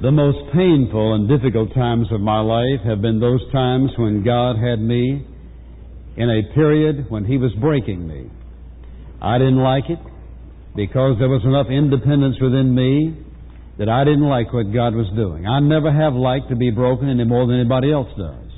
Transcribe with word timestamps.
The 0.00 0.10
most 0.10 0.38
painful 0.56 1.12
and 1.12 1.28
difficult 1.28 1.74
times 1.74 2.06
of 2.10 2.22
my 2.22 2.40
life 2.40 2.80
have 2.86 3.02
been 3.02 3.20
those 3.20 3.44
times 3.52 3.90
when 3.98 4.24
God 4.24 4.56
had 4.56 4.80
me 4.80 5.26
in 6.16 6.30
a 6.30 6.54
period 6.54 7.10
when 7.10 7.26
He 7.26 7.36
was 7.36 7.52
breaking 7.60 8.08
me. 8.08 8.30
I 9.20 9.36
didn't 9.36 9.60
like 9.60 9.84
it 9.90 9.98
because 10.74 11.16
there 11.18 11.28
was 11.28 11.44
enough 11.44 11.66
independence 11.68 12.36
within 12.40 12.74
me 12.74 13.12
that 13.76 13.90
I 13.90 14.04
didn't 14.04 14.24
like 14.24 14.54
what 14.54 14.72
God 14.72 14.94
was 14.96 15.04
doing. 15.14 15.46
I 15.46 15.60
never 15.60 15.92
have 15.92 16.14
liked 16.14 16.48
to 16.48 16.56
be 16.56 16.70
broken 16.70 17.10
any 17.10 17.24
more 17.24 17.46
than 17.46 17.60
anybody 17.60 17.92
else 17.92 18.08
does. 18.16 18.48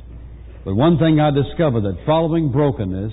But 0.65 0.77
one 0.77 0.97
thing 0.99 1.19
I 1.19 1.35
discovered 1.35 1.83
that 1.83 2.07
following 2.07 2.53
brokenness 2.53 3.13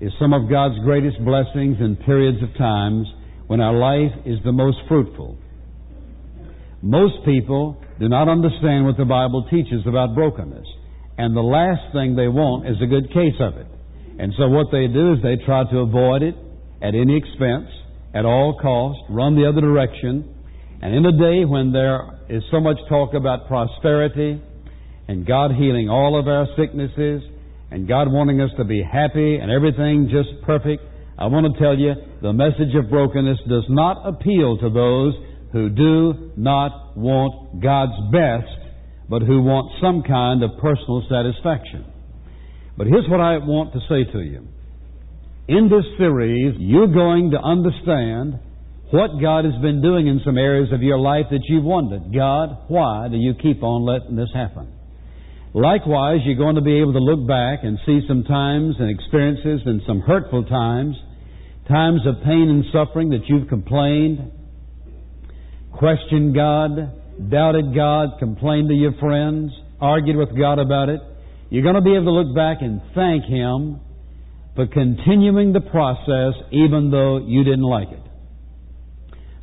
is 0.00 0.12
some 0.20 0.32
of 0.32 0.48
God's 0.48 0.78
greatest 0.86 1.18
blessings 1.24 1.82
in 1.82 1.98
periods 2.06 2.38
of 2.44 2.56
times 2.56 3.08
when 3.48 3.60
our 3.60 3.74
life 3.74 4.14
is 4.24 4.38
the 4.44 4.52
most 4.52 4.78
fruitful. 4.86 5.36
Most 6.82 7.24
people 7.24 7.82
do 7.98 8.08
not 8.08 8.28
understand 8.28 8.86
what 8.86 8.96
the 8.96 9.04
Bible 9.04 9.46
teaches 9.50 9.82
about 9.86 10.14
brokenness. 10.14 10.66
And 11.18 11.36
the 11.36 11.44
last 11.44 11.92
thing 11.92 12.16
they 12.16 12.28
want 12.28 12.66
is 12.66 12.76
a 12.80 12.86
good 12.86 13.12
case 13.12 13.36
of 13.40 13.58
it. 13.58 13.66
And 14.18 14.32
so 14.38 14.48
what 14.48 14.72
they 14.72 14.86
do 14.86 15.12
is 15.12 15.18
they 15.22 15.36
try 15.44 15.64
to 15.70 15.78
avoid 15.78 16.22
it 16.22 16.34
at 16.80 16.94
any 16.94 17.16
expense, 17.16 17.68
at 18.14 18.24
all 18.24 18.58
cost, 18.60 18.98
run 19.10 19.36
the 19.36 19.46
other 19.46 19.60
direction. 19.60 20.34
And 20.80 20.94
in 20.94 21.04
a 21.04 21.12
day 21.12 21.44
when 21.44 21.72
there 21.72 22.20
is 22.30 22.42
so 22.50 22.60
much 22.60 22.78
talk 22.88 23.12
about 23.12 23.46
prosperity 23.46 24.40
and 25.08 25.26
God 25.26 25.52
healing 25.52 25.90
all 25.90 26.18
of 26.18 26.28
our 26.28 26.46
sicknesses 26.56 27.22
and 27.70 27.86
God 27.86 28.10
wanting 28.10 28.40
us 28.40 28.50
to 28.56 28.64
be 28.64 28.82
happy 28.82 29.36
and 29.36 29.50
everything 29.50 30.08
just 30.10 30.40
perfect, 30.46 30.82
I 31.18 31.26
want 31.26 31.52
to 31.52 31.60
tell 31.60 31.76
you 31.76 31.92
the 32.22 32.32
message 32.32 32.74
of 32.74 32.88
brokenness 32.88 33.38
does 33.46 33.68
not 33.68 34.08
appeal 34.08 34.56
to 34.56 34.70
those 34.70 35.12
who 35.52 35.68
do 35.68 36.32
not 36.36 36.96
want 36.96 37.60
God's 37.62 37.98
best, 38.12 38.50
but 39.08 39.22
who 39.22 39.42
want 39.42 39.72
some 39.82 40.02
kind 40.02 40.42
of 40.42 40.50
personal 40.60 41.02
satisfaction. 41.10 41.84
But 42.76 42.86
here's 42.86 43.08
what 43.08 43.20
I 43.20 43.38
want 43.38 43.72
to 43.74 43.80
say 43.88 44.10
to 44.12 44.20
you. 44.20 44.46
In 45.48 45.68
this 45.68 45.84
series, 45.98 46.54
you're 46.58 46.86
going 46.86 47.32
to 47.32 47.38
understand 47.42 48.38
what 48.90 49.20
God 49.20 49.44
has 49.44 49.54
been 49.62 49.82
doing 49.82 50.06
in 50.06 50.20
some 50.24 50.38
areas 50.38 50.72
of 50.72 50.82
your 50.82 50.98
life 50.98 51.26
that 51.30 51.42
you've 51.48 51.64
wondered. 51.64 52.14
God, 52.14 52.66
why 52.68 53.08
do 53.08 53.16
you 53.16 53.34
keep 53.34 53.62
on 53.62 53.82
letting 53.82 54.16
this 54.16 54.30
happen? 54.34 54.72
Likewise, 55.52 56.20
you're 56.24 56.38
going 56.38 56.54
to 56.54 56.62
be 56.62 56.78
able 56.80 56.92
to 56.92 57.02
look 57.02 57.26
back 57.26 57.60
and 57.62 57.78
see 57.84 58.00
some 58.06 58.22
times 58.22 58.76
and 58.78 58.88
experiences 58.88 59.62
and 59.66 59.82
some 59.86 60.00
hurtful 60.00 60.44
times, 60.44 60.94
times 61.66 62.00
of 62.06 62.22
pain 62.22 62.46
and 62.48 62.64
suffering 62.72 63.10
that 63.10 63.26
you've 63.26 63.48
complained, 63.48 64.30
questioned 65.72 66.34
God, 66.34 67.30
doubted 67.30 67.74
God, 67.74 68.18
complained 68.18 68.68
to 68.68 68.74
your 68.74 68.92
friends, 69.00 69.52
argued 69.80 70.16
with 70.16 70.36
God 70.36 70.58
about 70.58 70.88
it. 70.88 71.00
You're 71.50 71.62
going 71.62 71.74
to 71.74 71.82
be 71.82 71.94
able 71.94 72.06
to 72.06 72.10
look 72.12 72.34
back 72.34 72.58
and 72.60 72.80
thank 72.94 73.24
Him 73.24 73.80
for 74.54 74.66
continuing 74.66 75.52
the 75.52 75.60
process 75.60 76.34
even 76.52 76.90
though 76.90 77.18
you 77.26 77.44
didn't 77.44 77.62
like 77.62 77.88
it. 77.88 78.02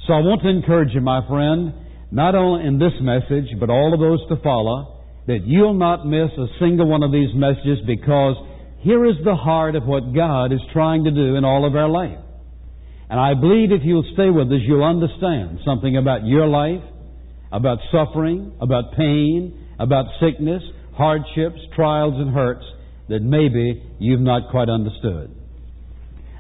So 0.06 0.14
I 0.14 0.20
want 0.20 0.42
to 0.44 0.50
encourage 0.50 0.94
you, 0.94 1.02
my 1.02 1.28
friend, 1.28 1.74
not 2.12 2.36
only 2.36 2.66
in 2.66 2.80
this 2.80 2.94
message, 3.02 3.60
but 3.60 3.70
all 3.70 3.94
of 3.94 4.00
those 4.00 4.20
to 4.30 4.42
follow, 4.42 5.04
that 5.28 5.44
you'll 5.46 5.74
not 5.74 6.08
miss 6.08 6.32
a 6.38 6.48
single 6.60 6.88
one 6.88 7.04
of 7.04 7.12
these 7.12 7.30
messages 7.36 7.80
because 7.86 8.36
here 8.80 9.06
is 9.06 9.16
the 9.26 9.36
heart 9.36 9.76
of 9.76 9.84
what 9.84 10.16
God 10.16 10.54
is 10.54 10.62
trying 10.72 11.04
to 11.04 11.12
do 11.12 11.36
in 11.36 11.44
all 11.44 11.68
of 11.68 11.76
our 11.76 11.90
life. 11.90 12.20
And 13.10 13.20
I 13.20 13.34
believe 13.34 13.72
if 13.72 13.82
you'll 13.84 14.10
stay 14.14 14.30
with 14.30 14.48
us, 14.48 14.60
you'll 14.66 14.84
understand 14.84 15.60
something 15.66 15.96
about 15.96 16.26
your 16.26 16.48
life, 16.48 16.84
about 17.52 17.80
suffering, 17.92 18.54
about 18.60 18.96
pain, 18.98 19.68
about 19.80 20.06
sickness, 20.20 20.62
hardships, 20.94 21.60
trials, 21.76 22.16
and 22.18 22.34
hurts 22.34 22.66
that 23.08 23.22
maybe 23.22 23.84
you've 24.00 24.20
not 24.20 24.52
quite 24.52 24.68
understood. 24.68 25.34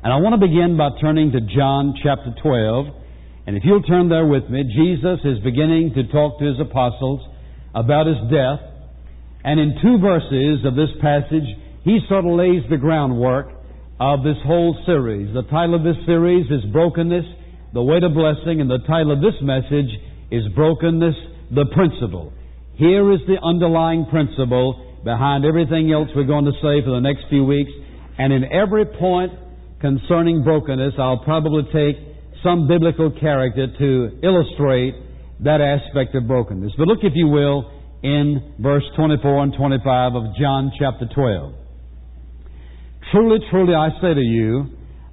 And 0.03 0.13
I 0.13 0.17
want 0.17 0.39
to 0.39 0.45
begin 0.45 0.77
by 0.77 0.89
turning 0.99 1.31
to 1.31 1.39
John 1.41 1.95
chapter 2.03 2.35
12. 2.41 2.85
And 3.47 3.55
if 3.55 3.63
you'll 3.63 3.83
turn 3.83 4.09
there 4.09 4.25
with 4.25 4.49
me, 4.49 4.63
Jesus 4.63 5.19
is 5.23 5.39
beginning 5.43 5.93
to 5.95 6.11
talk 6.11 6.39
to 6.39 6.45
his 6.45 6.59
apostles 6.59 7.21
about 7.73 8.07
his 8.07 8.17
death 8.29 8.59
and 9.47 9.61
in 9.61 9.79
two 9.81 9.97
verses 9.99 10.65
of 10.65 10.75
this 10.75 10.89
passage, 10.99 11.47
he 11.83 11.99
sort 12.09 12.25
of 12.25 12.31
lays 12.33 12.63
the 12.69 12.75
groundwork 12.75 13.47
of 13.99 14.23
this 14.23 14.37
whole 14.45 14.77
series. 14.85 15.33
The 15.33 15.41
title 15.49 15.73
of 15.73 15.83
this 15.83 15.97
series 16.05 16.45
is 16.51 16.69
Brokenness, 16.71 17.25
the 17.73 17.81
Way 17.81 17.99
to 17.99 18.09
Blessing, 18.09 18.61
and 18.61 18.69
the 18.69 18.77
title 18.85 19.11
of 19.11 19.21
this 19.21 19.33
message 19.41 19.89
is 20.29 20.43
Brokenness, 20.53 21.15
the 21.49 21.65
Principle. 21.73 22.31
Here 22.75 23.11
is 23.11 23.19
the 23.25 23.41
underlying 23.41 24.05
principle 24.05 25.01
behind 25.03 25.45
everything 25.45 25.91
else 25.91 26.09
we're 26.15 26.29
going 26.29 26.45
to 26.45 26.53
say 26.61 26.85
for 26.85 26.93
the 26.93 27.01
next 27.01 27.25
few 27.29 27.43
weeks. 27.43 27.71
And 28.19 28.31
in 28.31 28.45
every 28.45 28.85
point 28.85 29.33
concerning 29.81 30.43
brokenness, 30.43 30.93
I'll 30.99 31.23
probably 31.25 31.63
take 31.73 31.97
some 32.43 32.67
biblical 32.67 33.09
character 33.19 33.65
to 33.65 34.19
illustrate 34.21 34.93
that 35.41 35.61
aspect 35.61 36.13
of 36.13 36.27
brokenness. 36.27 36.73
But 36.77 36.87
look, 36.87 36.99
if 37.01 37.13
you 37.15 37.27
will, 37.27 37.71
in 38.03 38.53
verse 38.59 38.83
24 38.95 39.43
and 39.43 39.53
25 39.57 40.13
of 40.13 40.23
John 40.39 40.71
chapter 40.77 41.09
12. 41.13 41.66
Truly, 43.11 43.39
truly, 43.49 43.73
I 43.73 43.89
say 44.01 44.13
to 44.13 44.21
you, 44.21 44.65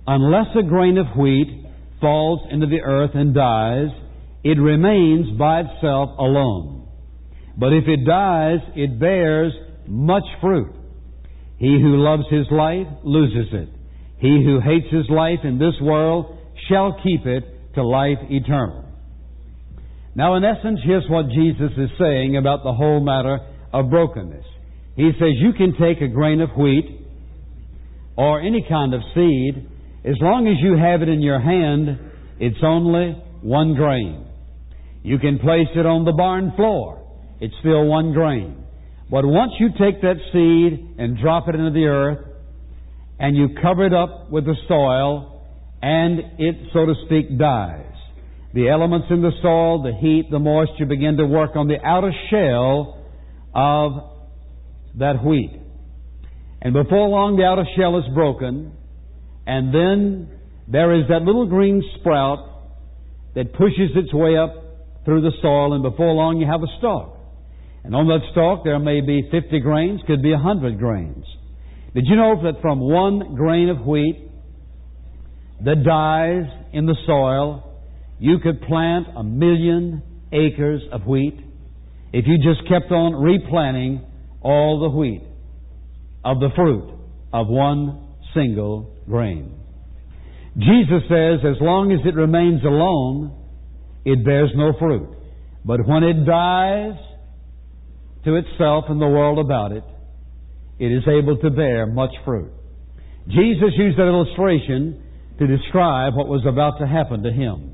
unless 0.06 0.46
a 0.58 0.62
grain 0.62 0.98
of 0.98 1.06
wheat 1.16 1.64
falls 2.00 2.40
into 2.50 2.66
the 2.66 2.80
earth 2.80 3.12
and 3.14 3.34
dies, 3.34 3.88
it 4.42 4.58
remains 4.58 5.38
by 5.38 5.60
itself 5.60 6.10
alone. 6.18 6.88
But 7.56 7.72
if 7.72 7.84
it 7.86 8.04
dies, 8.04 8.58
it 8.74 8.98
bears 8.98 9.52
much 9.86 10.24
fruit. 10.40 10.74
He 11.58 11.78
who 11.80 11.96
loves 11.96 12.24
his 12.30 12.46
life 12.50 12.86
loses 13.04 13.52
it. 13.52 13.68
He 14.18 14.42
who 14.44 14.60
hates 14.60 14.92
his 14.92 15.08
life 15.08 15.40
in 15.44 15.58
this 15.58 15.74
world 15.80 16.36
shall 16.68 16.98
keep 17.02 17.26
it 17.26 17.44
to 17.74 17.84
life 17.84 18.18
eternal. 18.28 18.84
Now, 20.16 20.36
in 20.36 20.44
essence, 20.44 20.80
here's 20.84 21.08
what 21.08 21.28
Jesus 21.28 21.72
is 21.76 21.90
saying 21.98 22.36
about 22.36 22.64
the 22.64 22.72
whole 22.72 23.00
matter 23.00 23.38
of 23.72 23.90
brokenness. 23.90 24.44
He 24.96 25.10
says 25.18 25.30
you 25.38 25.52
can 25.52 25.74
take 25.78 26.00
a 26.00 26.08
grain 26.12 26.40
of 26.40 26.50
wheat 26.56 27.03
or 28.16 28.40
any 28.40 28.64
kind 28.68 28.94
of 28.94 29.00
seed, 29.14 29.68
as 30.04 30.16
long 30.20 30.46
as 30.46 30.62
you 30.62 30.76
have 30.76 31.02
it 31.02 31.08
in 31.08 31.20
your 31.20 31.40
hand, 31.40 31.98
it's 32.38 32.62
only 32.62 33.12
one 33.42 33.74
grain. 33.74 34.26
You 35.02 35.18
can 35.18 35.38
place 35.38 35.68
it 35.74 35.86
on 35.86 36.04
the 36.04 36.12
barn 36.12 36.52
floor, 36.56 37.02
it's 37.40 37.54
still 37.60 37.86
one 37.86 38.12
grain. 38.12 38.64
But 39.10 39.24
once 39.26 39.52
you 39.60 39.68
take 39.78 40.00
that 40.00 40.16
seed 40.32 40.96
and 40.98 41.18
drop 41.18 41.48
it 41.48 41.54
into 41.54 41.70
the 41.70 41.86
earth, 41.86 42.26
and 43.18 43.36
you 43.36 43.48
cover 43.62 43.86
it 43.86 43.94
up 43.94 44.30
with 44.30 44.44
the 44.44 44.56
soil, 44.66 45.42
and 45.82 46.18
it, 46.38 46.70
so 46.72 46.86
to 46.86 46.94
speak, 47.06 47.38
dies 47.38 47.94
the 48.54 48.68
elements 48.68 49.08
in 49.10 49.20
the 49.20 49.32
soil, 49.42 49.82
the 49.82 49.92
heat, 50.00 50.30
the 50.30 50.38
moisture 50.38 50.86
begin 50.86 51.16
to 51.16 51.26
work 51.26 51.56
on 51.56 51.66
the 51.66 51.84
outer 51.84 52.12
shell 52.30 53.04
of 53.52 53.92
that 54.96 55.24
wheat. 55.24 55.60
And 56.64 56.72
before 56.72 57.08
long, 57.08 57.36
the 57.36 57.44
outer 57.44 57.66
shell 57.76 57.98
is 57.98 58.04
broken, 58.14 58.72
and 59.46 59.68
then 59.68 60.30
there 60.66 60.94
is 60.98 61.06
that 61.10 61.20
little 61.20 61.46
green 61.46 61.84
sprout 62.00 62.38
that 63.34 63.52
pushes 63.52 63.92
its 63.94 64.14
way 64.14 64.38
up 64.38 64.56
through 65.04 65.20
the 65.20 65.32
soil, 65.42 65.74
and 65.74 65.82
before 65.82 66.14
long, 66.14 66.38
you 66.38 66.46
have 66.46 66.62
a 66.62 66.78
stalk. 66.78 67.20
And 67.84 67.94
on 67.94 68.06
that 68.08 68.20
stalk, 68.32 68.64
there 68.64 68.78
may 68.78 69.02
be 69.02 69.28
50 69.30 69.60
grains, 69.60 70.00
could 70.06 70.22
be 70.22 70.30
100 70.30 70.78
grains. 70.78 71.26
Did 71.94 72.04
you 72.06 72.16
know 72.16 72.42
that 72.44 72.62
from 72.62 72.80
one 72.80 73.34
grain 73.34 73.68
of 73.68 73.84
wheat 73.84 74.30
that 75.66 75.84
dies 75.84 76.48
in 76.72 76.86
the 76.86 76.96
soil, 77.06 77.78
you 78.18 78.38
could 78.38 78.62
plant 78.62 79.08
a 79.14 79.22
million 79.22 80.02
acres 80.32 80.80
of 80.90 81.06
wheat 81.06 81.38
if 82.14 82.24
you 82.26 82.38
just 82.38 82.66
kept 82.68 82.90
on 82.90 83.12
replanting 83.22 84.00
all 84.40 84.80
the 84.80 84.88
wheat 84.88 85.22
of 86.24 86.40
the 86.40 86.48
fruit 86.56 86.90
of 87.32 87.48
one 87.48 88.14
single 88.34 88.96
grain. 89.06 89.54
Jesus 90.56 91.02
says, 91.08 91.40
as 91.44 91.60
long 91.60 91.92
as 91.92 92.06
it 92.06 92.14
remains 92.14 92.62
alone, 92.64 93.32
it 94.04 94.24
bears 94.24 94.50
no 94.54 94.72
fruit. 94.78 95.08
But 95.64 95.86
when 95.86 96.04
it 96.04 96.24
dies 96.24 96.94
to 98.24 98.36
itself 98.36 98.84
and 98.88 99.00
the 99.00 99.06
world 99.06 99.38
about 99.38 99.72
it, 99.72 99.84
it 100.78 100.86
is 100.86 101.02
able 101.08 101.38
to 101.38 101.50
bear 101.50 101.86
much 101.86 102.10
fruit. 102.24 102.52
Jesus 103.26 103.72
used 103.76 103.98
that 103.98 104.06
illustration 104.06 105.02
to 105.38 105.46
describe 105.46 106.14
what 106.14 106.28
was 106.28 106.44
about 106.46 106.78
to 106.78 106.86
happen 106.86 107.22
to 107.22 107.32
him. 107.32 107.72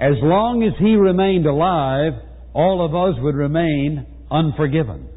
As 0.00 0.14
long 0.20 0.62
as 0.62 0.74
he 0.78 0.96
remained 0.96 1.46
alive, 1.46 2.12
all 2.52 2.84
of 2.84 2.94
us 2.94 3.20
would 3.22 3.34
remain 3.34 4.06
unforgiven. 4.30 5.08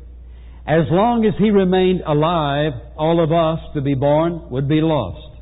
As 0.68 0.84
long 0.92 1.24
as 1.24 1.34
he 1.40 1.50
remained 1.50 2.02
alive, 2.06 2.74
all 2.98 3.24
of 3.24 3.31
us 3.31 3.64
to 3.74 3.81
be 3.81 3.96
born 3.96 4.50
would 4.50 4.68
be 4.68 4.81
lost. 4.81 5.40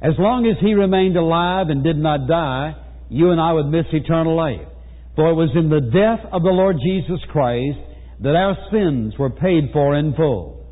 As 0.00 0.12
long 0.16 0.46
as 0.46 0.56
he 0.60 0.74
remained 0.74 1.16
alive 1.16 1.70
and 1.70 1.82
did 1.82 1.98
not 1.98 2.28
die, 2.28 2.76
you 3.08 3.30
and 3.30 3.40
I 3.40 3.52
would 3.52 3.66
miss 3.66 3.86
eternal 3.92 4.36
life. 4.36 4.68
For 5.16 5.28
it 5.30 5.34
was 5.34 5.50
in 5.56 5.70
the 5.70 5.80
death 5.80 6.30
of 6.32 6.42
the 6.42 6.54
Lord 6.54 6.76
Jesus 6.84 7.18
Christ 7.32 7.78
that 8.20 8.36
our 8.36 8.56
sins 8.70 9.14
were 9.18 9.30
paid 9.30 9.70
for 9.72 9.96
in 9.96 10.14
full. 10.14 10.66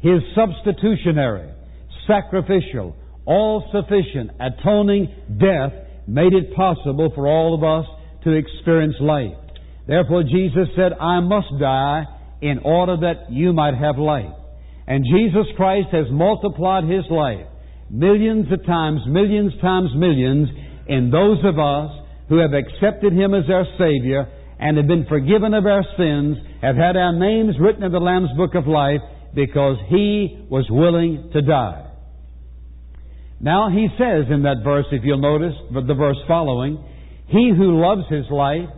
His 0.00 0.20
substitutionary, 0.34 1.50
sacrificial, 2.08 2.96
all 3.24 3.70
sufficient, 3.70 4.32
atoning 4.40 5.14
death 5.38 5.72
made 6.08 6.34
it 6.34 6.54
possible 6.54 7.12
for 7.14 7.28
all 7.28 7.54
of 7.54 7.62
us 7.62 7.86
to 8.24 8.32
experience 8.32 8.96
life. 9.00 9.38
Therefore, 9.86 10.24
Jesus 10.24 10.68
said, 10.76 10.92
I 11.00 11.20
must 11.20 11.48
die 11.60 12.04
in 12.44 12.58
order 12.58 12.98
that 12.98 13.32
you 13.32 13.54
might 13.54 13.72
have 13.72 13.96
life. 13.96 14.36
And 14.86 15.02
Jesus 15.02 15.46
Christ 15.56 15.88
has 15.92 16.04
multiplied 16.10 16.84
His 16.84 17.08
life 17.10 17.46
millions 17.88 18.52
of 18.52 18.64
times, 18.66 19.00
millions 19.08 19.52
times 19.62 19.88
millions 19.96 20.48
in 20.86 21.10
those 21.10 21.38
of 21.44 21.58
us 21.58 21.90
who 22.28 22.36
have 22.36 22.52
accepted 22.52 23.14
Him 23.14 23.32
as 23.32 23.44
our 23.48 23.64
Savior 23.78 24.28
and 24.58 24.76
have 24.76 24.86
been 24.86 25.06
forgiven 25.08 25.54
of 25.54 25.64
our 25.64 25.84
sins, 25.96 26.36
have 26.60 26.76
had 26.76 26.96
our 26.96 27.16
names 27.16 27.56
written 27.58 27.82
in 27.82 27.92
the 27.92 27.98
Lamb's 27.98 28.36
Book 28.36 28.54
of 28.54 28.66
Life 28.66 29.00
because 29.34 29.76
He 29.88 30.46
was 30.50 30.66
willing 30.68 31.30
to 31.32 31.40
die. 31.40 31.92
Now 33.40 33.70
He 33.70 33.88
says 33.96 34.26
in 34.30 34.42
that 34.42 34.60
verse, 34.62 34.86
if 34.92 35.02
you'll 35.02 35.16
notice, 35.16 35.54
the 35.72 35.94
verse 35.94 36.20
following, 36.28 36.76
He 37.28 37.52
who 37.56 37.80
loves 37.80 38.04
His 38.10 38.26
life, 38.30 38.68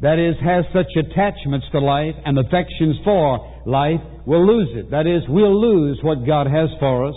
that 0.00 0.18
is, 0.18 0.36
has 0.44 0.64
such 0.72 0.92
attachments 0.96 1.66
to 1.72 1.80
life 1.80 2.14
and 2.24 2.38
affections 2.38 2.96
for 3.04 3.62
life, 3.66 4.00
will 4.26 4.46
lose 4.46 4.68
it. 4.76 4.90
That 4.90 5.06
is, 5.06 5.22
we'll 5.28 5.58
lose 5.58 5.98
what 6.02 6.26
God 6.26 6.46
has 6.46 6.68
for 6.78 7.08
us. 7.08 7.14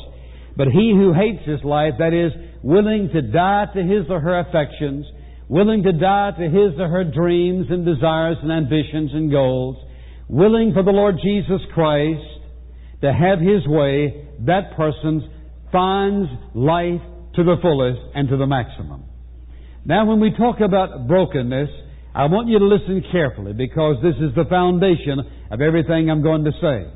But 0.56 0.68
he 0.68 0.94
who 0.96 1.14
hates 1.14 1.46
his 1.46 1.64
life, 1.64 1.94
that 2.00 2.14
is, 2.14 2.32
willing 2.64 3.10
to 3.14 3.22
die 3.22 3.66
to 3.74 3.82
his 3.82 4.06
or 4.10 4.20
her 4.20 4.40
affections, 4.40 5.06
willing 5.48 5.84
to 5.84 5.92
die 5.92 6.32
to 6.38 6.44
his 6.44 6.80
or 6.80 6.88
her 6.88 7.04
dreams 7.04 7.68
and 7.70 7.86
desires 7.86 8.38
and 8.42 8.52
ambitions 8.52 9.12
and 9.14 9.32
goals, 9.32 9.78
willing 10.28 10.72
for 10.74 10.84
the 10.84 10.92
Lord 10.92 11.16
Jesus 11.24 11.62
Christ 11.74 12.22
to 13.02 13.12
have 13.12 13.40
his 13.40 13.66
way, 13.68 14.28
that 14.46 14.76
person 14.76 15.30
finds 15.72 16.30
life 16.54 17.02
to 17.36 17.44
the 17.44 17.56
fullest 17.62 18.00
and 18.16 18.28
to 18.30 18.38
the 18.38 18.48
maximum. 18.48 19.04
Now, 19.86 20.06
when 20.06 20.20
we 20.20 20.32
talk 20.32 20.60
about 20.60 21.08
brokenness, 21.08 21.70
I 22.14 22.26
want 22.26 22.50
you 22.50 22.58
to 22.58 22.66
listen 22.66 23.04
carefully 23.12 23.54
because 23.54 23.98
this 24.02 24.16
is 24.18 24.34
the 24.36 24.46
foundation 24.50 25.20
of 25.52 25.62
everything 25.62 26.10
I'm 26.10 26.24
going 26.24 26.44
to 26.44 26.52
say. 26.60 26.90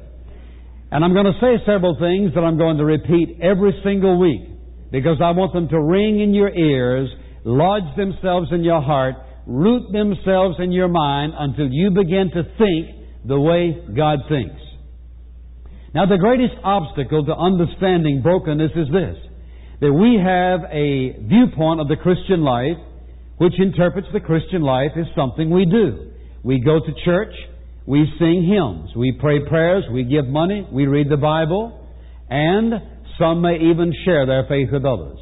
And 0.92 1.04
I'm 1.06 1.13
going 1.13 1.30
to 1.30 1.38
say 1.42 1.57
several 1.65 1.98
things 2.00 2.33
that 2.33 2.42
I'm 2.42 2.57
going 2.57 2.77
to 2.77 2.86
repeat 2.86 3.38
every 3.42 3.74
single 3.83 4.19
week 4.19 4.42
because 4.92 5.18
I 5.24 5.31
want 5.31 5.54
them 5.54 5.69
to 5.69 5.80
ring 5.81 6.21
in 6.21 6.33
your 6.33 6.50
ears 6.50 7.10
lodge 7.45 7.95
themselves 7.98 8.48
in 8.51 8.63
your 8.63 8.81
heart, 8.81 9.15
root 9.45 9.92
themselves 9.92 10.56
in 10.60 10.71
your 10.71 10.88
mind 10.88 11.33
until 11.38 11.68
you 11.69 11.92
begin 11.92 12.31
to 12.33 12.44
think 12.57 13.04
the 13.25 13.39
way 13.39 13.75
God 13.95 14.19
thinks. 14.30 14.62
Now, 15.94 16.06
the 16.06 16.18
greatest 16.18 16.56
obstacle 16.63 17.25
to 17.25 17.36
understanding 17.36 18.21
brokenness 18.21 18.71
is 18.75 18.88
this 18.92 19.18
that 19.81 19.92
we 19.92 20.15
have 20.15 20.62
a 20.71 21.19
viewpoint 21.27 21.81
of 21.81 21.89
the 21.89 21.98
Christian 21.98 22.42
life 22.42 22.77
which 23.38 23.53
interprets 23.59 24.07
the 24.13 24.19
Christian 24.19 24.62
life 24.62 24.91
as 24.97 25.06
something 25.15 25.50
we 25.50 25.65
do. 25.65 26.12
We 26.44 26.59
go 26.59 26.80
to 26.80 26.94
church, 27.06 27.33
we 27.85 28.06
sing 28.19 28.47
hymns, 28.47 28.95
we 28.95 29.18
pray 29.19 29.39
prayers, 29.47 29.83
we 29.91 30.03
give 30.03 30.25
money, 30.25 30.68
we 30.71 30.88
read 30.88 31.09
the 31.09 31.18
Bible, 31.18 31.88
and 32.30 32.74
some 33.19 33.41
may 33.41 33.56
even 33.56 33.94
share 34.06 34.25
their 34.25 34.45
faith 34.47 34.69
with 34.71 34.85
others. 34.85 35.19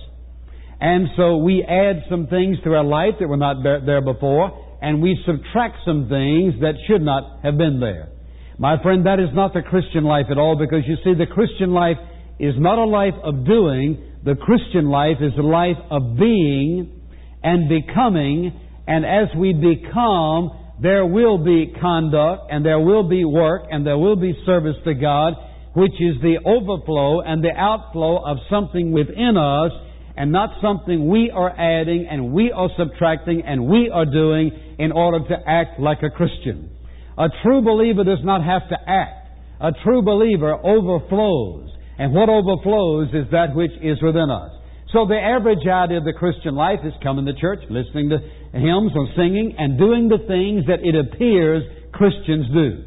And 0.80 1.10
so 1.16 1.38
we 1.38 1.64
add 1.64 2.04
some 2.10 2.28
things 2.28 2.58
to 2.64 2.74
our 2.74 2.84
life 2.84 3.14
that 3.20 3.28
were 3.28 3.38
not 3.38 3.64
there 3.64 4.02
before, 4.02 4.80
and 4.82 5.02
we 5.02 5.18
subtract 5.26 5.78
some 5.86 6.10
things 6.10 6.56
that 6.62 6.74
should 6.88 7.02
not 7.04 7.40
have 7.44 7.58
been 7.58 7.80
there. 7.80 8.10
My 8.58 8.82
friend, 8.82 9.06
that 9.06 9.20
is 9.20 9.30
not 9.34 9.54
the 9.54 9.62
Christian 9.62 10.04
life 10.04 10.26
at 10.30 10.38
all 10.38 10.56
because 10.56 10.84
you 10.88 10.96
see, 11.04 11.14
the 11.18 11.32
Christian 11.32 11.72
life 11.72 11.98
is 12.40 12.56
not 12.58 12.78
a 12.78 12.86
life 12.86 13.14
of 13.24 13.46
doing. 13.46 13.98
The 14.24 14.36
Christian 14.36 14.90
life 14.90 15.18
is 15.22 15.34
a 15.38 15.42
life 15.42 15.78
of 15.90 16.18
being 16.18 17.01
and 17.44 17.70
becoming, 17.70 18.60
and 18.88 19.06
as 19.06 19.36
we 19.38 19.54
become, 19.54 20.52
there 20.82 21.06
will 21.06 21.38
be 21.44 21.74
conduct, 21.80 22.52
and 22.52 22.66
there 22.66 22.80
will 22.80 23.08
be 23.08 23.24
work, 23.24 23.64
and 23.70 23.86
there 23.86 23.98
will 23.98 24.16
be 24.16 24.34
service 24.46 24.76
to 24.86 24.94
God, 24.94 25.34
which 25.74 25.94
is 25.94 26.22
the 26.22 26.38
overflow 26.46 27.22
and 27.22 27.44
the 27.44 27.54
outflow 27.56 28.24
of 28.26 28.38
something 28.50 28.92
within 28.92 29.38
us 29.38 29.72
and 30.18 30.32
not 30.32 30.50
something 30.62 31.08
we 31.08 31.32
are 31.34 31.50
adding 31.50 32.08
and 32.10 32.34
we 32.34 32.52
are 32.52 32.70
subtracting 32.78 33.44
and 33.46 33.68
we 33.68 33.90
are 33.90 34.06
doing 34.06 34.52
in 34.78 34.92
order 34.92 35.26
to 35.30 35.36
act 35.48 35.80
like 35.80 36.00
a 36.04 36.10
Christian. 36.10 36.70
A 37.18 37.28
true 37.44 37.62
believer 37.62 38.04
does 38.04 38.24
not 38.24 38.44
have 38.44 38.68
to 38.70 38.76
act. 38.88 39.30
A 39.62 39.72
true 39.84 40.02
believer 40.02 40.54
overflows. 40.54 41.70
And 41.98 42.14
what 42.14 42.30
overflows 42.30 43.10
is 43.14 43.32
that 43.32 43.56
which 43.56 43.72
is 43.82 44.02
within 44.02 44.30
us. 44.30 44.52
So 44.94 45.08
the 45.08 45.20
average 45.20 45.64
idea 45.64 46.00
of 46.00 46.04
the 46.04 46.14
Christian 46.14 46.56
life 46.56 46.80
is 46.84 46.94
coming 47.02 47.26
to 47.26 47.34
church, 47.34 47.60
listening 47.70 48.10
to 48.10 48.20
hymns 48.52 48.92
and 48.94 49.08
singing, 49.16 49.56
and 49.58 49.78
doing 49.78 50.10
the 50.10 50.20
things 50.28 50.68
that 50.68 50.84
it 50.84 50.96
appears 51.00 51.64
Christians 51.94 52.48
do. 52.52 52.84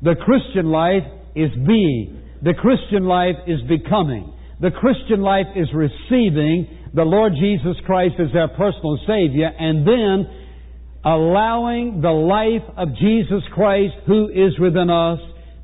The 0.00 0.16
Christian 0.24 0.72
life 0.72 1.04
is 1.36 1.50
being. 1.66 2.22
The 2.42 2.54
Christian 2.54 3.04
life 3.04 3.36
is 3.46 3.60
becoming. 3.68 4.32
The 4.60 4.70
Christian 4.70 5.20
life 5.20 5.46
is 5.54 5.68
receiving 5.74 6.88
the 6.94 7.04
Lord 7.04 7.34
Jesus 7.38 7.76
Christ 7.84 8.14
as 8.18 8.34
our 8.34 8.48
personal 8.48 8.98
Savior 9.06 9.50
and 9.58 9.86
then 9.86 10.26
allowing 11.04 12.00
the 12.00 12.10
life 12.10 12.64
of 12.76 12.88
Jesus 12.96 13.42
Christ 13.54 13.94
who 14.06 14.28
is 14.28 14.58
within 14.58 14.88
us 14.88 15.18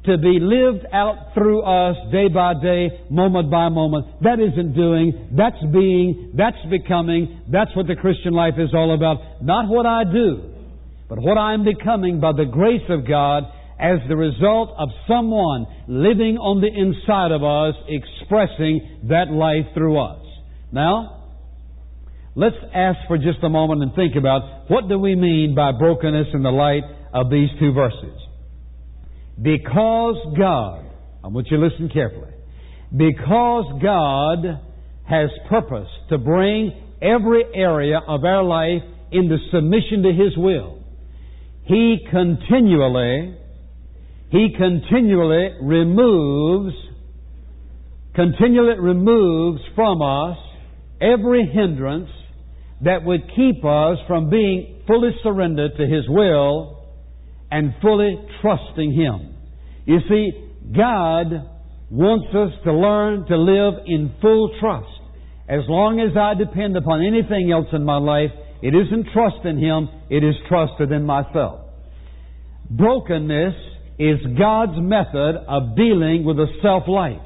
to 0.09 0.17
be 0.17 0.39
lived 0.41 0.87
out 0.93 1.35
through 1.35 1.63
us 1.63 1.97
day 2.11 2.29
by 2.29 2.55
day, 2.61 2.89
moment 3.11 3.51
by 3.51 3.69
moment. 3.69 4.07
That 4.23 4.41
isn't 4.41 4.75
doing, 4.75 5.37
that's 5.37 5.61
being, 5.73 6.33
that's 6.35 6.59
becoming, 6.71 7.45
that's 7.53 7.75
what 7.77 7.87
the 7.87 7.97
Christian 7.97 8.33
life 8.33 8.55
is 8.57 8.71
all 8.73 8.95
about. 8.95 9.43
Not 9.43 9.69
what 9.69 9.85
I 9.85 10.05
do, 10.05 10.55
but 11.09 11.19
what 11.19 11.37
I'm 11.37 11.65
becoming 11.65 12.21
by 12.21 12.33
the 12.33 12.47
grace 12.47 12.89
of 12.89 13.07
God 13.07 13.45
as 13.79 13.99
the 14.09 14.17
result 14.17 14.75
of 14.77 14.89
someone 15.07 15.67
living 15.87 16.37
on 16.37 16.61
the 16.61 16.73
inside 16.73 17.31
of 17.31 17.45
us, 17.45 17.75
expressing 17.87 19.07
that 19.09 19.31
life 19.31 19.73
through 19.75 20.01
us. 20.01 20.25
Now, 20.73 21.31
let's 22.35 22.57
ask 22.75 22.99
for 23.07 23.19
just 23.19 23.39
a 23.43 23.49
moment 23.49 23.83
and 23.83 23.95
think 23.95 24.17
about 24.17 24.71
what 24.71 24.89
do 24.89 24.99
we 24.99 25.15
mean 25.15 25.55
by 25.55 25.73
brokenness 25.73 26.29
in 26.35 26.43
the 26.43 26.51
light 26.51 26.83
of 27.15 27.31
these 27.31 27.49
two 27.61 27.73
verses. 27.73 28.28
Because 29.41 30.17
God, 30.37 30.85
I 31.25 31.29
want 31.29 31.49
you 31.51 31.59
to 31.59 31.65
listen 31.65 31.91
carefully, 31.93 32.33
because 32.97 33.81
God 33.83 34.61
has 35.09 35.31
purpose 35.49 35.89
to 36.11 36.19
bring 36.19 36.73
every 37.01 37.45
area 37.55 38.01
of 38.07 38.25
our 38.25 38.43
life 38.43 38.83
into 39.13 39.37
submission 39.53 40.03
to 40.03 40.13
His 40.13 40.37
will, 40.37 40.83
He 41.65 41.99
continually 42.11 43.39
he 44.31 44.49
continually 44.59 45.55
removes, 45.63 46.75
continually 48.15 48.79
removes 48.79 49.61
from 49.75 50.03
us 50.03 50.37
every 51.01 51.47
hindrance 51.47 52.11
that 52.83 53.05
would 53.05 53.23
keep 53.35 53.65
us 53.65 53.97
from 54.07 54.29
being 54.29 54.83
fully 54.87 55.11
surrendered 55.23 55.73
to 55.79 55.87
His 55.87 56.05
will 56.09 56.78
and 57.51 57.75
fully 57.81 58.17
trusting 58.43 58.93
Him. 58.93 59.35
You 59.85 59.99
see, 60.09 60.31
God 60.77 61.27
wants 61.91 62.29
us 62.35 62.53
to 62.65 62.73
learn 62.73 63.27
to 63.27 63.37
live 63.37 63.85
in 63.87 64.15
full 64.21 64.51
trust. 64.61 64.87
As 65.49 65.63
long 65.67 65.99
as 66.01 66.15
I 66.17 66.35
depend 66.37 66.77
upon 66.77 67.01
anything 67.01 67.51
else 67.51 67.69
in 67.73 67.85
my 67.85 67.97
life, 67.97 68.31
it 68.61 68.75
isn't 68.75 69.09
trust 69.15 69.45
in 69.45 69.57
Him, 69.59 69.89
it 70.11 70.23
is 70.23 70.35
trust 70.49 70.73
within 70.79 71.05
myself. 71.05 71.61
Brokenness 72.71 73.55
is 73.99 74.19
God's 74.39 74.77
method 74.77 75.37
of 75.49 75.75
dealing 75.75 76.25
with 76.25 76.37
the 76.37 76.49
self 76.61 76.85
life. 76.87 77.23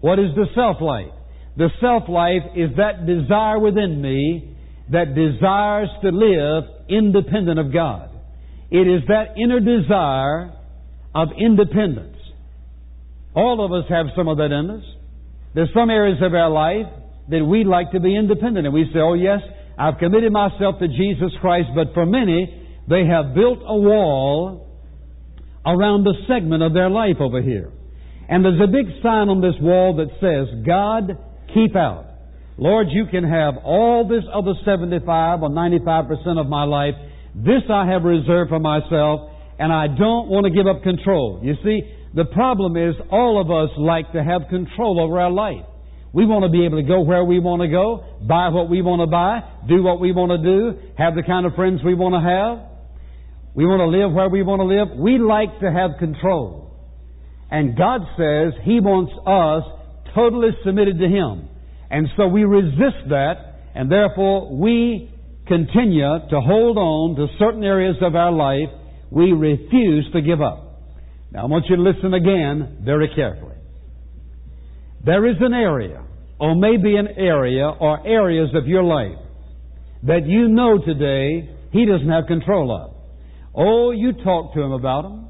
What 0.00 0.18
is 0.18 0.34
the 0.34 0.46
self 0.54 0.80
life? 0.80 1.12
The 1.56 1.68
self 1.80 2.08
life 2.08 2.56
is 2.56 2.70
that 2.76 3.06
desire 3.06 3.58
within 3.58 4.00
me 4.00 4.56
that 4.90 5.14
desires 5.14 5.88
to 6.02 6.10
live 6.10 6.64
independent 6.88 7.58
of 7.58 7.72
God. 7.72 8.15
It 8.70 8.86
is 8.88 9.02
that 9.08 9.36
inner 9.36 9.60
desire 9.60 10.52
of 11.14 11.28
independence. 11.38 12.16
All 13.34 13.64
of 13.64 13.72
us 13.72 13.88
have 13.90 14.06
some 14.16 14.28
of 14.28 14.38
that 14.38 14.50
in 14.50 14.70
us. 14.70 14.84
There's 15.54 15.70
some 15.74 15.90
areas 15.90 16.18
of 16.22 16.34
our 16.34 16.50
life 16.50 16.86
that 17.28 17.44
we'd 17.44 17.66
like 17.66 17.92
to 17.92 18.00
be 18.00 18.16
independent. 18.16 18.66
And 18.66 18.74
we 18.74 18.84
say, 18.92 19.00
oh 19.00 19.14
yes, 19.14 19.40
I've 19.78 19.98
committed 19.98 20.32
myself 20.32 20.78
to 20.80 20.88
Jesus 20.88 21.32
Christ, 21.40 21.68
but 21.74 21.92
for 21.94 22.06
many, 22.06 22.64
they 22.88 23.04
have 23.06 23.34
built 23.34 23.58
a 23.66 23.76
wall 23.76 24.66
around 25.64 26.06
a 26.06 26.14
segment 26.28 26.62
of 26.62 26.72
their 26.72 26.88
life 26.88 27.16
over 27.20 27.42
here. 27.42 27.72
And 28.28 28.44
there's 28.44 28.60
a 28.60 28.70
big 28.70 28.86
sign 29.02 29.28
on 29.28 29.40
this 29.40 29.54
wall 29.60 29.96
that 29.96 30.10
says, 30.18 30.64
God, 30.66 31.18
keep 31.52 31.76
out. 31.76 32.06
Lord, 32.58 32.86
you 32.90 33.06
can 33.10 33.24
have 33.24 33.54
all 33.64 34.08
this 34.08 34.24
other 34.32 34.54
75 34.64 35.42
or 35.42 35.50
95% 35.50 36.40
of 36.40 36.46
my 36.48 36.64
life, 36.64 36.94
This 37.36 37.62
I 37.68 37.86
have 37.92 38.02
reserved 38.02 38.48
for 38.48 38.58
myself, 38.58 39.28
and 39.58 39.70
I 39.70 39.88
don't 39.88 40.32
want 40.32 40.48
to 40.48 40.50
give 40.50 40.66
up 40.66 40.82
control. 40.82 41.40
You 41.44 41.52
see, 41.62 41.84
the 42.14 42.24
problem 42.24 42.76
is 42.78 42.94
all 43.12 43.36
of 43.36 43.52
us 43.52 43.76
like 43.76 44.10
to 44.12 44.24
have 44.24 44.48
control 44.48 44.98
over 45.04 45.20
our 45.20 45.30
life. 45.30 45.68
We 46.14 46.24
want 46.24 46.44
to 46.44 46.48
be 46.48 46.64
able 46.64 46.80
to 46.80 46.88
go 46.88 47.02
where 47.02 47.24
we 47.24 47.38
want 47.38 47.60
to 47.60 47.68
go, 47.68 48.24
buy 48.26 48.48
what 48.48 48.70
we 48.70 48.80
want 48.80 49.04
to 49.04 49.06
buy, 49.06 49.44
do 49.68 49.82
what 49.82 50.00
we 50.00 50.12
want 50.12 50.32
to 50.32 50.40
do, 50.40 50.80
have 50.96 51.14
the 51.14 51.22
kind 51.22 51.44
of 51.44 51.52
friends 51.52 51.84
we 51.84 51.92
want 51.92 52.16
to 52.16 52.24
have. 52.24 52.72
We 53.52 53.66
want 53.66 53.84
to 53.84 53.92
live 53.92 54.16
where 54.16 54.30
we 54.30 54.42
want 54.42 54.60
to 54.60 54.68
live. 54.68 54.96
We 54.96 55.18
like 55.20 55.60
to 55.60 55.68
have 55.68 56.00
control. 56.00 56.72
And 57.50 57.76
God 57.76 58.00
says 58.16 58.56
He 58.64 58.80
wants 58.80 59.12
us 59.28 59.64
totally 60.14 60.56
submitted 60.64 60.98
to 61.00 61.08
Him. 61.08 61.52
And 61.90 62.08
so 62.16 62.28
we 62.28 62.44
resist 62.44 63.12
that, 63.12 63.60
and 63.74 63.92
therefore 63.92 64.56
we 64.56 65.12
continue 65.46 66.18
to 66.30 66.40
hold 66.40 66.76
on 66.76 67.16
to 67.16 67.26
certain 67.38 67.64
areas 67.64 67.96
of 68.02 68.14
our 68.14 68.32
life 68.32 68.68
we 69.10 69.32
refuse 69.32 70.08
to 70.12 70.20
give 70.20 70.40
up. 70.40 70.82
Now 71.32 71.42
I 71.42 71.46
want 71.46 71.66
you 71.68 71.76
to 71.76 71.82
listen 71.82 72.14
again 72.14 72.82
very 72.84 73.08
carefully. 73.14 73.56
There 75.04 75.26
is 75.26 75.36
an 75.40 75.54
area, 75.54 76.02
or 76.40 76.56
maybe 76.56 76.96
an 76.96 77.08
area, 77.16 77.68
or 77.68 78.06
areas 78.06 78.50
of 78.54 78.66
your 78.66 78.82
life 78.82 79.18
that 80.02 80.26
you 80.26 80.48
know 80.48 80.78
today 80.84 81.48
He 81.72 81.86
doesn't 81.86 82.08
have 82.08 82.26
control 82.26 82.74
of. 82.74 82.96
Oh, 83.54 83.90
you 83.92 84.12
talk 84.12 84.54
to 84.54 84.60
Him 84.60 84.72
about 84.72 85.02
them, 85.02 85.28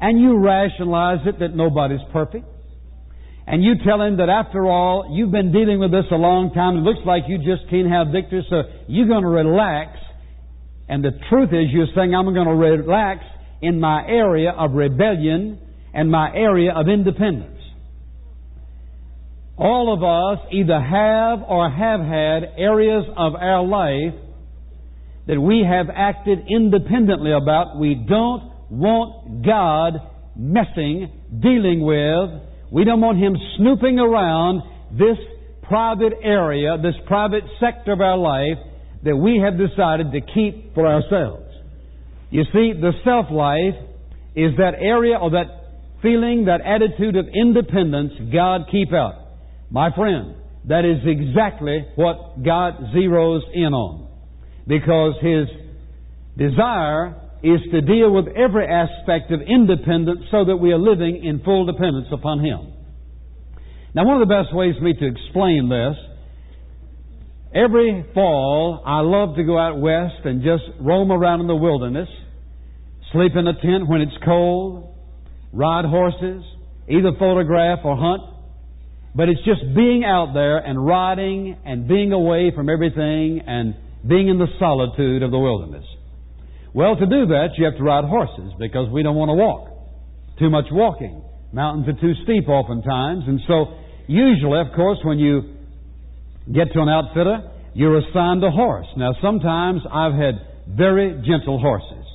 and 0.00 0.20
you 0.20 0.38
rationalize 0.38 1.26
it 1.26 1.40
that 1.40 1.54
nobody's 1.54 2.00
perfect. 2.12 2.44
And 3.50 3.64
you 3.64 3.74
tell 3.84 4.00
him 4.00 4.18
that 4.18 4.28
after 4.28 4.64
all, 4.68 5.10
you've 5.12 5.32
been 5.32 5.50
dealing 5.50 5.80
with 5.80 5.90
this 5.90 6.04
a 6.12 6.14
long 6.14 6.54
time. 6.54 6.76
It 6.76 6.80
looks 6.82 7.00
like 7.04 7.24
you 7.26 7.38
just 7.38 7.68
can't 7.68 7.90
have 7.90 8.12
victory, 8.12 8.46
so 8.48 8.62
you're 8.86 9.08
going 9.08 9.24
to 9.24 9.28
relax. 9.28 9.98
And 10.88 11.02
the 11.02 11.10
truth 11.28 11.48
is, 11.48 11.66
you're 11.72 11.90
saying, 11.96 12.14
I'm 12.14 12.32
going 12.32 12.46
to 12.46 12.54
relax 12.54 13.24
in 13.60 13.80
my 13.80 14.06
area 14.06 14.52
of 14.56 14.74
rebellion 14.74 15.58
and 15.92 16.08
my 16.08 16.30
area 16.32 16.70
of 16.76 16.86
independence. 16.86 17.58
All 19.58 19.92
of 19.92 20.00
us 20.06 20.46
either 20.52 20.80
have 20.80 21.40
or 21.42 21.68
have 21.68 22.00
had 22.00 22.54
areas 22.56 23.02
of 23.16 23.34
our 23.34 23.66
life 23.66 24.14
that 25.26 25.40
we 25.40 25.66
have 25.68 25.86
acted 25.92 26.38
independently 26.48 27.32
about. 27.32 27.80
We 27.80 27.96
don't 27.96 28.52
want 28.70 29.44
God 29.44 29.94
messing, 30.36 31.10
dealing 31.42 31.80
with. 31.82 32.46
We 32.70 32.84
don't 32.84 33.00
want 33.00 33.18
Him 33.18 33.36
snooping 33.56 33.98
around 33.98 34.62
this 34.92 35.18
private 35.62 36.14
area, 36.22 36.76
this 36.82 36.94
private 37.06 37.44
sector 37.60 37.92
of 37.92 38.00
our 38.00 38.18
life 38.18 38.58
that 39.04 39.16
we 39.16 39.40
have 39.42 39.58
decided 39.58 40.12
to 40.12 40.20
keep 40.20 40.74
for 40.74 40.86
ourselves. 40.86 41.46
You 42.30 42.44
see, 42.52 42.72
the 42.74 42.92
self 43.04 43.26
life 43.30 43.74
is 44.36 44.56
that 44.58 44.74
area 44.80 45.16
or 45.16 45.30
that 45.30 45.46
feeling, 46.02 46.46
that 46.46 46.60
attitude 46.60 47.16
of 47.16 47.26
independence 47.28 48.12
God 48.32 48.62
keep 48.70 48.92
out. 48.92 49.14
My 49.70 49.94
friend, 49.94 50.34
that 50.68 50.84
is 50.84 50.98
exactly 51.06 51.84
what 51.96 52.42
God 52.44 52.74
zeroes 52.94 53.40
in 53.52 53.72
on. 53.72 54.08
Because 54.66 55.14
His 55.20 55.48
desire 56.36 57.16
is 57.42 57.60
to 57.72 57.80
deal 57.80 58.12
with 58.12 58.26
every 58.36 58.66
aspect 58.66 59.32
of 59.32 59.40
independence 59.40 60.20
so 60.30 60.44
that 60.44 60.56
we 60.56 60.72
are 60.72 60.78
living 60.78 61.24
in 61.24 61.40
full 61.42 61.64
dependence 61.64 62.08
upon 62.12 62.44
Him. 62.44 62.72
Now, 63.94 64.04
one 64.04 64.20
of 64.20 64.28
the 64.28 64.34
best 64.34 64.54
ways 64.54 64.74
for 64.78 64.84
me 64.84 64.94
to 64.94 65.06
explain 65.06 65.68
this, 65.68 65.96
every 67.54 68.04
fall 68.14 68.82
I 68.86 69.00
love 69.00 69.36
to 69.36 69.42
go 69.42 69.58
out 69.58 69.80
west 69.80 70.24
and 70.24 70.42
just 70.42 70.64
roam 70.80 71.10
around 71.10 71.40
in 71.40 71.46
the 71.46 71.56
wilderness, 71.56 72.08
sleep 73.12 73.32
in 73.34 73.46
a 73.48 73.54
tent 73.54 73.88
when 73.88 74.02
it's 74.02 74.16
cold, 74.24 74.94
ride 75.52 75.86
horses, 75.86 76.44
either 76.88 77.12
photograph 77.18 77.80
or 77.84 77.96
hunt. 77.96 78.22
But 79.14 79.28
it's 79.28 79.42
just 79.44 79.62
being 79.74 80.04
out 80.04 80.34
there 80.34 80.58
and 80.58 80.86
riding 80.86 81.56
and 81.64 81.88
being 81.88 82.12
away 82.12 82.52
from 82.54 82.68
everything 82.68 83.42
and 83.44 83.74
being 84.06 84.28
in 84.28 84.38
the 84.38 84.46
solitude 84.58 85.22
of 85.24 85.32
the 85.32 85.38
wilderness. 85.38 85.84
Well, 86.72 86.96
to 86.96 87.06
do 87.06 87.26
that, 87.26 87.58
you 87.58 87.64
have 87.64 87.76
to 87.76 87.82
ride 87.82 88.04
horses 88.04 88.52
because 88.58 88.88
we 88.90 89.02
don't 89.02 89.16
want 89.16 89.30
to 89.30 89.34
walk. 89.34 89.68
Too 90.38 90.50
much 90.50 90.66
walking. 90.70 91.22
Mountains 91.52 91.88
are 91.88 92.00
too 92.00 92.14
steep 92.22 92.48
oftentimes. 92.48 93.24
And 93.26 93.40
so, 93.48 93.74
usually, 94.06 94.60
of 94.60 94.72
course, 94.74 94.98
when 95.02 95.18
you 95.18 95.56
get 96.52 96.72
to 96.72 96.80
an 96.80 96.88
outfitter, 96.88 97.50
you're 97.74 97.98
assigned 97.98 98.44
a 98.44 98.50
horse. 98.50 98.86
Now, 98.96 99.14
sometimes 99.20 99.82
I've 99.90 100.14
had 100.14 100.34
very 100.68 101.20
gentle 101.26 101.58
horses. 101.58 102.06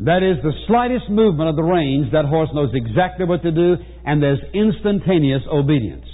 That 0.00 0.22
is 0.22 0.42
the 0.42 0.52
slightest 0.66 1.08
movement 1.08 1.50
of 1.50 1.56
the 1.56 1.62
reins, 1.62 2.10
that 2.12 2.24
horse 2.24 2.50
knows 2.52 2.70
exactly 2.74 3.24
what 3.26 3.42
to 3.42 3.52
do, 3.52 3.76
and 4.04 4.22
there's 4.22 4.40
instantaneous 4.52 5.42
obedience. 5.50 6.06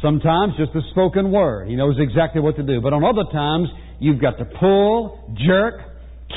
Sometimes 0.00 0.54
just 0.58 0.74
a 0.74 0.80
spoken 0.90 1.30
word. 1.30 1.68
He 1.68 1.76
knows 1.76 1.96
exactly 1.98 2.40
what 2.40 2.56
to 2.56 2.62
do. 2.62 2.80
But 2.80 2.92
on 2.92 3.04
other 3.04 3.30
times, 3.30 3.68
you've 4.00 4.20
got 4.20 4.38
to 4.38 4.44
pull, 4.44 5.36
jerk, 5.46 5.74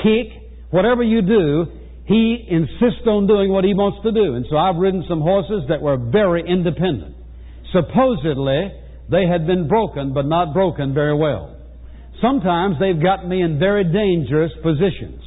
kick, 0.03 0.44
whatever 0.75 1.03
you 1.03 1.21
do, 1.21 1.65
he 2.05 2.45
insists 2.49 3.07
on 3.07 3.27
doing 3.27 3.49
what 3.49 3.63
he 3.63 3.73
wants 3.73 4.03
to 4.03 4.11
do. 4.11 4.35
And 4.35 4.45
so 4.49 4.57
I've 4.57 4.75
ridden 4.75 5.05
some 5.07 5.21
horses 5.21 5.63
that 5.69 5.81
were 5.81 5.95
very 5.95 6.43
independent. 6.45 7.15
Supposedly, 7.71 8.71
they 9.09 9.25
had 9.25 9.47
been 9.47 9.69
broken, 9.69 10.13
but 10.13 10.25
not 10.25 10.53
broken 10.53 10.93
very 10.93 11.17
well. 11.17 11.55
Sometimes 12.21 12.75
they've 12.79 13.01
gotten 13.01 13.29
me 13.29 13.41
in 13.41 13.57
very 13.57 13.85
dangerous 13.85 14.51
positions. 14.61 15.21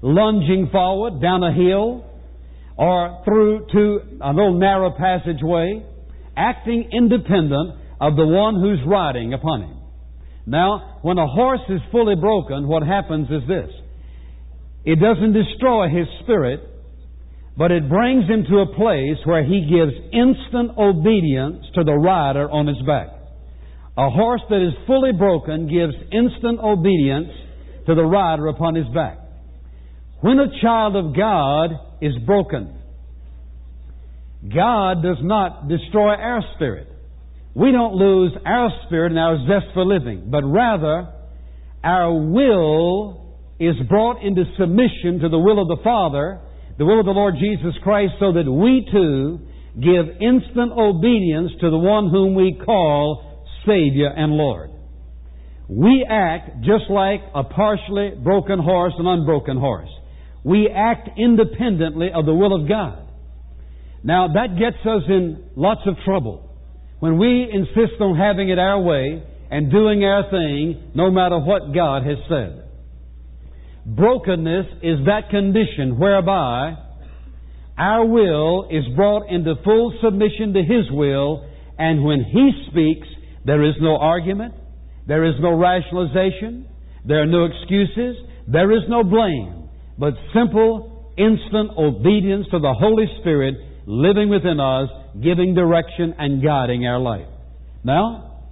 Lunging 0.00 0.70
forward 0.72 1.20
down 1.20 1.44
a 1.44 1.52
hill, 1.52 2.06
or 2.76 3.20
through 3.26 3.66
to 3.72 4.00
a 4.22 4.32
little 4.32 4.58
narrow 4.58 4.90
passageway, 4.96 5.84
acting 6.36 6.88
independent 6.90 7.76
of 8.00 8.16
the 8.16 8.26
one 8.26 8.58
who's 8.60 8.80
riding 8.86 9.34
upon 9.34 9.62
him. 9.62 9.76
Now, 10.46 10.98
when 11.02 11.18
a 11.18 11.26
horse 11.26 11.60
is 11.68 11.80
fully 11.92 12.16
broken, 12.16 12.66
what 12.66 12.82
happens 12.82 13.28
is 13.28 13.46
this. 13.46 13.70
It 14.84 14.96
doesn't 14.96 15.32
destroy 15.32 15.88
his 15.88 16.06
spirit, 16.22 16.60
but 17.56 17.70
it 17.70 17.88
brings 17.88 18.26
him 18.26 18.44
to 18.48 18.60
a 18.60 18.74
place 18.74 19.18
where 19.24 19.44
he 19.44 19.68
gives 19.68 19.92
instant 20.12 20.78
obedience 20.78 21.66
to 21.74 21.84
the 21.84 21.92
rider 21.92 22.50
on 22.50 22.66
his 22.66 22.80
back. 22.86 23.08
A 23.98 24.08
horse 24.08 24.40
that 24.48 24.66
is 24.66 24.72
fully 24.86 25.12
broken 25.12 25.68
gives 25.68 25.92
instant 26.10 26.60
obedience 26.60 27.28
to 27.86 27.94
the 27.94 28.04
rider 28.04 28.46
upon 28.46 28.74
his 28.74 28.86
back. 28.94 29.18
When 30.20 30.38
a 30.38 30.48
child 30.62 30.96
of 30.96 31.14
God 31.14 31.70
is 32.00 32.14
broken, 32.24 32.78
God 34.54 35.02
does 35.02 35.18
not 35.20 35.68
destroy 35.68 36.14
our 36.14 36.42
spirit. 36.54 36.88
We 37.54 37.72
don't 37.72 37.94
lose 37.94 38.32
our 38.46 38.70
spirit 38.86 39.12
and 39.12 39.18
our 39.18 39.36
zest 39.46 39.74
for 39.74 39.84
living, 39.84 40.30
but 40.30 40.44
rather 40.44 41.12
our 41.82 42.12
will 42.12 43.29
is 43.60 43.76
brought 43.88 44.22
into 44.24 44.44
submission 44.58 45.20
to 45.20 45.28
the 45.28 45.38
will 45.38 45.60
of 45.60 45.68
the 45.68 45.84
Father, 45.84 46.40
the 46.78 46.86
will 46.86 46.98
of 46.98 47.04
the 47.04 47.12
Lord 47.12 47.34
Jesus 47.38 47.74
Christ, 47.82 48.14
so 48.18 48.32
that 48.32 48.50
we 48.50 48.88
too 48.90 49.38
give 49.76 50.16
instant 50.16 50.72
obedience 50.72 51.52
to 51.60 51.70
the 51.70 51.78
one 51.78 52.08
whom 52.08 52.34
we 52.34 52.58
call 52.64 53.44
Savior 53.66 54.08
and 54.08 54.32
Lord. 54.32 54.70
We 55.68 56.04
act 56.08 56.62
just 56.62 56.90
like 56.90 57.20
a 57.34 57.44
partially 57.44 58.12
broken 58.24 58.58
horse, 58.58 58.94
an 58.98 59.06
unbroken 59.06 59.58
horse. 59.58 59.90
We 60.42 60.68
act 60.74 61.10
independently 61.18 62.08
of 62.14 62.24
the 62.24 62.34
will 62.34 62.60
of 62.60 62.68
God. 62.68 63.06
Now 64.02 64.28
that 64.28 64.58
gets 64.58 64.80
us 64.86 65.02
in 65.08 65.44
lots 65.54 65.82
of 65.86 65.94
trouble. 66.04 66.56
When 66.98 67.18
we 67.18 67.46
insist 67.52 68.00
on 68.00 68.16
having 68.16 68.48
it 68.48 68.58
our 68.58 68.80
way 68.80 69.22
and 69.50 69.70
doing 69.70 70.02
our 70.02 70.30
thing, 70.30 70.92
no 70.94 71.10
matter 71.10 71.38
what 71.38 71.74
God 71.74 72.04
has 72.04 72.16
said. 72.28 72.69
Brokenness 73.86 74.66
is 74.82 75.06
that 75.06 75.30
condition 75.30 75.98
whereby 75.98 76.76
our 77.78 78.04
will 78.04 78.68
is 78.70 78.84
brought 78.94 79.30
into 79.30 79.54
full 79.64 79.94
submission 80.02 80.52
to 80.52 80.60
His 80.62 80.90
will, 80.90 81.48
and 81.78 82.04
when 82.04 82.24
He 82.24 82.50
speaks, 82.70 83.08
there 83.44 83.64
is 83.64 83.74
no 83.80 83.96
argument, 83.96 84.54
there 85.06 85.24
is 85.24 85.34
no 85.40 85.56
rationalization, 85.56 86.68
there 87.06 87.22
are 87.22 87.26
no 87.26 87.46
excuses, 87.46 88.16
there 88.46 88.70
is 88.70 88.82
no 88.88 89.02
blame, 89.02 89.68
but 89.98 90.12
simple, 90.34 91.12
instant 91.16 91.70
obedience 91.78 92.46
to 92.50 92.58
the 92.58 92.74
Holy 92.74 93.06
Spirit 93.20 93.54
living 93.86 94.28
within 94.28 94.60
us, 94.60 94.88
giving 95.22 95.54
direction 95.54 96.14
and 96.18 96.42
guiding 96.42 96.86
our 96.86 97.00
life. 97.00 97.26
Now, 97.82 98.42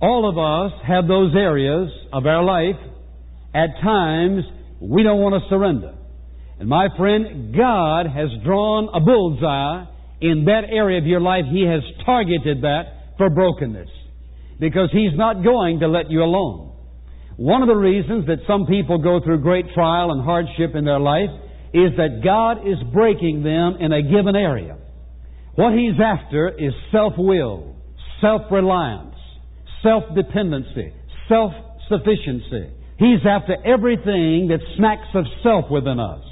all 0.00 0.28
of 0.28 0.36
us 0.36 0.78
have 0.86 1.08
those 1.08 1.34
areas 1.34 1.90
of 2.12 2.26
our 2.26 2.44
life 2.44 2.76
at 3.56 3.80
times 3.82 4.44
we 4.80 5.02
don't 5.02 5.18
want 5.18 5.42
to 5.42 5.48
surrender. 5.48 5.94
And 6.60 6.68
my 6.68 6.88
friend, 6.96 7.56
God 7.56 8.06
has 8.06 8.28
drawn 8.44 8.88
a 8.92 9.00
bullseye 9.00 9.84
in 10.20 10.44
that 10.44 10.64
area 10.70 10.98
of 10.98 11.06
your 11.06 11.20
life. 11.20 11.44
He 11.50 11.64
has 11.64 11.80
targeted 12.04 12.62
that 12.62 13.16
for 13.16 13.30
brokenness. 13.30 13.88
Because 14.60 14.90
He's 14.92 15.16
not 15.16 15.42
going 15.42 15.80
to 15.80 15.88
let 15.88 16.10
you 16.10 16.22
alone. 16.22 16.74
One 17.36 17.62
of 17.62 17.68
the 17.68 17.76
reasons 17.76 18.26
that 18.26 18.38
some 18.46 18.66
people 18.66 18.98
go 18.98 19.20
through 19.22 19.40
great 19.42 19.66
trial 19.74 20.12
and 20.12 20.24
hardship 20.24 20.74
in 20.74 20.84
their 20.84 21.00
life 21.00 21.28
is 21.74 21.92
that 21.96 22.20
God 22.24 22.66
is 22.66 22.78
breaking 22.92 23.42
them 23.42 23.76
in 23.80 23.92
a 23.92 24.02
given 24.02 24.36
area. 24.36 24.76
What 25.54 25.72
He's 25.72 26.00
after 26.02 26.48
is 26.48 26.72
self-will, 26.92 27.76
self-reliance, 28.20 29.16
self-dependency, 29.82 30.92
self-sufficiency. 31.28 32.72
He's 32.98 33.20
after 33.28 33.56
everything 33.64 34.48
that 34.48 34.60
smacks 34.76 35.08
of 35.14 35.24
self 35.42 35.70
within 35.70 36.00
us. 36.00 36.24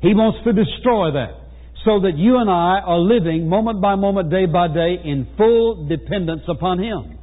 He 0.00 0.14
wants 0.14 0.38
to 0.44 0.52
destroy 0.52 1.12
that 1.12 1.36
so 1.84 2.00
that 2.00 2.16
you 2.16 2.36
and 2.36 2.48
I 2.48 2.80
are 2.84 2.98
living 2.98 3.48
moment 3.48 3.80
by 3.80 3.94
moment, 3.96 4.30
day 4.30 4.46
by 4.46 4.68
day 4.68 4.96
in 5.04 5.28
full 5.36 5.88
dependence 5.88 6.42
upon 6.48 6.78
Him. 6.78 7.18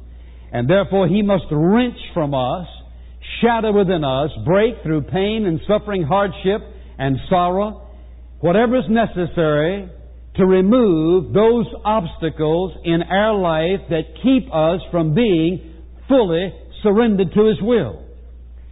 And 0.52 0.68
therefore 0.68 1.08
He 1.08 1.22
must 1.22 1.44
wrench 1.50 1.98
from 2.14 2.34
us, 2.34 2.66
shatter 3.40 3.72
within 3.72 4.04
us, 4.04 4.30
break 4.46 4.82
through 4.82 5.02
pain 5.10 5.44
and 5.46 5.60
suffering, 5.66 6.02
hardship 6.02 6.62
and 6.98 7.16
sorrow, 7.28 7.86
whatever 8.40 8.78
is 8.78 8.84
necessary 8.88 9.90
to 10.36 10.46
remove 10.46 11.32
those 11.32 11.66
obstacles 11.84 12.72
in 12.84 13.02
our 13.02 13.34
life 13.34 13.88
that 13.90 14.02
keep 14.22 14.46
us 14.54 14.80
from 14.90 15.14
being 15.14 15.82
fully 16.08 16.54
surrendered 16.82 17.32
to 17.34 17.46
His 17.46 17.60
will. 17.60 18.07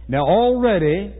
Now 0.07 0.25
already, 0.25 1.13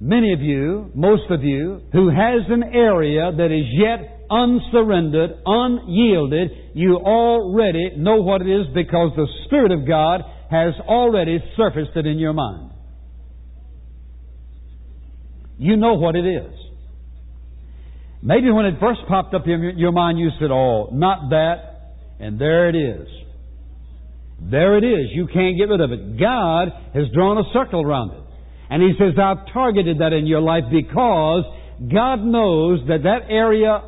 many 0.00 0.32
of 0.32 0.40
you, 0.40 0.90
most 0.94 1.30
of 1.30 1.42
you, 1.42 1.82
who 1.92 2.08
has 2.08 2.42
an 2.48 2.62
area 2.74 3.30
that 3.36 3.46
is 3.46 3.66
yet 3.72 4.26
unsurrendered, 4.30 5.42
unyielded, 5.44 6.50
you 6.74 6.96
already 6.96 7.96
know 7.96 8.22
what 8.22 8.40
it 8.40 8.48
is 8.48 8.66
because 8.74 9.12
the 9.16 9.26
Spirit 9.46 9.72
of 9.72 9.86
God 9.86 10.22
has 10.50 10.74
already 10.86 11.38
surfaced 11.56 11.96
it 11.96 12.06
in 12.06 12.18
your 12.18 12.32
mind. 12.32 12.70
You 15.58 15.76
know 15.76 15.94
what 15.94 16.16
it 16.16 16.24
is. 16.24 16.54
Maybe 18.22 18.50
when 18.50 18.66
it 18.66 18.74
first 18.80 19.00
popped 19.08 19.34
up 19.34 19.46
in 19.46 19.74
your 19.76 19.92
mind, 19.92 20.18
you 20.18 20.30
said, 20.40 20.50
Oh, 20.50 20.88
not 20.92 21.30
that, 21.30 21.94
and 22.18 22.40
there 22.40 22.68
it 22.68 22.76
is. 22.76 23.08
There 24.40 24.78
it 24.78 24.84
is. 24.84 25.10
You 25.12 25.26
can't 25.26 25.56
get 25.58 25.64
rid 25.64 25.80
of 25.80 25.92
it. 25.92 26.18
God 26.18 26.68
has 26.94 27.04
drawn 27.12 27.38
a 27.38 27.44
circle 27.52 27.82
around 27.82 28.12
it. 28.12 28.19
And 28.70 28.82
He 28.82 28.92
says, 28.98 29.18
I've 29.20 29.52
targeted 29.52 29.98
that 29.98 30.12
in 30.12 30.26
your 30.26 30.40
life 30.40 30.64
because 30.70 31.44
God 31.92 32.22
knows 32.22 32.80
that 32.88 33.02
that 33.02 33.28
area 33.28 33.82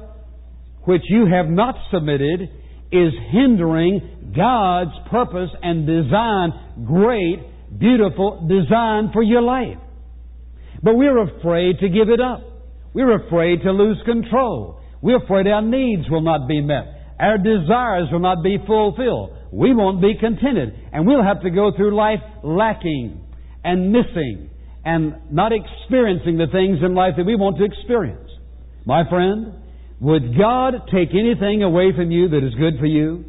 which 0.84 1.02
you 1.08 1.26
have 1.26 1.48
not 1.48 1.76
submitted 1.92 2.50
is 2.90 3.12
hindering 3.30 4.32
God's 4.36 4.90
purpose 5.10 5.50
and 5.62 5.86
design, 5.86 6.52
great, 6.84 7.78
beautiful 7.78 8.46
design 8.48 9.10
for 9.12 9.22
your 9.22 9.42
life. 9.42 9.78
But 10.82 10.96
we're 10.96 11.22
afraid 11.22 11.78
to 11.78 11.88
give 11.88 12.08
it 12.08 12.20
up. 12.20 12.42
We're 12.92 13.26
afraid 13.26 13.62
to 13.62 13.70
lose 13.70 14.02
control. 14.04 14.80
We're 15.00 15.22
afraid 15.22 15.46
our 15.46 15.62
needs 15.62 16.10
will 16.10 16.22
not 16.22 16.48
be 16.48 16.60
met. 16.60 16.84
Our 17.20 17.38
desires 17.38 18.08
will 18.10 18.20
not 18.20 18.42
be 18.42 18.58
fulfilled. 18.66 19.36
We 19.52 19.74
won't 19.74 20.02
be 20.02 20.14
contented. 20.18 20.74
And 20.92 21.06
we'll 21.06 21.22
have 21.22 21.42
to 21.42 21.50
go 21.50 21.70
through 21.76 21.96
life 21.96 22.20
lacking 22.42 23.24
and 23.64 23.92
missing 23.92 24.50
and 24.84 25.14
not 25.30 25.52
experiencing 25.52 26.38
the 26.38 26.46
things 26.50 26.78
in 26.84 26.94
life 26.94 27.14
that 27.16 27.24
we 27.24 27.36
want 27.36 27.58
to 27.58 27.64
experience. 27.64 28.28
My 28.84 29.08
friend, 29.08 29.54
would 30.00 30.36
God 30.36 30.74
take 30.92 31.10
anything 31.14 31.62
away 31.62 31.92
from 31.94 32.10
you 32.10 32.28
that 32.30 32.44
is 32.44 32.54
good 32.54 32.78
for 32.80 32.86
you? 32.86 33.24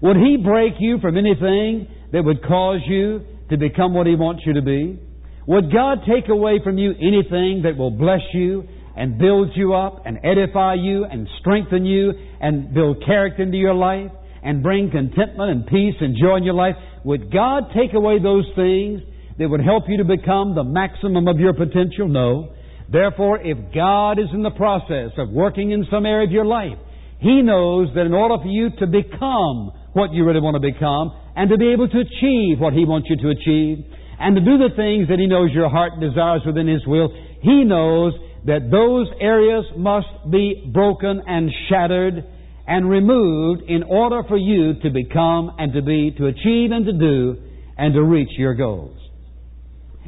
Would 0.00 0.16
He 0.16 0.38
break 0.42 0.74
you 0.80 0.98
from 0.98 1.18
anything 1.18 1.86
that 2.12 2.24
would 2.24 2.42
cause 2.42 2.80
you 2.86 3.20
to 3.50 3.58
become 3.58 3.92
what 3.92 4.06
He 4.06 4.14
wants 4.14 4.42
you 4.46 4.54
to 4.54 4.62
be? 4.62 4.98
Would 5.46 5.72
God 5.72 5.98
take 6.08 6.28
away 6.30 6.60
from 6.64 6.78
you 6.78 6.92
anything 6.92 7.62
that 7.64 7.76
will 7.76 7.90
bless 7.90 8.22
you 8.32 8.64
and 8.96 9.18
build 9.18 9.50
you 9.54 9.74
up 9.74 10.06
and 10.06 10.18
edify 10.24 10.74
you 10.74 11.04
and 11.04 11.28
strengthen 11.40 11.84
you 11.84 12.12
and 12.40 12.72
build 12.72 13.04
character 13.04 13.42
into 13.42 13.58
your 13.58 13.74
life 13.74 14.10
and 14.42 14.62
bring 14.62 14.90
contentment 14.90 15.50
and 15.50 15.66
peace 15.66 15.96
and 16.00 16.16
joy 16.16 16.36
in 16.36 16.44
your 16.44 16.54
life? 16.54 16.76
Would 17.04 17.30
God 17.32 17.64
take 17.74 17.92
away 17.94 18.18
those 18.22 18.46
things 18.56 19.02
that 19.40 19.48
would 19.48 19.64
help 19.64 19.84
you 19.88 19.96
to 19.96 20.04
become 20.04 20.54
the 20.54 20.62
maximum 20.62 21.26
of 21.26 21.40
your 21.40 21.54
potential? 21.54 22.06
No. 22.06 22.52
Therefore, 22.92 23.40
if 23.40 23.56
God 23.74 24.18
is 24.18 24.28
in 24.34 24.42
the 24.42 24.50
process 24.50 25.16
of 25.16 25.30
working 25.30 25.70
in 25.70 25.86
some 25.90 26.04
area 26.04 26.26
of 26.26 26.32
your 26.32 26.44
life, 26.44 26.76
He 27.20 27.40
knows 27.40 27.88
that 27.94 28.04
in 28.04 28.12
order 28.12 28.36
for 28.36 28.48
you 28.48 28.68
to 28.78 28.86
become 28.86 29.72
what 29.94 30.12
you 30.12 30.26
really 30.26 30.44
want 30.44 30.60
to 30.60 30.60
become 30.60 31.16
and 31.34 31.48
to 31.48 31.56
be 31.56 31.72
able 31.72 31.88
to 31.88 31.98
achieve 32.04 32.60
what 32.60 32.74
He 32.74 32.84
wants 32.84 33.08
you 33.08 33.16
to 33.16 33.30
achieve 33.30 33.78
and 34.20 34.36
to 34.36 34.44
do 34.44 34.60
the 34.60 34.76
things 34.76 35.08
that 35.08 35.18
He 35.18 35.26
knows 35.26 35.48
your 35.54 35.70
heart 35.70 35.98
desires 35.98 36.42
within 36.44 36.68
His 36.68 36.86
will, 36.86 37.08
He 37.40 37.64
knows 37.64 38.12
that 38.44 38.68
those 38.70 39.08
areas 39.20 39.64
must 39.74 40.12
be 40.30 40.68
broken 40.70 41.22
and 41.26 41.48
shattered 41.70 42.24
and 42.66 42.90
removed 42.90 43.62
in 43.68 43.84
order 43.84 44.22
for 44.28 44.36
you 44.36 44.74
to 44.82 44.90
become 44.90 45.56
and 45.56 45.72
to 45.72 45.80
be, 45.80 46.12
to 46.18 46.26
achieve 46.26 46.72
and 46.72 46.84
to 46.84 46.92
do 46.92 47.40
and 47.78 47.94
to 47.94 48.02
reach 48.02 48.36
your 48.36 48.54
goals. 48.54 48.99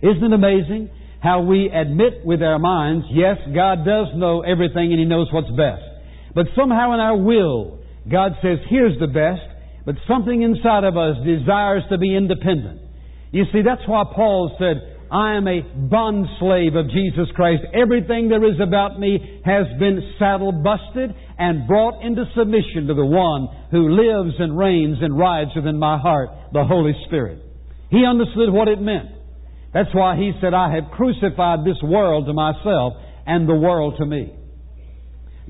Isn't 0.02 0.24
it 0.24 0.32
amazing 0.32 0.90
how 1.22 1.42
we 1.42 1.70
admit 1.70 2.24
with 2.24 2.42
our 2.42 2.58
minds, 2.58 3.06
yes, 3.10 3.38
God 3.54 3.86
does 3.86 4.08
know 4.16 4.42
everything 4.42 4.90
and 4.90 4.98
He 4.98 5.06
knows 5.06 5.28
what's 5.32 5.50
best. 5.50 5.82
But 6.34 6.46
somehow 6.56 6.94
in 6.94 7.00
our 7.00 7.16
will, 7.16 7.78
God 8.10 8.32
says, 8.42 8.58
here's 8.68 8.98
the 8.98 9.06
best, 9.06 9.46
but 9.86 9.94
something 10.08 10.42
inside 10.42 10.82
of 10.82 10.96
us 10.96 11.16
desires 11.24 11.84
to 11.90 11.98
be 11.98 12.16
independent. 12.16 12.80
You 13.30 13.44
see, 13.52 13.62
that's 13.64 13.86
why 13.86 14.02
Paul 14.12 14.56
said, 14.58 14.92
I 15.12 15.36
am 15.36 15.46
a 15.46 15.60
bond 15.60 16.26
slave 16.40 16.74
of 16.74 16.88
Jesus 16.90 17.28
Christ. 17.36 17.62
Everything 17.74 18.28
there 18.28 18.44
is 18.48 18.58
about 18.60 18.98
me 18.98 19.40
has 19.44 19.66
been 19.78 20.00
saddle 20.18 20.52
busted 20.52 21.14
and 21.38 21.68
brought 21.68 22.02
into 22.02 22.24
submission 22.34 22.88
to 22.88 22.94
the 22.94 23.04
one 23.04 23.46
who 23.70 23.90
lives 23.92 24.34
and 24.38 24.56
reigns 24.58 24.98
and 25.02 25.16
rides 25.16 25.50
within 25.54 25.78
my 25.78 25.98
heart, 25.98 26.30
the 26.52 26.64
Holy 26.64 26.94
Spirit. 27.06 27.40
He 27.90 28.06
understood 28.06 28.50
what 28.50 28.68
it 28.68 28.80
meant. 28.80 29.21
That's 29.72 29.94
why 29.94 30.16
he 30.16 30.32
said, 30.40 30.52
I 30.54 30.74
have 30.74 30.90
crucified 30.92 31.60
this 31.64 31.80
world 31.82 32.26
to 32.26 32.32
myself 32.32 32.94
and 33.26 33.48
the 33.48 33.54
world 33.54 33.94
to 33.98 34.06
me. 34.06 34.34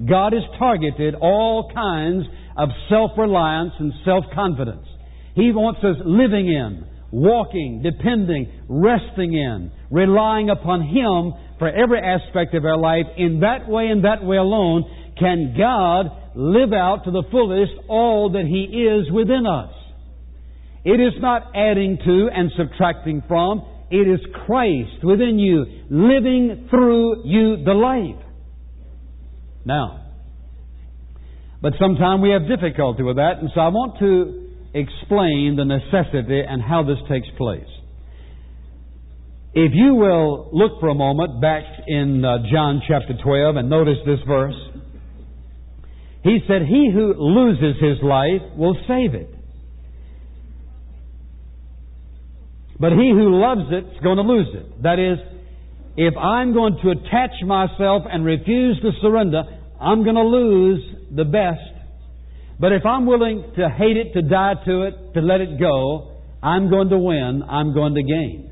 God 0.08 0.32
has 0.32 0.42
targeted 0.58 1.14
all 1.16 1.70
kinds 1.74 2.24
of 2.56 2.68
self-reliance 2.88 3.72
and 3.78 3.92
self-confidence. 4.04 4.86
He 5.34 5.50
wants 5.52 5.80
us 5.80 5.96
living 6.04 6.48
in, 6.48 6.86
walking, 7.10 7.82
depending, 7.82 8.46
resting 8.68 9.32
in, 9.32 9.72
relying 9.90 10.50
upon 10.50 10.82
Him 10.82 11.32
for 11.58 11.68
every 11.68 12.00
aspect 12.00 12.54
of 12.54 12.64
our 12.64 12.78
life. 12.78 13.06
In 13.16 13.40
that 13.40 13.68
way 13.68 13.86
and 13.86 14.04
that 14.04 14.24
way 14.24 14.36
alone 14.36 14.84
can 15.18 15.54
God 15.58 16.06
live 16.34 16.72
out 16.72 17.04
to 17.04 17.10
the 17.10 17.24
fullest 17.30 17.72
all 17.88 18.32
that 18.32 18.46
He 18.46 18.64
is 18.64 19.10
within 19.12 19.46
us. 19.46 19.74
It 20.84 21.00
is 21.00 21.12
not 21.20 21.52
adding 21.54 21.98
to 22.04 22.28
and 22.32 22.50
subtracting 22.56 23.22
from. 23.28 23.64
It 23.92 24.08
is 24.08 24.20
Christ 24.46 25.04
within 25.04 25.38
you, 25.38 25.66
living 25.90 26.66
through 26.70 27.24
you 27.26 27.62
the 27.62 27.74
life. 27.74 28.24
Now, 29.66 30.06
but 31.60 31.74
sometimes 31.78 32.22
we 32.22 32.30
have 32.30 32.48
difficulty 32.48 33.02
with 33.02 33.16
that, 33.16 33.38
and 33.40 33.50
so 33.54 33.60
I 33.60 33.68
want 33.68 33.98
to 33.98 34.48
explain 34.72 35.56
the 35.56 35.66
necessity 35.66 36.40
and 36.40 36.62
how 36.62 36.82
this 36.82 36.96
takes 37.06 37.28
place. 37.36 37.68
If 39.52 39.72
you 39.74 39.94
will 39.94 40.48
look 40.54 40.80
for 40.80 40.88
a 40.88 40.94
moment 40.94 41.42
back 41.42 41.62
in 41.86 42.24
uh, 42.24 42.38
John 42.50 42.80
chapter 42.88 43.12
12 43.22 43.56
and 43.56 43.68
notice 43.68 43.98
this 44.06 44.20
verse. 44.26 44.56
He 46.24 46.38
said, 46.48 46.62
He 46.62 46.90
who 46.90 47.12
loses 47.18 47.76
his 47.78 48.02
life 48.02 48.56
will 48.56 48.76
save 48.88 49.12
it. 49.14 49.28
But 52.82 52.98
he 52.98 53.14
who 53.14 53.38
loves 53.38 53.70
it 53.70 53.94
is 53.94 54.02
going 54.02 54.16
to 54.16 54.26
lose 54.26 54.50
it. 54.58 54.82
That 54.82 54.98
is, 54.98 55.22
if 55.94 56.18
I'm 56.18 56.52
going 56.52 56.82
to 56.82 56.90
attach 56.90 57.30
myself 57.46 58.02
and 58.10 58.26
refuse 58.26 58.74
to 58.82 58.90
surrender, 59.00 59.44
I'm 59.80 60.02
going 60.02 60.18
to 60.18 60.26
lose 60.26 60.82
the 61.14 61.22
best. 61.22 61.62
But 62.58 62.72
if 62.72 62.82
I'm 62.84 63.06
willing 63.06 63.54
to 63.54 63.70
hate 63.70 63.96
it, 63.96 64.14
to 64.14 64.22
die 64.22 64.54
to 64.66 64.82
it, 64.82 65.14
to 65.14 65.20
let 65.20 65.40
it 65.40 65.60
go, 65.60 66.18
I'm 66.42 66.70
going 66.70 66.88
to 66.90 66.98
win. 66.98 67.44
I'm 67.48 67.72
going 67.72 67.94
to 67.94 68.02
gain. 68.02 68.50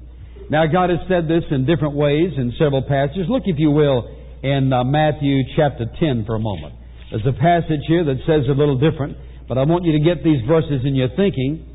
Now, 0.49 0.63
God 0.71 0.91
has 0.91 1.01
said 1.09 1.27
this 1.27 1.43
in 1.51 1.67
different 1.67 1.97
ways 1.99 2.31
in 2.39 2.55
several 2.57 2.83
passages. 2.83 3.27
Look, 3.29 3.43
if 3.47 3.59
you 3.59 3.73
will, 3.73 4.15
in 4.45 4.73
uh, 4.73 4.85
Matthew 4.85 5.43
chapter 5.57 5.87
10 5.99 6.23
for 6.25 6.37
a 6.37 6.41
moment. 6.41 6.75
There's 7.11 7.27
a 7.27 7.35
passage 7.35 7.83
here 7.89 8.05
that 8.05 8.23
says 8.31 8.47
a 8.47 8.55
little 8.55 8.79
different, 8.79 9.19
but 9.49 9.59
I 9.59 9.65
want 9.65 9.85
you 9.87 9.99
to 9.99 10.05
get 10.07 10.23
these 10.23 10.39
verses 10.47 10.87
in 10.87 10.95
your 10.95 11.09
thinking 11.17 11.67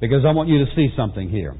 because 0.00 0.26
I 0.26 0.32
want 0.34 0.48
you 0.48 0.58
to 0.58 0.70
see 0.74 0.88
something 0.96 1.30
here. 1.30 1.54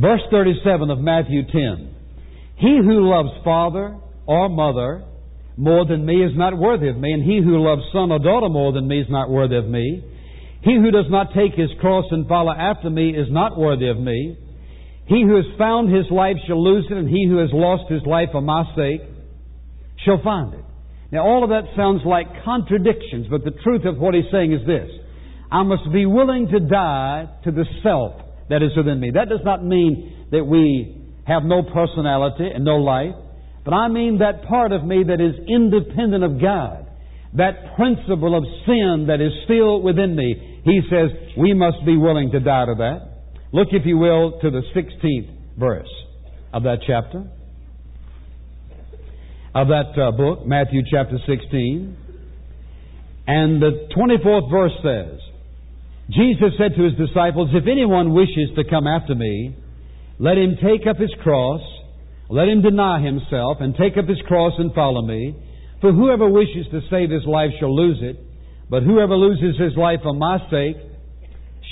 Verse 0.00 0.22
37 0.30 0.90
of 0.90 0.98
Matthew 0.98 1.42
10. 1.44 1.94
He 2.56 2.78
who 2.82 3.10
loves 3.10 3.28
father 3.44 3.98
or 4.26 4.48
mother 4.48 5.04
more 5.58 5.84
than 5.84 6.06
me 6.06 6.24
is 6.24 6.32
not 6.36 6.56
worthy 6.56 6.88
of 6.88 6.96
me, 6.96 7.12
and 7.12 7.22
he 7.22 7.40
who 7.44 7.62
loves 7.62 7.82
son 7.92 8.10
or 8.10 8.18
daughter 8.18 8.48
more 8.48 8.72
than 8.72 8.88
me 8.88 9.00
is 9.00 9.08
not 9.10 9.28
worthy 9.28 9.56
of 9.56 9.66
me. 9.66 10.02
He 10.62 10.76
who 10.76 10.90
does 10.90 11.10
not 11.10 11.34
take 11.36 11.52
his 11.52 11.68
cross 11.80 12.06
and 12.10 12.26
follow 12.26 12.52
after 12.52 12.88
me 12.88 13.10
is 13.10 13.26
not 13.30 13.58
worthy 13.58 13.88
of 13.88 13.98
me. 13.98 14.38
He 15.06 15.22
who 15.22 15.36
has 15.36 15.58
found 15.58 15.94
his 15.94 16.06
life 16.10 16.36
shall 16.46 16.62
lose 16.62 16.86
it, 16.90 16.96
and 16.96 17.08
he 17.08 17.26
who 17.28 17.36
has 17.38 17.50
lost 17.52 17.90
his 17.92 18.02
life 18.06 18.30
for 18.32 18.40
my 18.40 18.64
sake 18.74 19.02
shall 20.04 20.22
find 20.22 20.54
it. 20.54 20.64
Now, 21.12 21.26
all 21.26 21.44
of 21.44 21.50
that 21.50 21.64
sounds 21.76 22.00
like 22.06 22.44
contradictions, 22.44 23.26
but 23.28 23.44
the 23.44 23.58
truth 23.62 23.84
of 23.84 23.98
what 23.98 24.14
he's 24.14 24.30
saying 24.32 24.52
is 24.52 24.66
this. 24.66 24.88
I 25.52 25.62
must 25.62 25.92
be 25.92 26.06
willing 26.06 26.48
to 26.52 26.60
die 26.60 27.28
to 27.44 27.50
the 27.50 27.64
self 27.82 28.29
that 28.50 28.62
is 28.62 28.76
within 28.76 29.00
me. 29.00 29.12
That 29.14 29.28
does 29.28 29.40
not 29.44 29.64
mean 29.64 30.26
that 30.32 30.44
we 30.44 31.00
have 31.26 31.44
no 31.44 31.62
personality 31.62 32.50
and 32.52 32.64
no 32.64 32.76
life, 32.76 33.14
but 33.64 33.72
I 33.72 33.88
mean 33.88 34.18
that 34.18 34.44
part 34.48 34.72
of 34.72 34.84
me 34.84 35.04
that 35.06 35.20
is 35.20 35.38
independent 35.48 36.24
of 36.24 36.40
God. 36.40 36.86
That 37.34 37.76
principle 37.76 38.36
of 38.36 38.42
sin 38.66 39.06
that 39.06 39.20
is 39.20 39.30
still 39.44 39.82
within 39.82 40.16
me. 40.16 40.62
He 40.64 40.80
says 40.90 41.10
we 41.38 41.54
must 41.54 41.78
be 41.86 41.96
willing 41.96 42.32
to 42.32 42.40
die 42.40 42.66
to 42.66 42.74
that. 42.78 43.10
Look, 43.52 43.68
if 43.70 43.86
you 43.86 43.98
will, 43.98 44.40
to 44.40 44.50
the 44.50 44.62
16th 44.74 45.30
verse 45.56 45.88
of 46.52 46.64
that 46.64 46.78
chapter, 46.86 47.30
of 49.54 49.68
that 49.68 49.94
uh, 50.00 50.10
book, 50.12 50.46
Matthew 50.46 50.82
chapter 50.90 51.18
16. 51.26 51.96
And 53.26 53.62
the 53.62 53.88
24th 53.96 54.50
verse 54.50 54.72
says, 54.82 55.20
Jesus 56.10 56.52
said 56.58 56.74
to 56.76 56.82
his 56.82 56.94
disciples, 56.98 57.50
If 57.52 57.68
anyone 57.70 58.14
wishes 58.14 58.50
to 58.56 58.64
come 58.68 58.86
after 58.86 59.14
me, 59.14 59.54
let 60.18 60.36
him 60.36 60.56
take 60.62 60.86
up 60.86 60.96
his 60.96 61.12
cross, 61.22 61.60
let 62.28 62.48
him 62.48 62.62
deny 62.62 63.00
himself, 63.00 63.58
and 63.60 63.74
take 63.76 63.96
up 63.96 64.08
his 64.08 64.20
cross 64.26 64.52
and 64.58 64.74
follow 64.74 65.02
me. 65.02 65.36
For 65.80 65.92
whoever 65.92 66.28
wishes 66.28 66.66
to 66.72 66.80
save 66.90 67.10
his 67.10 67.24
life 67.26 67.50
shall 67.58 67.74
lose 67.74 67.98
it, 68.02 68.18
but 68.68 68.82
whoever 68.82 69.14
loses 69.14 69.58
his 69.58 69.76
life 69.76 70.00
for 70.02 70.12
my 70.12 70.38
sake 70.50 70.76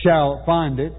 shall 0.05 0.43
find 0.47 0.79
it. 0.79 0.93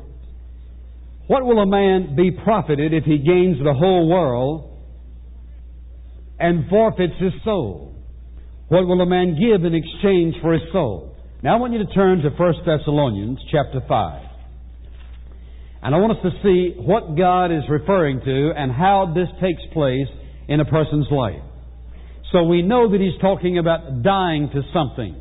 What 1.27 1.45
will 1.45 1.59
a 1.59 1.65
man 1.65 2.15
be 2.15 2.31
profited 2.31 2.93
if 2.93 3.03
he 3.05 3.17
gains 3.19 3.57
the 3.63 3.73
whole 3.73 4.09
world 4.09 4.77
and 6.39 6.69
forfeits 6.69 7.13
his 7.19 7.33
soul? 7.45 7.95
What 8.67 8.85
will 8.85 9.01
a 9.01 9.05
man 9.05 9.37
give 9.39 9.63
in 9.63 9.75
exchange 9.75 10.35
for 10.41 10.53
his 10.53 10.63
soul? 10.73 11.15
Now 11.41 11.55
I 11.55 11.59
want 11.59 11.71
you 11.71 11.79
to 11.79 11.93
turn 11.93 12.19
to 12.19 12.29
1 12.31 12.53
Thessalonians 12.65 13.39
chapter 13.49 13.79
5. 13.87 14.23
And 15.81 15.95
I 15.95 15.97
want 15.97 16.17
us 16.17 16.23
to 16.23 16.31
see 16.43 16.75
what 16.77 17.15
God 17.15 17.45
is 17.45 17.63
referring 17.69 18.19
to 18.19 18.51
and 18.57 18.69
how 18.69 19.13
this 19.15 19.29
takes 19.39 19.61
place 19.71 20.09
in 20.49 20.59
a 20.59 20.65
person's 20.65 21.07
life. 21.09 21.41
So 22.33 22.43
we 22.43 22.61
know 22.61 22.91
that 22.91 22.99
He's 22.99 23.19
talking 23.21 23.57
about 23.57 24.03
dying 24.03 24.49
to 24.53 24.61
something, 24.73 25.15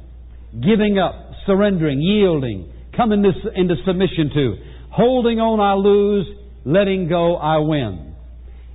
giving 0.54 0.98
up, 0.98 1.14
surrendering, 1.46 2.02
yielding, 2.02 2.72
coming 2.96 3.22
into 3.54 3.74
submission 3.86 4.30
to. 4.34 4.56
Holding 4.90 5.38
on 5.38 5.60
I 5.60 5.74
lose, 5.74 6.26
letting 6.64 7.08
go 7.08 7.36
I 7.36 7.58
win. 7.58 8.16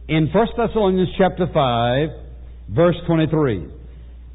In 0.07 0.29
1 0.31 0.47
Thessalonians 0.55 1.09
chapter 1.17 1.47
5, 1.53 2.09
verse 2.73 2.95
23, 3.05 3.67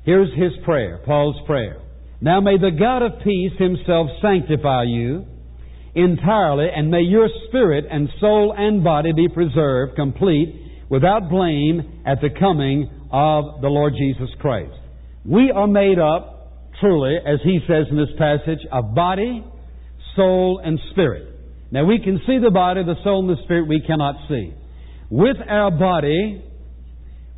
here's 0.04 0.28
his 0.36 0.52
prayer, 0.66 1.00
Paul's 1.06 1.36
prayer. 1.46 1.87
Now 2.20 2.40
may 2.40 2.58
the 2.58 2.72
God 2.76 3.02
of 3.02 3.20
peace 3.22 3.52
himself 3.58 4.08
sanctify 4.20 4.84
you 4.84 5.24
entirely, 5.94 6.66
and 6.74 6.90
may 6.90 7.00
your 7.00 7.28
spirit 7.48 7.84
and 7.90 8.08
soul 8.20 8.54
and 8.56 8.84
body 8.84 9.12
be 9.12 9.28
preserved 9.28 9.96
complete 9.96 10.54
without 10.90 11.28
blame 11.28 12.02
at 12.06 12.20
the 12.20 12.30
coming 12.38 12.90
of 13.10 13.60
the 13.60 13.68
Lord 13.68 13.94
Jesus 13.98 14.28
Christ. 14.40 14.74
We 15.24 15.50
are 15.54 15.66
made 15.66 15.98
up, 15.98 16.52
truly, 16.80 17.16
as 17.16 17.40
he 17.44 17.60
says 17.66 17.86
in 17.90 17.96
this 17.96 18.14
passage, 18.18 18.66
of 18.72 18.94
body, 18.94 19.44
soul, 20.16 20.60
and 20.64 20.78
spirit. 20.92 21.34
Now 21.70 21.84
we 21.84 22.00
can 22.02 22.20
see 22.26 22.38
the 22.42 22.50
body, 22.50 22.82
the 22.84 22.94
soul, 23.04 23.28
and 23.28 23.36
the 23.36 23.42
spirit 23.44 23.68
we 23.68 23.82
cannot 23.86 24.14
see. 24.28 24.54
With 25.10 25.36
our 25.48 25.70
body, 25.70 26.44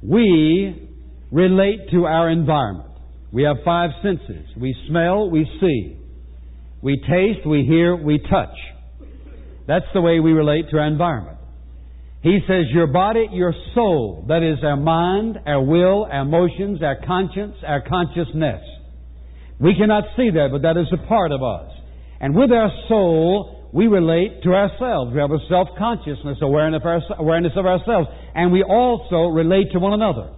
we 0.03 0.89
relate 1.31 1.91
to 1.93 2.05
our 2.07 2.31
environment. 2.31 2.90
We 3.33 3.45
have 3.45 3.57
five 3.65 3.91
senses. 4.03 4.47
We 4.57 4.75
smell, 4.89 5.31
we 5.31 5.47
see. 5.61 5.99
We 6.83 6.97
taste, 6.97 7.47
we 7.47 7.65
hear, 7.65 7.95
we 7.95 8.19
touch. 8.19 8.57
That's 9.69 9.85
the 9.95 10.01
way 10.01 10.19
we 10.19 10.33
relate 10.33 10.71
to 10.71 10.79
our 10.79 10.87
environment. 10.87 11.39
He 12.23 12.41
says 12.47 12.65
your 12.73 12.87
body, 12.87 13.29
your 13.33 13.55
soul, 13.75 14.25
that 14.29 14.43
is 14.43 14.63
our 14.65 14.77
mind, 14.77 15.39
our 15.47 15.63
will, 15.63 16.07
our 16.11 16.23
emotions, 16.23 16.83
our 16.83 16.97
conscience, 17.07 17.55
our 17.67 17.83
consciousness. 17.87 18.61
We 19.61 19.75
cannot 19.79 20.05
see 20.17 20.31
that, 20.31 20.49
but 20.53 20.63
that 20.63 20.77
is 20.77 20.87
a 20.93 21.07
part 21.07 21.33
of 21.33 21.43
us. 21.43 21.71
And 22.21 22.35
with 22.35 22.51
our 22.51 22.71
soul, 22.89 23.71
we 23.73 23.87
relate 23.87 24.43
to 24.43 24.51
ourselves. 24.51 25.13
We 25.15 25.21
have 25.21 25.31
a 25.31 25.39
self-consciousness, 25.49 26.39
awareness 26.43 27.53
of 27.57 27.67
ourselves. 27.67 28.09
And 28.35 28.53
we 28.53 28.65
also 28.65 29.29
relate 29.29 29.73
to 29.73 29.79
one 29.79 29.93
another. 29.93 30.33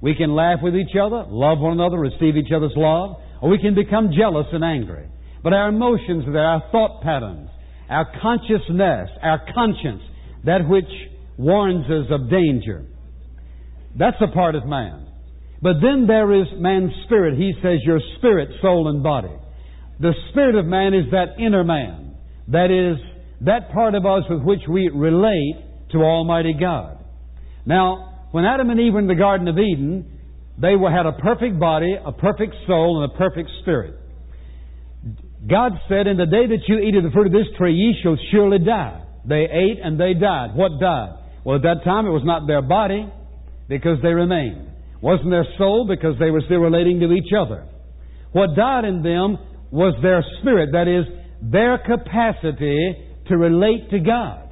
We 0.00 0.14
can 0.14 0.34
laugh 0.34 0.58
with 0.62 0.74
each 0.74 0.94
other, 1.00 1.24
love 1.28 1.58
one 1.58 1.72
another, 1.72 1.98
receive 1.98 2.36
each 2.36 2.52
other's 2.54 2.74
love, 2.76 3.16
or 3.40 3.50
we 3.50 3.58
can 3.58 3.74
become 3.74 4.10
jealous 4.16 4.46
and 4.52 4.64
angry. 4.64 5.08
But 5.42 5.52
our 5.52 5.68
emotions 5.68 6.24
our 6.28 6.62
thought 6.70 7.02
patterns, 7.02 7.48
our 7.88 8.06
consciousness, 8.20 9.10
our 9.22 9.40
conscience, 9.54 10.02
that 10.44 10.68
which 10.68 10.90
warns 11.38 11.86
us 11.86 12.10
of 12.10 12.30
danger. 12.30 12.84
That's 13.98 14.16
a 14.20 14.32
part 14.32 14.54
of 14.54 14.66
man. 14.66 15.06
But 15.62 15.74
then 15.80 16.06
there 16.06 16.32
is 16.32 16.46
man's 16.56 16.92
spirit. 17.04 17.38
He 17.38 17.52
says 17.62 17.78
your 17.84 18.00
spirit, 18.18 18.48
soul, 18.60 18.88
and 18.88 19.02
body. 19.02 19.34
The 20.00 20.12
spirit 20.30 20.56
of 20.56 20.66
man 20.66 20.92
is 20.92 21.10
that 21.12 21.38
inner 21.38 21.64
man. 21.64 22.14
That 22.48 22.70
is, 22.70 22.98
that 23.42 23.72
part 23.72 23.94
of 23.94 24.04
us 24.04 24.24
with 24.28 24.42
which 24.42 24.60
we 24.68 24.90
relate 24.92 25.64
to 25.92 25.98
Almighty 25.98 26.54
God. 26.58 26.98
Now, 27.64 28.15
when 28.36 28.44
Adam 28.44 28.68
and 28.68 28.78
Eve 28.78 28.92
were 28.92 28.98
in 28.98 29.06
the 29.06 29.14
Garden 29.14 29.48
of 29.48 29.56
Eden, 29.56 30.04
they 30.60 30.72
had 30.72 31.06
a 31.06 31.12
perfect 31.12 31.58
body, 31.58 31.96
a 31.96 32.12
perfect 32.12 32.52
soul, 32.66 33.00
and 33.00 33.10
a 33.10 33.16
perfect 33.16 33.48
spirit. 33.62 33.98
God 35.48 35.72
said, 35.88 36.06
In 36.06 36.18
the 36.18 36.26
day 36.26 36.44
that 36.44 36.60
you 36.68 36.76
eat 36.76 36.94
of 36.96 37.04
the 37.04 37.10
fruit 37.12 37.28
of 37.28 37.32
this 37.32 37.48
tree, 37.56 37.72
ye 37.72 37.96
shall 38.02 38.18
surely 38.30 38.58
die. 38.58 39.02
They 39.24 39.48
ate 39.48 39.78
and 39.82 39.98
they 39.98 40.12
died. 40.12 40.54
What 40.54 40.78
died? 40.78 41.16
Well, 41.46 41.56
at 41.56 41.62
that 41.62 41.80
time, 41.82 42.04
it 42.04 42.10
was 42.10 42.26
not 42.26 42.46
their 42.46 42.60
body, 42.60 43.10
because 43.70 44.02
they 44.02 44.12
remained. 44.12 44.68
Wasn't 45.00 45.30
their 45.30 45.46
soul, 45.56 45.86
because 45.88 46.18
they 46.20 46.30
were 46.30 46.42
still 46.44 46.58
relating 46.58 47.00
to 47.00 47.12
each 47.12 47.32
other. 47.32 47.66
What 48.32 48.54
died 48.54 48.84
in 48.84 49.02
them 49.02 49.38
was 49.70 49.94
their 50.02 50.22
spirit. 50.42 50.72
That 50.72 50.88
is, 50.88 51.06
their 51.40 51.78
capacity 51.78 53.00
to 53.28 53.36
relate 53.38 53.88
to 53.92 53.98
God. 53.98 54.50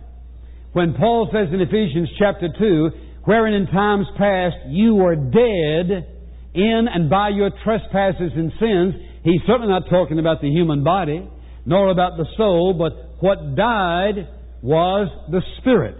When 0.72 0.94
Paul 0.94 1.28
says 1.30 1.52
in 1.52 1.60
Ephesians 1.60 2.08
chapter 2.18 2.48
2, 2.48 3.03
wherein 3.24 3.54
in 3.54 3.66
times 3.66 4.06
past 4.16 4.56
you 4.68 4.94
were 4.94 5.16
dead 5.16 6.06
in 6.54 6.86
and 6.92 7.10
by 7.10 7.30
your 7.30 7.50
trespasses 7.64 8.32
and 8.36 8.52
sins, 8.60 8.94
he's 9.22 9.40
certainly 9.46 9.68
not 9.68 9.88
talking 9.90 10.18
about 10.18 10.40
the 10.40 10.48
human 10.48 10.84
body, 10.84 11.28
nor 11.66 11.90
about 11.90 12.16
the 12.16 12.26
soul, 12.36 12.74
but 12.78 13.22
what 13.22 13.56
died 13.56 14.28
was 14.62 15.08
the 15.30 15.40
spirit. 15.58 15.96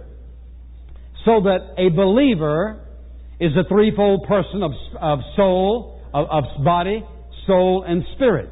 So 1.25 1.41
that 1.41 1.75
a 1.77 1.89
believer 1.89 2.81
is 3.39 3.51
a 3.57 3.67
threefold 3.67 4.27
person 4.27 4.63
of, 4.63 4.71
of 5.01 5.19
soul, 5.35 6.01
of, 6.13 6.27
of 6.29 6.63
body, 6.63 7.03
soul, 7.47 7.83
and 7.85 8.03
spirit. 8.15 8.49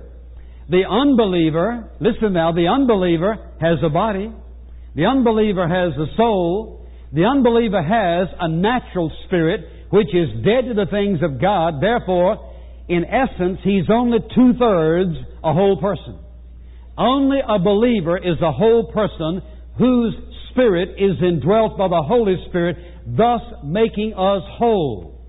The 0.69 0.83
unbeliever, 0.89 1.89
listen 1.99 2.33
now, 2.33 2.51
the 2.51 2.67
unbeliever 2.67 3.35
has 3.61 3.77
a 3.83 3.89
body. 3.89 4.31
The 4.95 5.05
unbeliever 5.05 5.67
has 5.67 5.93
a 5.97 6.15
soul. 6.15 6.82
The 7.13 7.25
unbeliever 7.25 7.81
has 7.81 8.27
a 8.39 8.47
natural 8.47 9.11
spirit 9.25 9.61
which 9.91 10.07
is 10.07 10.43
dead 10.43 10.65
to 10.67 10.73
the 10.73 10.89
things 10.89 11.19
of 11.21 11.39
God. 11.39 11.75
Therefore, 11.79 12.51
in 12.89 13.05
essence, 13.05 13.59
he's 13.63 13.85
only 13.89 14.17
two 14.33 14.53
thirds 14.57 15.11
a 15.43 15.53
whole 15.53 15.79
person. 15.79 16.17
Only 16.97 17.37
a 17.47 17.59
believer 17.59 18.17
is 18.17 18.41
a 18.41 18.51
whole 18.51 18.91
person 18.91 19.41
whose 19.77 20.15
spirit 20.49 20.89
is 20.97 21.21
indwelt 21.21 21.77
by 21.77 21.87
the 21.87 22.01
Holy 22.01 22.35
Spirit, 22.49 22.77
thus 23.05 23.41
making 23.63 24.13
us 24.13 24.41
whole. 24.57 25.21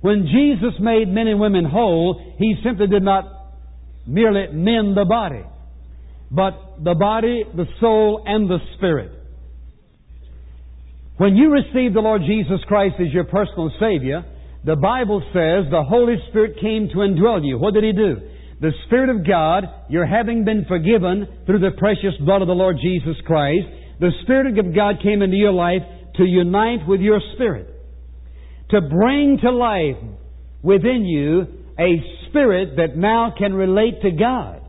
When 0.00 0.26
Jesus 0.26 0.78
made 0.80 1.08
men 1.08 1.26
and 1.26 1.40
women 1.40 1.64
whole, 1.64 2.34
He 2.38 2.54
simply 2.64 2.86
did 2.86 3.02
not 3.02 3.24
merely 4.06 4.52
mend 4.52 4.96
the 4.96 5.04
body, 5.04 5.42
but 6.30 6.82
the 6.82 6.94
body, 6.94 7.44
the 7.56 7.66
soul, 7.80 8.22
and 8.26 8.48
the 8.48 8.58
spirit. 8.76 9.21
When 11.18 11.36
you 11.36 11.52
receive 11.52 11.94
the 11.94 12.00
Lord 12.00 12.22
Jesus 12.26 12.60
Christ 12.66 12.94
as 12.98 13.12
your 13.12 13.24
personal 13.24 13.70
Savior, 13.78 14.24
the 14.64 14.76
Bible 14.76 15.20
says 15.32 15.70
the 15.70 15.84
Holy 15.86 16.16
Spirit 16.30 16.56
came 16.60 16.88
to 16.88 16.96
indwell 16.96 17.44
you. 17.44 17.58
What 17.58 17.74
did 17.74 17.84
He 17.84 17.92
do? 17.92 18.16
The 18.60 18.72
Spirit 18.86 19.10
of 19.10 19.26
God, 19.26 19.64
you're 19.88 20.06
having 20.06 20.44
been 20.44 20.64
forgiven 20.68 21.26
through 21.46 21.58
the 21.58 21.76
precious 21.76 22.14
blood 22.24 22.42
of 22.42 22.48
the 22.48 22.54
Lord 22.54 22.76
Jesus 22.80 23.16
Christ. 23.26 23.66
The 24.00 24.12
Spirit 24.22 24.56
of 24.58 24.74
God 24.74 24.96
came 25.02 25.20
into 25.20 25.36
your 25.36 25.52
life 25.52 25.82
to 26.16 26.24
unite 26.24 26.86
with 26.86 27.00
your 27.00 27.20
spirit, 27.34 27.68
to 28.70 28.80
bring 28.80 29.38
to 29.42 29.50
life 29.50 29.96
within 30.62 31.04
you 31.04 31.46
a 31.78 32.00
spirit 32.28 32.76
that 32.76 32.96
now 32.96 33.34
can 33.36 33.52
relate 33.52 34.00
to 34.02 34.10
God. 34.12 34.62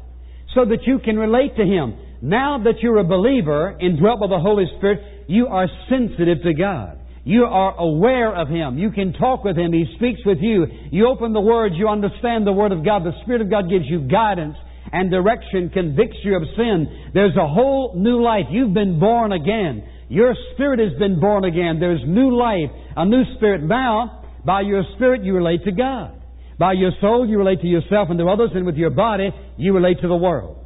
so 0.53 0.65
that 0.65 0.85
you 0.85 0.99
can 0.99 1.17
relate 1.17 1.55
to 1.57 1.63
Him. 1.65 1.97
Now 2.21 2.61
that 2.63 2.81
you're 2.81 2.99
a 2.99 3.03
believer, 3.03 3.77
indwelt 3.79 4.19
by 4.19 4.27
the 4.27 4.39
Holy 4.39 4.65
Spirit, 4.77 5.01
you 5.27 5.47
are 5.47 5.67
sensitive 5.89 6.43
to 6.43 6.53
God. 6.53 6.99
You 7.23 7.45
are 7.45 7.75
aware 7.77 8.35
of 8.35 8.49
Him. 8.49 8.77
You 8.77 8.91
can 8.91 9.13
talk 9.13 9.43
with 9.43 9.57
Him. 9.57 9.71
He 9.71 9.85
speaks 9.95 10.19
with 10.25 10.39
you. 10.41 10.65
You 10.91 11.07
open 11.07 11.31
the 11.31 11.41
Word. 11.41 11.71
You 11.75 11.87
understand 11.87 12.45
the 12.45 12.51
Word 12.51 12.71
of 12.71 12.83
God. 12.83 13.03
The 13.03 13.13
Spirit 13.23 13.41
of 13.41 13.49
God 13.49 13.69
gives 13.69 13.85
you 13.87 14.07
guidance 14.07 14.57
and 14.91 15.09
direction, 15.09 15.69
convicts 15.73 16.17
you 16.23 16.35
of 16.35 16.43
sin. 16.57 17.11
There's 17.13 17.35
a 17.37 17.47
whole 17.47 17.93
new 17.95 18.21
life. 18.21 18.45
You've 18.51 18.73
been 18.73 18.99
born 18.99 19.31
again. 19.31 19.87
Your 20.09 20.35
spirit 20.53 20.79
has 20.79 20.99
been 20.99 21.19
born 21.19 21.45
again. 21.45 21.79
There's 21.79 22.01
new 22.05 22.37
life, 22.37 22.69
a 22.95 23.05
new 23.05 23.23
spirit. 23.37 23.63
Now, 23.63 24.23
by 24.45 24.61
your 24.61 24.83
spirit, 24.95 25.23
you 25.23 25.33
relate 25.33 25.63
to 25.63 25.71
God. 25.71 26.21
By 26.59 26.73
your 26.73 26.91
soul, 27.01 27.27
you 27.27 27.37
relate 27.37 27.61
to 27.61 27.67
yourself 27.67 28.09
and 28.09 28.19
to 28.19 28.27
others, 28.27 28.51
and 28.53 28.65
with 28.65 28.75
your 28.75 28.91
body, 28.91 29.29
you 29.57 29.73
relate 29.73 30.01
to 30.01 30.07
the 30.07 30.15
world. 30.15 30.63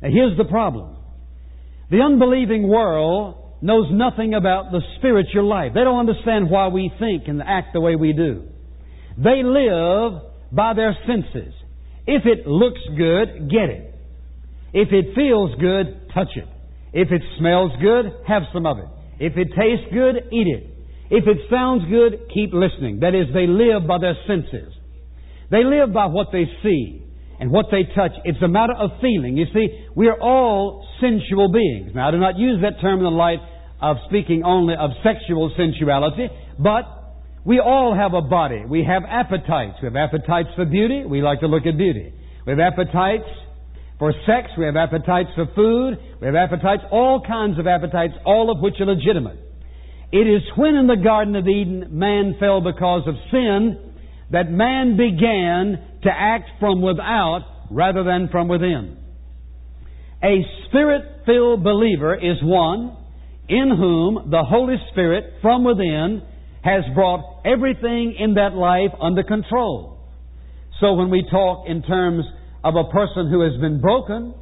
Now, 0.00 0.08
here's 0.10 0.38
the 0.38 0.44
problem. 0.44 0.96
The 1.90 2.00
unbelieving 2.00 2.68
world 2.68 3.47
knows 3.60 3.86
nothing 3.90 4.34
about 4.34 4.70
the 4.70 4.80
spiritual 4.98 5.48
life. 5.48 5.72
They 5.74 5.80
don't 5.80 5.98
understand 5.98 6.50
why 6.50 6.68
we 6.68 6.92
think 6.98 7.24
and 7.26 7.42
act 7.42 7.72
the 7.72 7.80
way 7.80 7.96
we 7.96 8.12
do. 8.12 8.44
They 9.16 9.42
live 9.42 10.22
by 10.52 10.74
their 10.74 10.96
senses. 11.06 11.52
If 12.06 12.22
it 12.24 12.46
looks 12.46 12.80
good, 12.96 13.50
get 13.50 13.68
it. 13.68 13.94
If 14.72 14.88
it 14.92 15.14
feels 15.14 15.54
good, 15.60 16.10
touch 16.14 16.28
it. 16.36 16.48
If 16.92 17.10
it 17.10 17.22
smells 17.38 17.72
good, 17.82 18.06
have 18.26 18.42
some 18.52 18.66
of 18.66 18.78
it. 18.78 18.88
If 19.18 19.36
it 19.36 19.48
tastes 19.48 19.92
good, 19.92 20.32
eat 20.32 20.46
it. 20.46 20.74
If 21.10 21.26
it 21.26 21.38
sounds 21.50 21.84
good, 21.90 22.30
keep 22.32 22.52
listening. 22.52 23.00
That 23.00 23.14
is, 23.14 23.26
they 23.34 23.46
live 23.46 23.88
by 23.88 23.98
their 23.98 24.16
senses. 24.26 24.72
They 25.50 25.64
live 25.64 25.92
by 25.92 26.06
what 26.06 26.28
they 26.32 26.44
see 26.62 27.07
and 27.40 27.50
what 27.50 27.66
they 27.70 27.84
touch. 27.94 28.12
It's 28.24 28.42
a 28.42 28.48
matter 28.48 28.74
of 28.74 28.90
feeling. 29.00 29.36
You 29.36 29.46
see, 29.52 29.86
we 29.94 30.08
are 30.08 30.20
all 30.20 30.86
sensual 31.00 31.50
beings. 31.52 31.92
Now, 31.94 32.08
I 32.08 32.10
do 32.10 32.18
not 32.18 32.36
use 32.38 32.60
that 32.62 32.80
term 32.80 32.98
in 32.98 33.04
the 33.04 33.10
light 33.10 33.38
of 33.80 33.96
speaking 34.08 34.42
only 34.44 34.74
of 34.74 34.90
sexual 35.04 35.52
sensuality, 35.56 36.28
but 36.58 36.84
we 37.44 37.60
all 37.60 37.94
have 37.94 38.14
a 38.14 38.20
body. 38.20 38.64
We 38.66 38.84
have 38.84 39.04
appetites. 39.08 39.78
We 39.80 39.86
have 39.86 39.96
appetites 39.96 40.48
for 40.56 40.64
beauty. 40.64 41.04
We 41.06 41.22
like 41.22 41.40
to 41.40 41.46
look 41.46 41.66
at 41.66 41.78
beauty. 41.78 42.12
We 42.44 42.52
have 42.52 42.60
appetites 42.60 43.28
for 43.98 44.12
sex. 44.26 44.50
We 44.58 44.64
have 44.64 44.76
appetites 44.76 45.30
for 45.34 45.46
food. 45.54 45.98
We 46.20 46.26
have 46.26 46.34
appetites, 46.34 46.82
all 46.90 47.22
kinds 47.26 47.58
of 47.58 47.66
appetites, 47.66 48.14
all 48.26 48.50
of 48.50 48.60
which 48.60 48.74
are 48.80 48.86
legitimate. 48.86 49.38
It 50.10 50.26
is 50.26 50.42
when 50.56 50.74
in 50.74 50.86
the 50.86 50.96
Garden 50.96 51.36
of 51.36 51.46
Eden 51.46 51.88
man 51.90 52.36
fell 52.40 52.60
because 52.60 53.02
of 53.06 53.14
sin 53.30 53.94
that 54.30 54.50
man 54.50 54.96
began 54.96 55.87
to 56.02 56.10
act 56.10 56.50
from 56.60 56.80
without 56.80 57.44
rather 57.70 58.04
than 58.04 58.28
from 58.30 58.48
within. 58.48 58.96
A 60.22 60.44
spirit 60.68 61.02
filled 61.26 61.62
believer 61.62 62.14
is 62.14 62.36
one 62.42 62.96
in 63.48 63.70
whom 63.76 64.30
the 64.30 64.42
Holy 64.42 64.76
Spirit 64.90 65.34
from 65.40 65.64
within 65.64 66.22
has 66.62 66.82
brought 66.94 67.42
everything 67.44 68.16
in 68.18 68.34
that 68.34 68.54
life 68.54 68.90
under 69.00 69.22
control. 69.22 69.98
So 70.80 70.94
when 70.94 71.10
we 71.10 71.24
talk 71.30 71.66
in 71.68 71.82
terms 71.82 72.24
of 72.64 72.74
a 72.76 72.90
person 72.90 73.30
who 73.30 73.40
has 73.42 73.58
been 73.60 73.80
broken, 73.80 74.34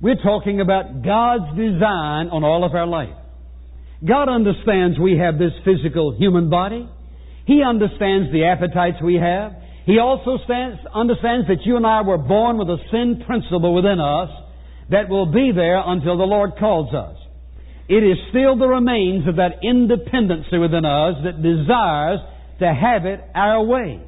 we're 0.00 0.22
talking 0.22 0.60
about 0.60 1.02
God's 1.02 1.56
design 1.56 2.28
on 2.30 2.44
all 2.44 2.64
of 2.64 2.74
our 2.74 2.86
life. 2.86 3.16
God 4.06 4.28
understands 4.28 4.98
we 4.98 5.18
have 5.18 5.38
this 5.38 5.52
physical 5.64 6.14
human 6.16 6.50
body. 6.50 6.88
He 7.46 7.62
understands 7.66 8.30
the 8.30 8.44
appetites 8.44 9.02
we 9.02 9.16
have. 9.16 9.52
He 9.88 9.98
also 9.98 10.36
stands, 10.44 10.84
understands 10.92 11.48
that 11.48 11.64
you 11.64 11.76
and 11.76 11.86
I 11.86 12.02
were 12.02 12.18
born 12.18 12.58
with 12.58 12.68
a 12.68 12.76
sin 12.92 13.24
principle 13.24 13.72
within 13.72 13.98
us 13.98 14.28
that 14.90 15.08
will 15.08 15.32
be 15.32 15.50
there 15.54 15.80
until 15.80 16.18
the 16.18 16.28
Lord 16.28 16.60
calls 16.60 16.92
us. 16.92 17.16
It 17.88 18.04
is 18.04 18.18
still 18.28 18.58
the 18.58 18.68
remains 18.68 19.26
of 19.26 19.36
that 19.36 19.64
independency 19.64 20.58
within 20.58 20.84
us 20.84 21.16
that 21.24 21.40
desires 21.40 22.20
to 22.60 22.68
have 22.68 23.06
it 23.06 23.24
our 23.34 23.64
way. 23.64 24.04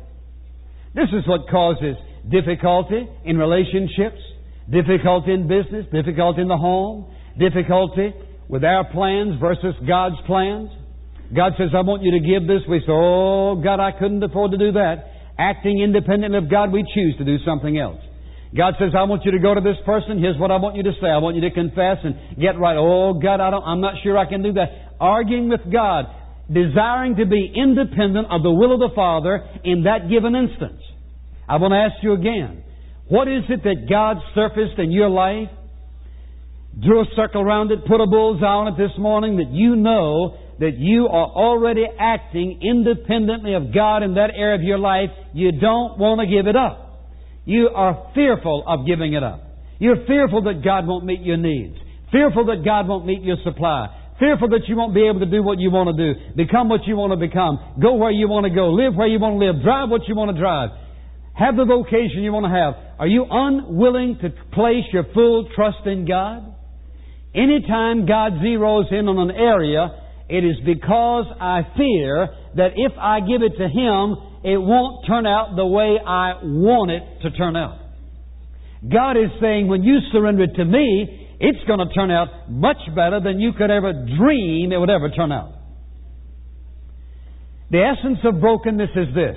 This 0.94 1.08
is 1.16 1.26
what 1.26 1.48
causes 1.48 1.96
difficulty 2.28 3.08
in 3.24 3.38
relationships, 3.38 4.20
difficulty 4.68 5.32
in 5.32 5.48
business, 5.48 5.86
difficulty 5.88 6.42
in 6.42 6.48
the 6.48 6.60
home, 6.60 7.08
difficulty 7.38 8.12
with 8.50 8.64
our 8.64 8.84
plans 8.92 9.40
versus 9.40 9.72
God's 9.88 10.20
plans. 10.26 10.68
God 11.34 11.52
says, 11.56 11.70
I 11.72 11.80
want 11.80 12.02
you 12.02 12.12
to 12.12 12.20
give 12.20 12.46
this. 12.46 12.68
We 12.68 12.80
say, 12.80 12.92
Oh, 12.92 13.56
God, 13.64 13.80
I 13.80 13.92
couldn't 13.96 14.22
afford 14.22 14.50
to 14.50 14.58
do 14.58 14.72
that. 14.72 15.09
Acting 15.40 15.80
independently 15.80 16.36
of 16.36 16.50
God, 16.50 16.70
we 16.70 16.84
choose 16.94 17.16
to 17.16 17.24
do 17.24 17.38
something 17.46 17.78
else. 17.78 17.96
God 18.54 18.74
says, 18.78 18.92
I 18.92 19.04
want 19.04 19.24
you 19.24 19.32
to 19.32 19.38
go 19.38 19.54
to 19.54 19.62
this 19.62 19.80
person. 19.86 20.20
Here's 20.20 20.36
what 20.36 20.50
I 20.50 20.60
want 20.60 20.76
you 20.76 20.82
to 20.82 20.92
say. 21.00 21.06
I 21.06 21.16
want 21.16 21.36
you 21.36 21.42
to 21.48 21.54
confess 21.54 21.96
and 22.04 22.36
get 22.36 22.58
right. 22.60 22.76
Oh, 22.76 23.14
God, 23.14 23.40
I 23.40 23.48
don't, 23.48 23.64
I'm 23.64 23.80
not 23.80 23.94
sure 24.02 24.18
I 24.18 24.28
can 24.28 24.42
do 24.42 24.52
that. 24.60 24.98
Arguing 25.00 25.48
with 25.48 25.64
God, 25.72 26.12
desiring 26.52 27.16
to 27.16 27.24
be 27.24 27.54
independent 27.56 28.28
of 28.28 28.42
the 28.42 28.52
will 28.52 28.74
of 28.74 28.80
the 28.84 28.92
Father 28.94 29.40
in 29.64 29.84
that 29.84 30.10
given 30.10 30.36
instance. 30.36 30.82
I 31.48 31.56
want 31.56 31.72
to 31.72 31.80
ask 31.80 32.02
you 32.02 32.12
again. 32.12 32.64
What 33.08 33.26
is 33.26 33.48
it 33.48 33.62
that 33.64 33.88
God 33.88 34.18
surfaced 34.34 34.78
in 34.78 34.92
your 34.92 35.08
life? 35.08 35.48
Drew 36.78 37.00
a 37.00 37.04
circle 37.16 37.40
around 37.40 37.72
it, 37.72 37.86
put 37.86 38.00
a 38.00 38.06
bullseye 38.06 38.44
on 38.44 38.68
it 38.68 38.76
this 38.76 38.92
morning 38.98 39.36
that 39.38 39.50
you 39.50 39.74
know 39.74 40.36
that 40.60 40.76
you 40.76 41.08
are 41.08 41.26
already 41.26 41.84
acting 41.98 42.60
independently 42.62 43.54
of 43.54 43.74
God 43.74 44.02
in 44.02 44.14
that 44.14 44.30
area 44.36 44.56
of 44.56 44.62
your 44.62 44.78
life, 44.78 45.08
you 45.32 45.52
don't 45.52 45.98
want 45.98 46.20
to 46.20 46.26
give 46.28 46.46
it 46.46 46.54
up. 46.54 47.08
You 47.44 47.70
are 47.74 48.12
fearful 48.14 48.64
of 48.68 48.86
giving 48.86 49.14
it 49.14 49.22
up. 49.24 49.42
You're 49.78 50.04
fearful 50.06 50.42
that 50.44 50.62
God 50.62 50.86
won't 50.86 51.06
meet 51.06 51.22
your 51.22 51.38
needs. 51.38 51.76
Fearful 52.12 52.44
that 52.46 52.62
God 52.64 52.86
won't 52.86 53.06
meet 53.06 53.22
your 53.22 53.38
supply. 53.42 53.88
Fearful 54.20 54.50
that 54.50 54.68
you 54.68 54.76
won't 54.76 54.94
be 54.94 55.08
able 55.08 55.20
to 55.20 55.30
do 55.30 55.42
what 55.42 55.58
you 55.58 55.70
want 55.70 55.96
to 55.96 55.96
do. 55.96 56.36
Become 56.36 56.68
what 56.68 56.84
you 56.84 56.94
want 56.94 57.12
to 57.12 57.16
become. 57.16 57.80
Go 57.80 57.94
where 57.94 58.10
you 58.10 58.28
want 58.28 58.44
to 58.44 58.52
go. 58.52 58.68
Live 58.68 58.94
where 58.94 59.08
you 59.08 59.18
want 59.18 59.40
to 59.40 59.46
live. 59.46 59.64
Drive 59.64 59.88
what 59.88 60.02
you 60.06 60.14
want 60.14 60.36
to 60.36 60.38
drive. 60.38 60.68
Have 61.32 61.56
the 61.56 61.64
vocation 61.64 62.20
you 62.20 62.32
want 62.32 62.44
to 62.44 62.52
have. 62.52 63.00
Are 63.00 63.08
you 63.08 63.24
unwilling 63.24 64.18
to 64.20 64.28
place 64.52 64.84
your 64.92 65.04
full 65.14 65.48
trust 65.56 65.86
in 65.86 66.04
God? 66.04 66.54
Anytime 67.34 68.04
God 68.04 68.44
zeroes 68.44 68.92
in 68.92 69.08
on 69.08 69.30
an 69.30 69.34
area, 69.34 69.88
it 70.30 70.44
is 70.44 70.56
because 70.64 71.26
I 71.40 71.62
fear 71.76 72.28
that 72.56 72.72
if 72.76 72.92
I 72.98 73.20
give 73.20 73.42
it 73.42 73.56
to 73.58 73.68
Him, 73.68 74.16
it 74.44 74.56
won't 74.56 75.06
turn 75.06 75.26
out 75.26 75.56
the 75.56 75.66
way 75.66 75.98
I 75.98 76.40
want 76.42 76.90
it 76.90 77.02
to 77.22 77.36
turn 77.36 77.56
out. 77.56 77.78
God 78.88 79.12
is 79.12 79.30
saying, 79.40 79.68
when 79.68 79.82
you 79.82 79.98
surrender 80.12 80.44
it 80.44 80.54
to 80.56 80.64
me, 80.64 81.36
it's 81.40 81.66
going 81.66 81.86
to 81.86 81.92
turn 81.94 82.10
out 82.10 82.50
much 82.50 82.78
better 82.94 83.20
than 83.20 83.40
you 83.40 83.52
could 83.52 83.70
ever 83.70 83.92
dream 83.92 84.72
it 84.72 84.78
would 84.78 84.90
ever 84.90 85.10
turn 85.10 85.32
out. 85.32 85.52
The 87.70 87.82
essence 87.82 88.18
of 88.24 88.40
brokenness 88.40 88.90
is 88.96 89.14
this 89.14 89.36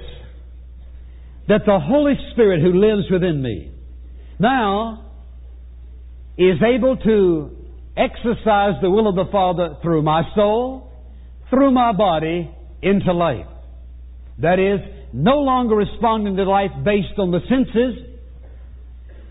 that 1.48 1.62
the 1.66 1.78
Holy 1.78 2.14
Spirit 2.32 2.62
who 2.62 2.74
lives 2.74 3.12
within 3.12 3.42
me 3.42 3.72
now 4.40 5.12
is 6.38 6.56
able 6.64 6.96
to 6.98 7.62
exercise 7.96 8.74
the 8.82 8.90
will 8.90 9.08
of 9.08 9.16
the 9.16 9.32
Father 9.32 9.78
through 9.82 10.02
my 10.02 10.24
soul, 10.36 10.92
through 11.50 11.72
my 11.72 11.92
body, 11.94 12.50
into 12.82 13.14
life. 13.14 13.46
That 14.40 14.60
is, 14.60 14.80
no 15.14 15.40
longer 15.40 15.76
responding 15.76 16.36
to 16.36 16.44
life 16.44 16.72
based 16.84 17.18
on 17.18 17.32
the 17.32 17.40
senses, 17.48 18.14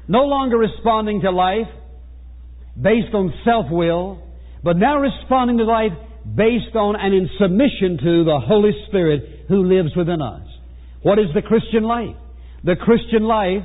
no 0.09 0.25
longer 0.25 0.57
responding 0.57 1.21
to 1.23 1.31
life 1.31 1.69
based 2.81 3.15
on 3.15 3.33
self 3.45 3.67
will, 3.71 4.23
but 4.63 4.77
now 4.77 4.99
responding 4.99 5.59
to 5.59 5.65
life 5.65 5.93
based 6.25 6.75
on 6.77 6.95
and 6.97 7.15
in 7.15 7.29
submission 7.39 7.99
to 7.99 8.25
the 8.25 8.41
Holy 8.41 8.71
Spirit 8.89 9.47
who 9.49 9.65
lives 9.65 9.95
within 9.97 10.23
us. 10.23 10.47
What 11.03 11.19
is 11.19 11.27
the 11.35 11.43
Christian 11.43 11.83
life? 11.83 12.17
The 12.65 12.77
Christian 12.77 13.25
life 13.25 13.65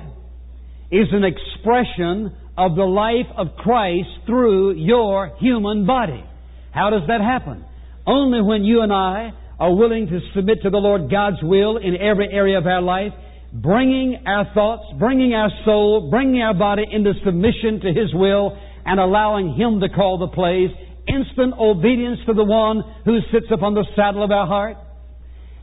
is 0.91 1.07
an 1.11 1.23
expression 1.23 2.35
of 2.57 2.75
the 2.75 2.83
life 2.83 3.29
of 3.37 3.55
Christ 3.57 4.09
through 4.25 4.73
your 4.73 5.31
human 5.39 5.85
body. 5.85 6.23
How 6.71 6.89
does 6.89 7.03
that 7.07 7.21
happen? 7.21 7.63
Only 8.05 8.41
when 8.41 8.63
you 8.63 8.81
and 8.81 8.91
I 8.91 9.31
are 9.59 9.73
willing 9.73 10.07
to 10.07 10.19
submit 10.35 10.59
to 10.63 10.69
the 10.69 10.77
Lord 10.77 11.09
God's 11.09 11.37
will 11.43 11.77
in 11.77 11.95
every 11.95 12.29
area 12.31 12.57
of 12.57 12.65
our 12.65 12.81
life, 12.81 13.13
bringing 13.53 14.23
our 14.25 14.51
thoughts, 14.53 14.85
bringing 14.99 15.33
our 15.33 15.49
soul, 15.65 16.09
bringing 16.09 16.41
our 16.41 16.53
body 16.53 16.83
into 16.91 17.13
submission 17.23 17.79
to 17.81 17.87
His 17.93 18.13
will, 18.13 18.57
and 18.85 18.99
allowing 18.99 19.55
Him 19.55 19.79
to 19.81 19.89
call 19.89 20.17
the 20.17 20.27
plays, 20.27 20.69
instant 21.07 21.53
obedience 21.59 22.19
to 22.27 22.33
the 22.33 22.43
one 22.43 22.83
who 23.05 23.19
sits 23.31 23.47
upon 23.51 23.73
the 23.73 23.85
saddle 23.95 24.23
of 24.23 24.31
our 24.31 24.47
heart, 24.47 24.77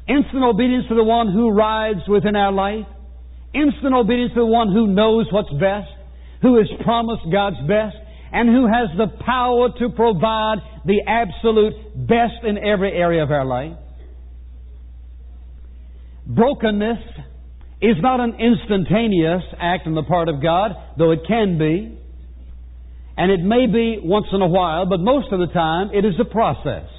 instant 0.09 0.43
obedience 0.43 0.87
to 0.89 0.95
the 0.95 1.05
one 1.05 1.33
who 1.33 1.51
rides 1.51 2.01
within 2.09 2.37
our 2.37 2.53
life, 2.53 2.87
instant 3.55 3.95
obedience 3.95 4.33
to 4.35 4.41
the 4.41 4.47
one 4.47 4.73
who 4.73 4.87
knows 4.89 5.27
what's 5.31 5.53
best, 5.61 5.91
who 6.45 6.59
has 6.59 6.69
promised 6.85 7.25
God's 7.33 7.57
best, 7.67 7.97
and 8.31 8.51
who 8.51 8.67
has 8.67 8.93
the 8.99 9.09
power 9.25 9.71
to 9.79 9.89
provide 9.97 10.59
the 10.85 11.01
absolute 11.09 11.73
best 12.07 12.45
in 12.45 12.59
every 12.59 12.93
area 12.93 13.23
of 13.23 13.31
our 13.31 13.47
life. 13.47 13.79
Brokenness 16.27 16.99
is 17.81 17.97
not 18.01 18.21
an 18.21 18.35
instantaneous 18.39 19.43
act 19.59 19.87
on 19.87 19.95
the 19.95 20.03
part 20.03 20.29
of 20.29 20.43
God, 20.43 20.73
though 20.99 21.13
it 21.13 21.21
can 21.27 21.57
be. 21.57 21.99
And 23.17 23.33
it 23.33 23.41
may 23.41 23.67
be 23.67 24.01
once 24.03 24.27
in 24.31 24.43
a 24.43 24.49
while, 24.49 24.85
but 24.85 25.01
most 25.01 25.33
of 25.33 25.39
the 25.39 25.47
time 25.47 25.93
it 25.95 26.05
is 26.05 26.15
a 26.21 26.27
process, 26.27 26.91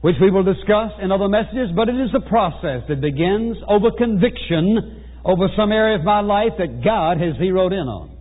which 0.00 0.16
we 0.20 0.32
will 0.32 0.42
discuss 0.42 0.92
in 1.00 1.12
other 1.12 1.28
messages, 1.28 1.70
but 1.76 1.88
it 1.88 1.94
is 1.94 2.10
a 2.12 2.28
process 2.28 2.82
that 2.88 3.00
begins 3.00 3.56
over 3.68 3.92
conviction 3.96 5.04
over 5.24 5.46
some 5.56 5.70
area 5.70 5.98
of 5.98 6.04
my 6.04 6.20
life 6.20 6.52
that 6.58 6.82
God 6.82 7.20
has 7.20 7.36
zeroed 7.38 7.72
in 7.72 7.86
on. 7.86 8.15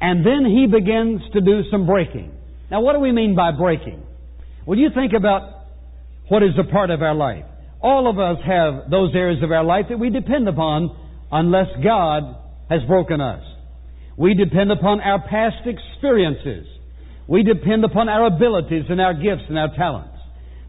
And 0.00 0.24
then 0.24 0.44
He 0.44 0.66
begins 0.66 1.22
to 1.32 1.40
do 1.40 1.62
some 1.70 1.86
breaking. 1.86 2.32
Now, 2.70 2.80
what 2.80 2.92
do 2.92 3.00
we 3.00 3.12
mean 3.12 3.34
by 3.34 3.52
breaking? 3.52 4.02
Well, 4.66 4.78
you 4.78 4.90
think 4.94 5.12
about 5.16 5.64
what 6.28 6.42
is 6.42 6.52
a 6.58 6.70
part 6.70 6.90
of 6.90 7.02
our 7.02 7.14
life. 7.14 7.44
All 7.80 8.10
of 8.10 8.18
us 8.18 8.38
have 8.44 8.90
those 8.90 9.14
areas 9.14 9.42
of 9.42 9.50
our 9.50 9.64
life 9.64 9.86
that 9.88 9.98
we 9.98 10.10
depend 10.10 10.48
upon 10.48 10.94
unless 11.30 11.68
God 11.82 12.36
has 12.68 12.80
broken 12.86 13.20
us. 13.20 13.42
We 14.16 14.34
depend 14.34 14.72
upon 14.72 15.00
our 15.00 15.20
past 15.28 15.64
experiences. 15.64 16.66
We 17.28 17.42
depend 17.44 17.84
upon 17.84 18.08
our 18.08 18.26
abilities 18.26 18.84
and 18.88 19.00
our 19.00 19.14
gifts 19.14 19.44
and 19.48 19.58
our 19.58 19.74
talents. 19.76 20.18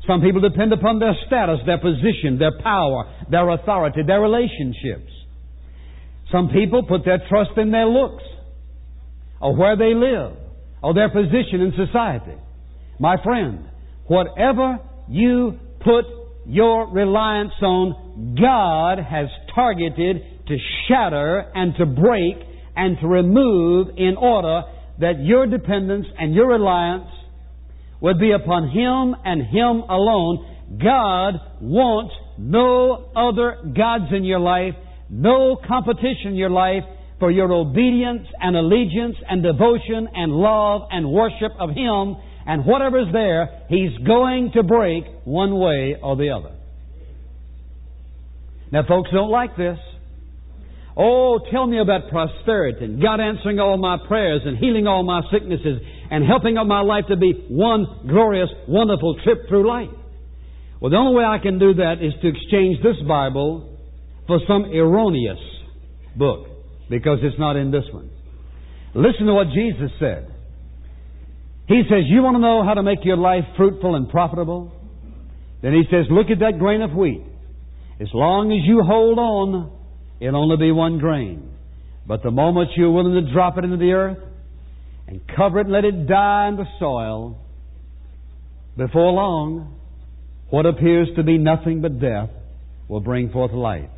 Some 0.08 0.22
people 0.22 0.42
depend 0.42 0.72
upon 0.72 1.00
their 1.00 1.16
status, 1.28 1.60
their 1.66 1.78
position, 1.78 2.38
their 2.38 2.58
power, 2.62 3.12
their 3.30 3.50
authority, 3.50 4.02
their 4.06 4.22
relationships. 4.22 5.12
Some 6.32 6.50
people 6.50 6.84
put 6.84 7.06
their 7.06 7.22
trust 7.28 7.52
in 7.58 7.72
their 7.72 7.86
looks, 7.86 8.24
or 9.42 9.56
where 9.56 9.78
they 9.78 9.94
live, 9.94 10.38
or 10.84 10.94
their 10.94 11.10
position 11.10 11.62
in 11.62 11.74
society. 11.76 12.36
My 13.00 13.16
friend, 13.24 13.66
whatever 14.06 14.80
you 15.08 15.58
put 15.80 16.06
your 16.46 16.92
reliance 16.92 17.54
on, 17.62 18.36
God 18.40 18.98
has 18.98 19.28
targeted 19.54 20.48
to 20.48 20.58
shatter 20.88 21.52
and 21.54 21.74
to 21.78 21.86
break 21.86 22.36
and 22.76 22.98
to 23.00 23.08
remove 23.08 23.90
in 23.98 24.16
order 24.18 24.64
that 25.00 25.20
your 25.22 25.48
dependence 25.48 26.08
and 26.18 26.34
your 26.34 26.48
reliance 26.48 27.10
would 28.02 28.20
be 28.20 28.32
upon 28.32 28.70
Him 28.70 29.16
and 29.24 29.42
Him 29.44 29.84
alone. 29.90 30.58
God 30.82 31.36
wants 31.62 32.14
no 32.38 33.12
other 33.16 33.58
gods 33.76 34.12
in 34.16 34.24
your 34.24 34.40
life, 34.40 34.74
no 35.10 35.58
competition 35.68 36.32
in 36.32 36.36
your 36.36 36.50
life 36.50 36.84
for 37.20 37.30
your 37.30 37.52
obedience 37.52 38.28
and 38.40 38.56
allegiance 38.56 39.16
and 39.30 39.44
devotion 39.44 40.08
and 40.14 40.32
love 40.32 40.84
and 40.92 41.12
worship 41.12 41.52
of 41.60 41.70
Him. 41.72 42.16
And 42.46 42.66
whatever's 42.66 43.12
there, 43.12 43.66
He's 43.70 43.96
going 44.08 44.52
to 44.56 44.64
break 44.64 45.04
one 45.26 45.60
way 45.60 45.98
or 46.02 46.16
the 46.16 46.30
other. 46.30 46.56
Now, 48.72 48.84
folks 48.88 49.10
don't 49.12 49.30
like 49.30 49.58
this. 49.58 49.78
Oh, 50.96 51.40
tell 51.52 51.66
me 51.66 51.80
about 51.80 52.10
prosperity 52.10 52.86
and 52.86 53.02
God 53.02 53.20
answering 53.20 53.60
all 53.60 53.78
my 53.78 53.98
prayers 54.08 54.42
and 54.46 54.58
healing 54.58 54.86
all 54.86 55.04
my 55.04 55.22
sicknesses 55.32 55.82
and 56.12 56.26
helping 56.26 56.58
of 56.58 56.68
my 56.68 56.82
life 56.82 57.06
to 57.10 57.16
be 57.16 57.46
one 57.50 57.86
glorious, 58.08 58.50
wonderful 58.68 59.16
trip 59.24 59.48
through 59.48 59.68
life. 59.68 59.96
Well, 60.82 60.92
the 60.92 60.98
only 60.98 61.16
way 61.16 61.24
I 61.24 61.38
can 61.40 61.60
do 61.60 61.74
that 61.76 61.96
is 62.02 62.14
to 62.22 62.28
exchange 62.28 62.78
this 62.84 62.96
Bible 63.08 63.78
for 64.28 64.40
some 64.48 64.66
erroneous 64.66 65.40
book 66.16 66.48
because 66.90 67.20
it's 67.22 67.40
not 67.40 67.56
in 67.56 67.72
this 67.72 67.86
one. 67.92 68.10
Listen 68.96 69.26
to 69.28 69.34
what 69.34 69.48
Jesus 69.54 69.92
said. 70.00 70.34
He 71.68 71.84
says, 71.90 72.04
You 72.06 72.24
want 72.24 72.36
to 72.36 72.40
know 72.40 72.64
how 72.64 72.74
to 72.74 72.84
make 72.84 73.00
your 73.04 73.18
life 73.18 73.44
fruitful 73.56 73.96
and 73.96 74.10
profitable? 74.10 74.72
Then 75.62 75.74
he 75.74 75.84
says, 75.92 76.06
Look 76.10 76.28
at 76.32 76.40
that 76.40 76.58
grain 76.58 76.82
of 76.82 76.92
wheat. 76.92 77.24
As 78.00 78.08
long 78.14 78.52
as 78.52 78.66
you 78.68 78.82
hold 78.82 79.20
on, 79.20 79.80
It'll 80.20 80.42
only 80.42 80.58
be 80.58 80.72
one 80.72 81.00
grain. 81.00 81.50
But 82.06 82.24
the 82.24 82.32
moment 82.32 82.72
you're 82.76 82.92
willing 82.92 83.26
to 83.26 83.34
drop 83.34 83.58
it 83.58 83.64
into 83.64 83.78
the 83.78 83.92
earth 83.92 84.18
and 85.08 85.22
cover 85.36 85.60
it 85.60 85.68
and 85.68 85.74
let 85.74 85.86
it 85.86 86.08
die 86.08 86.50
in 86.50 86.58
the 86.58 86.66
soil, 86.80 87.38
before 88.78 89.12
long, 89.12 89.80
what 90.50 90.66
appears 90.66 91.08
to 91.16 91.24
be 91.24 91.38
nothing 91.38 91.82
but 91.82 92.00
death 92.00 92.30
will 92.88 93.00
bring 93.00 93.32
forth 93.32 93.52
life. 93.52 93.90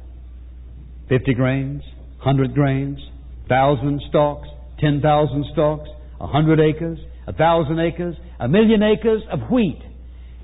Fifty 1.09 1.33
grains, 1.33 1.81
hundred 2.21 2.53
grains, 2.53 2.99
thousand 3.49 4.01
stalks, 4.09 4.47
ten 4.79 5.01
thousand 5.01 5.45
stalks, 5.51 5.89
a 6.19 6.27
hundred 6.27 6.59
acres, 6.59 6.99
a 7.27 7.33
thousand 7.33 7.79
acres, 7.79 8.15
a 8.39 8.47
million 8.47 8.81
acres 8.83 9.21
of 9.31 9.39
wheat. 9.51 9.81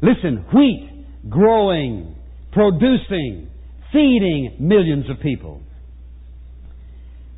Listen, 0.02 0.46
wheat 0.54 0.98
growing, 1.30 2.16
producing, 2.52 3.50
feeding 3.92 4.58
millions 4.60 5.10
of 5.10 5.20
people. 5.22 5.62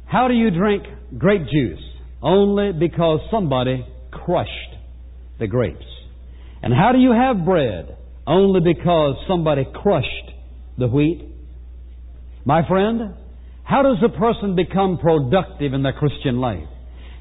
How 0.05 0.27
do 0.27 0.33
you 0.33 0.51
drink 0.51 0.83
grape 1.17 1.43
juice? 1.43 1.83
Only 2.21 2.71
because 2.73 3.19
somebody 3.31 3.85
crushed 4.11 4.51
the 5.39 5.47
grapes. 5.47 5.85
And 6.61 6.73
how 6.73 6.91
do 6.91 6.99
you 6.99 7.11
have 7.11 7.45
bread? 7.45 7.97
Only 8.27 8.59
because 8.59 9.15
somebody 9.27 9.65
crushed 9.73 10.07
the 10.77 10.87
wheat. 10.87 11.25
My 12.45 12.67
friend, 12.67 13.15
how 13.69 13.83
does 13.83 13.97
a 14.03 14.09
person 14.17 14.55
become 14.55 14.97
productive 14.97 15.75
in 15.75 15.83
their 15.83 15.93
Christian 15.93 16.39
life? 16.39 16.67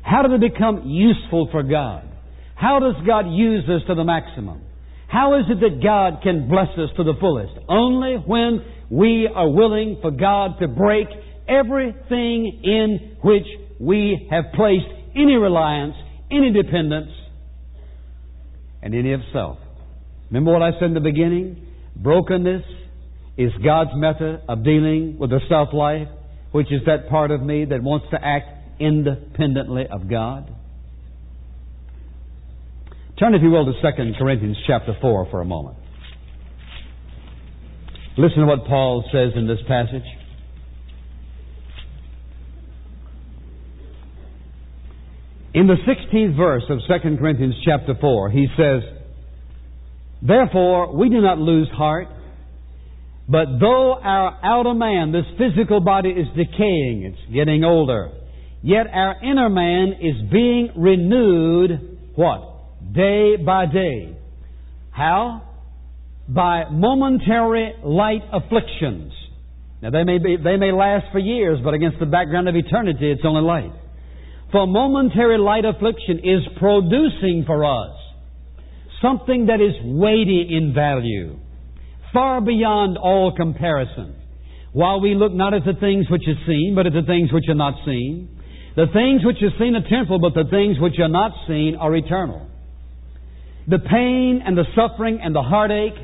How 0.02 0.22
do 0.22 0.38
they 0.38 0.48
become 0.48 0.88
useful 0.88 1.46
for 1.52 1.62
God? 1.62 2.08
How 2.54 2.78
does 2.80 2.94
God 3.06 3.26
use 3.30 3.64
us 3.64 3.82
to 3.86 3.94
the 3.94 4.04
maximum? 4.04 4.62
How 5.08 5.38
is 5.38 5.44
it 5.50 5.60
that 5.60 5.82
God 5.82 6.22
can 6.22 6.48
bless 6.48 6.68
us 6.78 6.88
to 6.96 7.04
the 7.04 7.12
fullest? 7.20 7.52
Only 7.68 8.14
when 8.14 8.64
we 8.88 9.28
are 9.32 9.46
willing 9.46 9.98
for 10.00 10.10
God 10.10 10.58
to 10.60 10.68
break 10.68 11.08
everything 11.46 12.60
in 12.64 13.18
which 13.22 13.46
we 13.78 14.26
have 14.30 14.44
placed 14.54 14.88
any 15.14 15.34
reliance, 15.34 15.96
any 16.30 16.50
dependence, 16.50 17.10
and 18.80 18.94
any 18.94 19.12
of 19.12 19.20
self. 19.34 19.58
Remember 20.30 20.52
what 20.52 20.62
I 20.62 20.70
said 20.80 20.84
in 20.84 20.94
the 20.94 21.00
beginning? 21.00 21.66
Brokenness 21.94 22.64
is 23.36 23.52
God's 23.62 23.90
method 23.94 24.40
of 24.48 24.64
dealing 24.64 25.18
with 25.18 25.28
the 25.28 25.40
self 25.50 25.74
life, 25.74 26.08
which 26.52 26.72
is 26.72 26.80
that 26.86 27.08
part 27.08 27.30
of 27.30 27.42
me 27.42 27.64
that 27.66 27.82
wants 27.82 28.06
to 28.10 28.18
act 28.22 28.80
independently 28.80 29.86
of 29.90 30.08
God. 30.08 30.54
Turn, 33.18 33.34
if 33.34 33.42
you 33.42 33.50
will, 33.50 33.66
to 33.66 33.72
2 33.72 34.12
Corinthians 34.18 34.56
chapter 34.66 34.96
4 35.00 35.28
for 35.30 35.40
a 35.40 35.44
moment. 35.44 35.76
Listen 38.16 38.40
to 38.40 38.46
what 38.46 38.64
Paul 38.66 39.04
says 39.12 39.32
in 39.36 39.46
this 39.46 39.58
passage. 39.66 40.04
In 45.54 45.66
the 45.66 45.74
16th 45.74 46.36
verse 46.36 46.62
of 46.68 46.78
2 46.86 47.16
Corinthians 47.16 47.54
chapter 47.64 47.94
4, 48.00 48.30
he 48.30 48.46
says, 48.56 48.82
Therefore, 50.22 50.94
we 50.96 51.08
do 51.08 51.20
not 51.20 51.38
lose 51.38 51.68
heart, 51.70 52.08
but 53.28 53.58
though 53.60 53.94
our 53.94 54.38
outer 54.42 54.74
man, 54.74 55.12
this 55.12 55.26
physical 55.36 55.80
body, 55.80 56.08
is 56.08 56.26
decaying, 56.28 57.02
it's 57.04 57.34
getting 57.34 57.62
older, 57.62 58.10
yet 58.62 58.86
our 58.92 59.22
inner 59.22 59.50
man 59.50 59.94
is 60.00 60.30
being 60.30 60.70
renewed, 60.76 61.98
what? 62.14 62.94
Day 62.94 63.36
by 63.36 63.66
day. 63.66 64.16
How? 64.90 65.42
By 66.26 66.64
momentary 66.70 67.74
light 67.84 68.22
afflictions. 68.32 69.12
Now 69.82 69.90
they 69.90 70.04
may 70.04 70.18
be, 70.18 70.36
they 70.42 70.56
may 70.56 70.72
last 70.72 71.06
for 71.12 71.18
years, 71.18 71.60
but 71.62 71.74
against 71.74 71.98
the 72.00 72.06
background 72.06 72.48
of 72.48 72.56
eternity, 72.56 73.10
it's 73.10 73.22
only 73.24 73.42
light. 73.42 73.72
For 74.50 74.66
momentary 74.66 75.38
light 75.38 75.66
affliction 75.66 76.20
is 76.20 76.40
producing 76.58 77.44
for 77.46 77.64
us 77.64 77.94
something 79.02 79.46
that 79.46 79.60
is 79.60 79.74
weighty 79.84 80.48
in 80.50 80.72
value, 80.74 81.38
far 82.12 82.40
beyond 82.40 82.96
all 82.98 83.34
comparison. 83.36 84.14
While 84.72 85.00
we 85.00 85.14
look 85.14 85.32
not 85.32 85.54
at 85.54 85.64
the 85.64 85.78
things 85.80 86.06
which 86.10 86.22
are 86.28 86.46
seen, 86.46 86.74
but 86.74 86.86
at 86.86 86.92
the 86.92 87.02
things 87.06 87.32
which 87.32 87.48
are 87.48 87.54
not 87.54 87.74
seen. 87.84 88.28
The 88.76 88.86
things 88.92 89.24
which 89.24 89.42
are 89.42 89.58
seen 89.58 89.74
are 89.74 89.88
temporal, 89.88 90.20
but 90.20 90.34
the 90.34 90.48
things 90.50 90.78
which 90.78 90.98
are 91.00 91.08
not 91.08 91.32
seen 91.48 91.76
are 91.80 91.94
eternal. 91.96 92.46
The 93.66 93.78
pain 93.78 94.42
and 94.44 94.56
the 94.56 94.64
suffering 94.76 95.20
and 95.22 95.34
the 95.34 95.42
heartache 95.42 95.98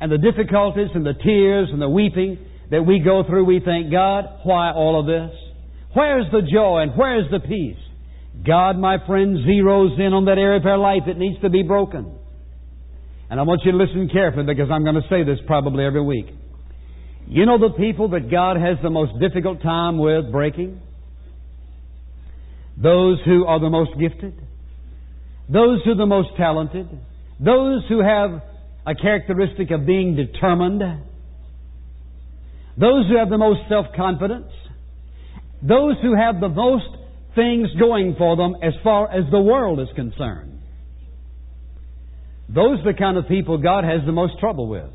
and 0.00 0.12
the 0.12 0.18
difficulties 0.18 0.88
and 0.94 1.04
the 1.04 1.14
tears 1.14 1.68
and 1.72 1.80
the 1.80 1.88
weeping 1.88 2.38
that 2.70 2.82
we 2.82 3.00
go 3.00 3.24
through, 3.26 3.44
we 3.44 3.60
thank 3.64 3.90
God, 3.90 4.24
why 4.44 4.72
all 4.72 5.00
of 5.00 5.06
this? 5.06 5.36
Where's 5.92 6.26
the 6.30 6.42
joy 6.42 6.82
and 6.82 6.92
where's 6.96 7.28
the 7.30 7.40
peace? 7.40 7.82
God, 8.46 8.78
my 8.78 9.04
friend, 9.06 9.38
zeroes 9.38 9.98
in 9.98 10.12
on 10.14 10.26
that 10.26 10.38
area 10.38 10.60
of 10.60 10.66
our 10.66 10.78
life 10.78 11.02
that 11.08 11.18
needs 11.18 11.40
to 11.42 11.50
be 11.50 11.62
broken. 11.62 12.19
And 13.30 13.38
I 13.38 13.44
want 13.44 13.62
you 13.64 13.70
to 13.70 13.78
listen 13.78 14.08
carefully 14.12 14.44
because 14.44 14.70
I'm 14.72 14.82
going 14.82 14.96
to 14.96 15.08
say 15.08 15.22
this 15.22 15.38
probably 15.46 15.84
every 15.84 16.02
week. 16.02 16.26
You 17.28 17.46
know 17.46 17.58
the 17.58 17.74
people 17.78 18.08
that 18.10 18.28
God 18.28 18.56
has 18.56 18.76
the 18.82 18.90
most 18.90 19.12
difficult 19.20 19.62
time 19.62 19.98
with 19.98 20.32
breaking? 20.32 20.80
Those 22.76 23.18
who 23.24 23.46
are 23.46 23.60
the 23.60 23.70
most 23.70 23.92
gifted. 24.00 24.34
Those 25.48 25.80
who 25.84 25.92
are 25.92 25.96
the 25.96 26.06
most 26.06 26.30
talented. 26.36 26.88
Those 27.38 27.84
who 27.88 28.02
have 28.02 28.42
a 28.84 28.94
characteristic 28.96 29.70
of 29.70 29.86
being 29.86 30.16
determined. 30.16 30.82
those 32.76 33.06
who 33.08 33.16
have 33.16 33.28
the 33.28 33.38
most 33.38 33.60
self-confidence, 33.68 34.50
those 35.62 35.96
who 36.02 36.16
have 36.16 36.40
the 36.40 36.48
most 36.48 36.88
things 37.34 37.68
going 37.78 38.14
for 38.16 38.36
them 38.36 38.56
as 38.62 38.72
far 38.82 39.10
as 39.10 39.24
the 39.30 39.40
world 39.40 39.78
is 39.78 39.88
concerned. 39.94 40.59
Those 42.52 42.80
are 42.80 42.92
the 42.92 42.98
kind 42.98 43.16
of 43.16 43.28
people 43.28 43.58
God 43.58 43.84
has 43.84 44.00
the 44.04 44.12
most 44.12 44.38
trouble 44.40 44.66
with. 44.68 44.90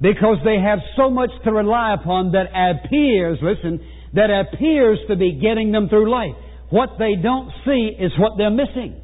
Because 0.00 0.38
they 0.44 0.58
have 0.58 0.78
so 0.96 1.10
much 1.10 1.30
to 1.44 1.52
rely 1.52 1.94
upon 1.94 2.32
that 2.32 2.50
appears, 2.54 3.38
listen, 3.42 3.80
that 4.14 4.30
appears 4.30 4.98
to 5.08 5.16
be 5.16 5.40
getting 5.40 5.72
them 5.72 5.88
through 5.88 6.10
life. 6.10 6.34
What 6.70 6.90
they 6.98 7.14
don't 7.20 7.50
see 7.64 7.90
is 7.98 8.12
what 8.18 8.38
they're 8.38 8.50
missing. 8.50 9.00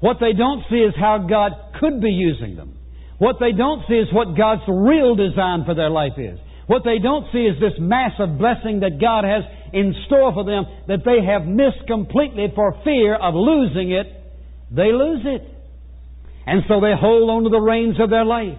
What 0.00 0.18
they 0.20 0.32
don't 0.32 0.62
see 0.70 0.76
is 0.76 0.94
how 0.98 1.26
God 1.28 1.52
could 1.80 2.00
be 2.00 2.10
using 2.10 2.56
them. 2.56 2.78
What 3.18 3.36
they 3.40 3.52
don't 3.52 3.82
see 3.88 3.94
is 3.94 4.08
what 4.12 4.36
God's 4.36 4.62
real 4.68 5.16
design 5.16 5.64
for 5.66 5.74
their 5.74 5.90
life 5.90 6.16
is. 6.16 6.38
What 6.68 6.82
they 6.84 6.98
don't 7.02 7.26
see 7.32 7.46
is 7.48 7.58
this 7.58 7.74
massive 7.80 8.38
blessing 8.38 8.80
that 8.80 9.00
God 9.00 9.24
has 9.24 9.42
in 9.72 9.94
store 10.06 10.32
for 10.32 10.44
them 10.44 10.64
that 10.86 11.02
they 11.04 11.24
have 11.26 11.44
missed 11.46 11.86
completely 11.88 12.52
for 12.54 12.78
fear 12.84 13.16
of 13.16 13.34
losing 13.34 13.90
it. 13.90 14.06
They 14.70 14.92
lose 14.92 15.24
it. 15.24 15.57
And 16.48 16.62
so 16.66 16.80
they 16.80 16.96
hold 16.98 17.28
on 17.28 17.44
to 17.44 17.50
the 17.50 17.60
reins 17.60 18.00
of 18.00 18.08
their 18.08 18.24
life. 18.24 18.56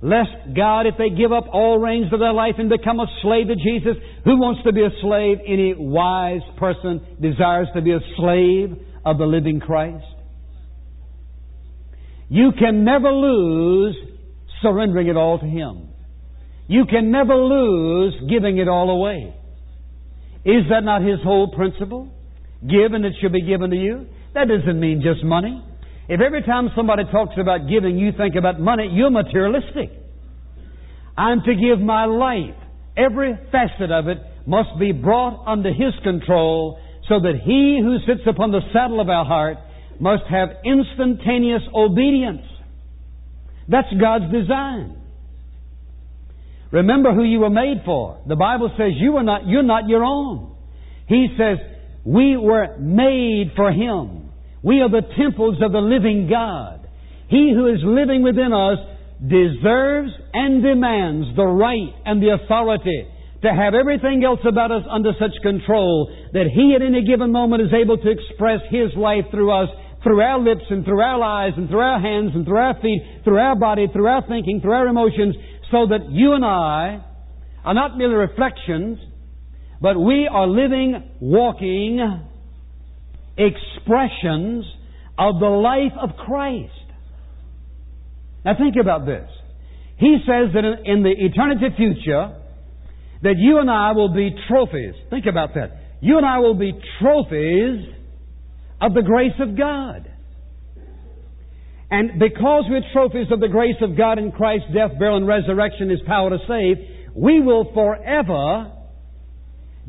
Lest 0.00 0.56
God, 0.56 0.86
if 0.86 0.94
they 0.96 1.10
give 1.10 1.32
up 1.32 1.44
all 1.52 1.78
reins 1.78 2.10
of 2.10 2.18
their 2.18 2.32
life 2.32 2.54
and 2.56 2.70
become 2.70 2.98
a 2.98 3.06
slave 3.20 3.48
to 3.48 3.56
Jesus, 3.56 4.00
who 4.24 4.38
wants 4.38 4.62
to 4.64 4.72
be 4.72 4.80
a 4.80 4.88
slave? 5.02 5.38
Any 5.46 5.74
wise 5.76 6.40
person 6.56 7.04
desires 7.20 7.68
to 7.74 7.82
be 7.82 7.92
a 7.92 8.00
slave 8.16 8.72
of 9.04 9.18
the 9.18 9.26
living 9.26 9.60
Christ. 9.60 10.04
You 12.30 12.52
can 12.58 12.84
never 12.84 13.12
lose 13.12 13.94
surrendering 14.62 15.08
it 15.08 15.16
all 15.16 15.38
to 15.38 15.46
Him. 15.46 15.88
You 16.68 16.86
can 16.86 17.10
never 17.10 17.36
lose 17.36 18.14
giving 18.30 18.56
it 18.56 18.68
all 18.68 18.88
away. 18.88 19.34
Is 20.46 20.64
that 20.70 20.84
not 20.84 21.02
His 21.02 21.20
whole 21.22 21.54
principle? 21.54 22.08
Give 22.62 22.94
and 22.94 23.04
it 23.04 23.12
shall 23.20 23.30
be 23.30 23.42
given 23.42 23.70
to 23.70 23.76
you. 23.76 24.06
That 24.32 24.48
doesn't 24.48 24.80
mean 24.80 25.02
just 25.02 25.22
money. 25.22 25.62
If 26.08 26.20
every 26.20 26.42
time 26.42 26.70
somebody 26.76 27.04
talks 27.10 27.34
about 27.40 27.68
giving, 27.68 27.98
you 27.98 28.12
think 28.16 28.36
about 28.36 28.60
money, 28.60 28.88
you're 28.92 29.10
materialistic. 29.10 29.90
I'm 31.16 31.42
to 31.42 31.54
give 31.54 31.80
my 31.80 32.04
life. 32.04 32.54
Every 32.96 33.34
facet 33.50 33.90
of 33.90 34.08
it 34.08 34.18
must 34.46 34.78
be 34.78 34.92
brought 34.92 35.44
under 35.46 35.70
His 35.70 35.92
control 36.04 36.78
so 37.08 37.20
that 37.20 37.34
He 37.44 37.80
who 37.82 37.98
sits 38.06 38.26
upon 38.26 38.52
the 38.52 38.60
saddle 38.72 39.00
of 39.00 39.08
our 39.08 39.24
heart 39.24 39.56
must 39.98 40.24
have 40.30 40.50
instantaneous 40.64 41.62
obedience. 41.74 42.46
That's 43.68 43.88
God's 44.00 44.32
design. 44.32 44.96
Remember 46.70 47.12
who 47.14 47.24
you 47.24 47.40
were 47.40 47.50
made 47.50 47.82
for. 47.84 48.22
The 48.26 48.36
Bible 48.36 48.70
says 48.76 48.92
you 48.96 49.16
are 49.16 49.22
not, 49.22 49.46
you're 49.46 49.62
not 49.62 49.88
your 49.88 50.04
own. 50.04 50.54
He 51.08 51.28
says, 51.38 51.58
we 52.04 52.36
were 52.36 52.76
made 52.78 53.52
for 53.56 53.72
Him. 53.72 54.25
We 54.66 54.82
are 54.82 54.90
the 54.90 55.06
temples 55.14 55.62
of 55.62 55.70
the 55.70 55.78
living 55.78 56.26
God. 56.26 56.90
He 57.30 57.54
who 57.54 57.70
is 57.70 57.78
living 57.86 58.26
within 58.26 58.50
us 58.50 58.82
deserves 59.22 60.10
and 60.34 60.58
demands 60.58 61.38
the 61.38 61.46
right 61.46 61.94
and 62.04 62.20
the 62.20 62.34
authority 62.34 63.06
to 63.42 63.48
have 63.54 63.78
everything 63.78 64.24
else 64.26 64.40
about 64.42 64.72
us 64.72 64.82
under 64.90 65.12
such 65.22 65.38
control 65.40 66.10
that 66.32 66.50
He 66.50 66.74
at 66.74 66.82
any 66.82 67.06
given 67.06 67.30
moment 67.30 67.62
is 67.62 67.70
able 67.70 67.96
to 67.96 68.10
express 68.10 68.58
His 68.68 68.90
life 68.96 69.30
through 69.30 69.54
us 69.54 69.68
through 70.02 70.20
our 70.20 70.38
lips 70.38 70.66
and 70.68 70.84
through 70.84 71.00
our 71.00 71.22
eyes 71.22 71.52
and 71.56 71.68
through 71.68 71.80
our 71.80 72.00
hands 72.00 72.30
and 72.34 72.44
through 72.44 72.58
our 72.58 72.74
feet, 72.80 73.02
through 73.24 73.38
our 73.38 73.56
body, 73.56 73.86
through 73.92 74.06
our 74.06 74.26
thinking, 74.26 74.60
through 74.60 74.72
our 74.72 74.86
emotions, 74.88 75.34
so 75.70 75.86
that 75.86 76.10
you 76.10 76.32
and 76.32 76.44
I 76.44 77.04
are 77.64 77.74
not 77.74 77.96
merely 77.96 78.14
reflections, 78.14 78.98
but 79.80 79.98
we 79.98 80.28
are 80.30 80.46
living, 80.46 81.10
walking 81.20 81.98
expressions 83.36 84.64
of 85.18 85.40
the 85.40 85.46
life 85.46 85.92
of 86.00 86.16
Christ. 86.16 86.72
Now 88.44 88.54
think 88.58 88.76
about 88.80 89.06
this. 89.06 89.28
He 89.98 90.18
says 90.26 90.52
that 90.54 90.64
in 90.84 91.02
the 91.02 91.12
eternity 91.12 91.74
future, 91.76 92.36
that 93.22 93.34
you 93.38 93.58
and 93.58 93.70
I 93.70 93.92
will 93.92 94.12
be 94.12 94.30
trophies. 94.48 94.94
Think 95.10 95.26
about 95.26 95.54
that. 95.54 95.98
You 96.00 96.18
and 96.18 96.26
I 96.26 96.38
will 96.38 96.54
be 96.54 96.72
trophies 97.00 97.88
of 98.80 98.92
the 98.94 99.02
grace 99.02 99.32
of 99.40 99.56
God. 99.56 100.12
And 101.90 102.18
because 102.18 102.64
we're 102.68 102.82
trophies 102.92 103.28
of 103.30 103.40
the 103.40 103.48
grace 103.48 103.76
of 103.80 103.96
God 103.96 104.18
in 104.18 104.32
Christ's 104.32 104.68
death, 104.74 104.98
burial, 104.98 105.16
and 105.16 105.26
resurrection, 105.26 105.88
His 105.88 106.00
power 106.06 106.30
to 106.30 106.38
save, 106.46 106.76
we 107.14 107.40
will 107.40 107.72
forever 107.72 108.72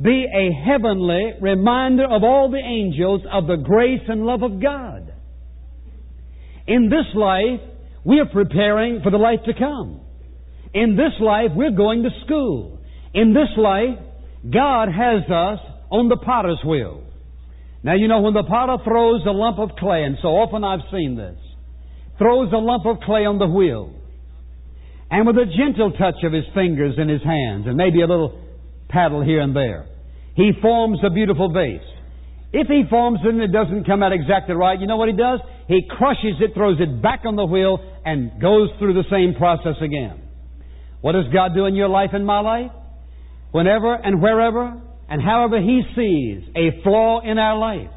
be 0.02 0.26
a 0.26 0.52
heavenly 0.66 1.34
reminder 1.42 2.06
of 2.06 2.24
all 2.24 2.52
the 2.52 2.58
angels 2.58 3.22
of 3.32 3.48
the 3.48 3.58
grace 3.58 4.02
and 4.08 4.26
love 4.26 4.44
of 4.44 4.62
God. 4.62 5.12
In 6.68 6.90
this 6.90 7.16
life, 7.16 7.62
we 8.04 8.20
are 8.20 8.28
preparing 8.28 9.02
for 9.04 9.10
the 9.10 9.18
life 9.18 9.40
to 9.46 9.54
come. 9.54 10.02
In 10.74 10.96
this 10.96 11.14
life, 11.20 11.52
we're 11.56 11.72
going 11.72 12.04
to 12.04 12.10
school. 12.26 12.80
In 13.14 13.34
this 13.34 13.50
life, 13.58 13.98
God 14.44 14.90
has 14.90 15.24
us 15.24 15.60
on 15.90 16.10
the 16.10 16.18
potter's 16.18 16.60
wheel. 16.66 17.04
Now, 17.82 17.96
you 17.96 18.08
know, 18.08 18.22
when 18.22 18.34
the 18.34 18.44
potter 18.44 18.84
throws 18.84 19.22
a 19.26 19.32
lump 19.32 19.60
of 19.60 19.78
clay, 19.78 20.04
and 20.04 20.18
so 20.22 20.30
often 20.30 20.64
I've 20.64 20.86
seen 20.92 21.16
this, 21.16 21.38
throws 22.18 22.52
a 22.54 22.58
lump 22.58 22.86
of 22.86 23.00
clay 23.06 23.26
on 23.26 23.40
the 23.40 23.48
wheel, 23.48 23.94
and 25.10 25.26
with 25.26 25.38
a 25.38 25.46
gentle 25.46 25.92
touch 25.92 26.22
of 26.24 26.34
his 26.34 26.44
fingers 26.54 26.96
and 26.98 27.10
his 27.10 27.24
hands, 27.24 27.66
and 27.66 27.78
maybe 27.78 28.02
a 28.02 28.08
little 28.08 28.47
paddle 28.90 29.24
here 29.24 29.42
and 29.42 29.56
there, 29.56 29.88
he 30.36 30.52
forms 30.62 31.00
a 31.04 31.10
beautiful 31.10 31.52
vase. 31.52 31.82
If 32.54 32.68
he 32.68 32.84
forms 32.90 33.20
it 33.24 33.30
and 33.30 33.42
it 33.42 33.52
doesn't 33.52 33.86
come 33.86 34.02
out 34.04 34.14
exactly 34.14 34.56
right, 34.56 34.80
you 34.80 34.88
know 34.88 34.98
what 34.98 35.10
he 35.10 35.16
does? 35.16 35.40
He 35.68 35.82
crushes 35.90 36.40
it, 36.40 36.54
throws 36.54 36.78
it 36.80 37.02
back 37.02 37.22
on 37.26 37.36
the 37.36 37.46
wheel, 37.46 37.78
and 38.06 38.42
goes 38.42 38.70
through 38.80 38.94
the 38.94 39.04
same 39.12 39.36
process 39.38 39.76
again. 39.82 40.22
What 41.02 41.12
does 41.12 41.26
God 41.34 41.54
do 41.54 41.66
in 41.66 41.76
your 41.76 41.90
life 41.90 42.12
and 42.14 42.26
my 42.26 42.40
life? 42.40 42.72
Whenever 43.52 43.94
and 43.94 44.22
wherever 44.22 44.82
and 45.10 45.22
however 45.22 45.60
He 45.60 45.82
sees 45.96 46.50
a 46.56 46.82
flaw 46.84 47.22
in 47.22 47.38
our 47.38 47.58
life, 47.58 47.90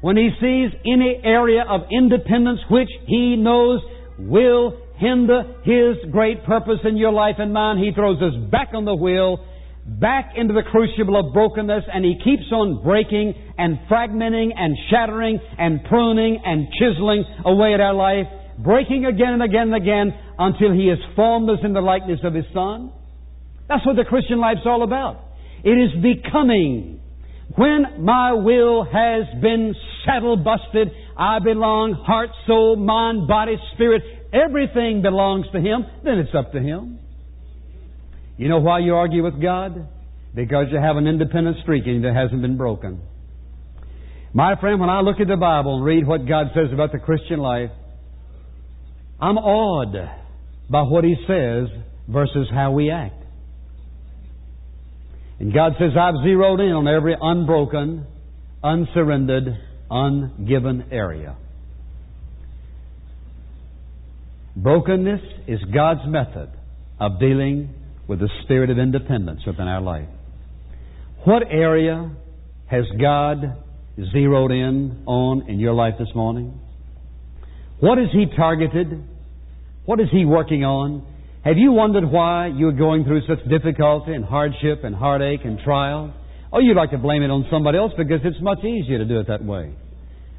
when 0.00 0.16
He 0.16 0.30
sees 0.40 0.70
any 0.84 1.20
area 1.24 1.64
of 1.68 1.82
independence 1.90 2.60
which 2.70 2.88
He 3.06 3.36
knows 3.36 3.80
will 4.18 4.80
hinder 4.98 5.42
His 5.64 6.10
great 6.12 6.44
purpose 6.44 6.80
in 6.84 6.96
your 6.96 7.12
life 7.12 7.36
and 7.38 7.52
mine, 7.52 7.78
He 7.78 7.92
throws 7.94 8.20
us 8.22 8.34
back 8.50 8.70
on 8.74 8.84
the 8.84 8.94
wheel, 8.94 9.44
back 9.88 10.32
into 10.36 10.52
the 10.52 10.62
crucible 10.62 11.18
of 11.18 11.32
brokenness, 11.32 11.84
and 11.92 12.04
He 12.04 12.20
keeps 12.22 12.52
on 12.52 12.82
breaking 12.82 13.34
and 13.56 13.78
fragmenting 13.90 14.50
and 14.54 14.76
shattering 14.90 15.40
and 15.58 15.84
pruning 15.84 16.40
and 16.44 16.68
chiseling 16.78 17.24
away 17.44 17.74
at 17.74 17.80
our 17.80 17.94
life, 17.94 18.26
breaking 18.58 19.06
again 19.06 19.40
and 19.40 19.42
again 19.42 19.72
and 19.72 19.76
again 19.76 20.12
until 20.38 20.72
He 20.72 20.88
has 20.88 20.98
formed 21.16 21.48
us 21.50 21.58
in 21.64 21.72
the 21.72 21.80
likeness 21.80 22.20
of 22.22 22.34
His 22.34 22.44
Son. 22.52 22.92
That's 23.68 23.84
what 23.86 23.96
the 23.96 24.04
Christian 24.04 24.38
life's 24.38 24.66
all 24.66 24.82
about. 24.82 25.24
It 25.64 25.70
is 25.70 25.90
becoming. 26.02 27.00
When 27.56 28.04
my 28.04 28.32
will 28.34 28.84
has 28.84 29.24
been 29.40 29.74
saddle 30.04 30.36
busted, 30.36 30.88
I 31.16 31.38
belong, 31.40 31.94
heart, 32.06 32.30
soul, 32.46 32.76
mind, 32.76 33.26
body, 33.26 33.56
spirit, 33.74 34.02
everything 34.32 35.02
belongs 35.02 35.46
to 35.52 35.58
Him, 35.58 35.84
then 36.04 36.18
it's 36.18 36.34
up 36.34 36.52
to 36.52 36.60
Him. 36.60 37.00
You 38.38 38.48
know 38.48 38.60
why 38.60 38.78
you 38.78 38.94
argue 38.94 39.24
with 39.24 39.42
God? 39.42 39.88
Because 40.34 40.66
you 40.70 40.78
have 40.78 40.96
an 40.96 41.06
independent 41.06 41.58
streak 41.62 41.86
in 41.86 41.94
you 41.94 42.00
that 42.02 42.14
hasn't 42.14 42.40
been 42.40 42.56
broken. 42.56 43.00
My 44.32 44.54
friend, 44.60 44.78
when 44.78 44.88
I 44.88 45.00
look 45.00 45.20
at 45.20 45.26
the 45.26 45.36
Bible 45.36 45.76
and 45.76 45.84
read 45.84 46.06
what 46.06 46.26
God 46.26 46.48
says 46.54 46.72
about 46.72 46.92
the 46.92 46.98
Christian 46.98 47.40
life, 47.40 47.70
I'm 49.20 49.36
awed 49.36 49.94
by 50.70 50.82
what 50.82 51.02
He 51.02 51.16
says 51.26 51.66
versus 52.06 52.48
how 52.54 52.72
we 52.72 52.90
act. 52.90 53.24
And 55.40 55.52
God 55.52 55.72
says, 55.78 55.90
I've 55.98 56.22
zeroed 56.24 56.60
in 56.60 56.72
on 56.72 56.86
every 56.86 57.16
unbroken, 57.20 58.06
unsurrendered, 58.62 59.56
ungiven 59.90 60.92
area. 60.92 61.36
Brokenness 64.56 65.20
is 65.46 65.60
God's 65.72 66.06
method 66.06 66.50
of 67.00 67.20
dealing 67.20 67.74
with 68.08 68.20
the 68.20 68.28
spirit 68.42 68.70
of 68.70 68.78
independence 68.78 69.42
within 69.46 69.68
our 69.68 69.82
life. 69.82 70.08
What 71.24 71.42
area 71.50 72.10
has 72.66 72.84
God 73.00 73.62
zeroed 74.12 74.50
in 74.50 75.02
on 75.06 75.48
in 75.48 75.60
your 75.60 75.74
life 75.74 75.94
this 75.98 76.08
morning? 76.14 76.58
What 77.80 77.98
has 77.98 78.08
He 78.12 78.26
targeted? 78.34 79.04
What 79.84 80.00
is 80.00 80.08
He 80.10 80.24
working 80.24 80.64
on? 80.64 81.06
Have 81.44 81.56
you 81.56 81.72
wondered 81.72 82.04
why 82.10 82.48
you're 82.48 82.72
going 82.72 83.04
through 83.04 83.22
such 83.28 83.46
difficulty 83.48 84.12
and 84.12 84.24
hardship 84.24 84.84
and 84.84 84.94
heartache 84.94 85.40
and 85.44 85.58
trial? 85.60 86.14
Oh, 86.52 86.60
you'd 86.60 86.76
like 86.76 86.90
to 86.90 86.98
blame 86.98 87.22
it 87.22 87.30
on 87.30 87.46
somebody 87.50 87.78
else 87.78 87.92
because 87.96 88.20
it's 88.24 88.40
much 88.40 88.64
easier 88.64 88.98
to 88.98 89.04
do 89.04 89.20
it 89.20 89.28
that 89.28 89.44
way. 89.44 89.74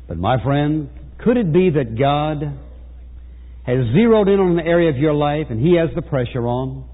But 0.07 0.17
my 0.17 0.43
friend, 0.43 0.89
could 1.23 1.37
it 1.37 1.53
be 1.53 1.69
that 1.69 1.97
God 1.97 2.41
has 3.65 3.77
zeroed 3.93 4.27
in 4.27 4.39
on 4.39 4.59
an 4.59 4.65
area 4.65 4.89
of 4.89 4.97
your 4.97 5.13
life 5.13 5.47
and 5.49 5.61
He 5.61 5.77
has 5.77 5.89
the 5.95 6.01
pressure 6.01 6.47
on? 6.47 6.89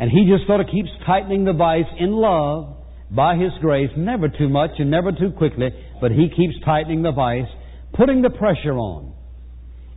And 0.00 0.10
He 0.10 0.26
just 0.26 0.46
sort 0.46 0.60
of 0.60 0.66
keeps 0.66 0.88
tightening 1.06 1.44
the 1.44 1.52
vice 1.52 1.84
in 1.98 2.10
love 2.10 2.78
by 3.10 3.36
His 3.36 3.52
grace, 3.60 3.90
never 3.96 4.28
too 4.28 4.48
much 4.48 4.70
and 4.78 4.90
never 4.90 5.12
too 5.12 5.30
quickly, 5.36 5.68
but 6.00 6.10
He 6.10 6.30
keeps 6.34 6.54
tightening 6.64 7.02
the 7.02 7.12
vice, 7.12 7.48
putting 7.92 8.22
the 8.22 8.30
pressure 8.30 8.78
on 8.78 9.12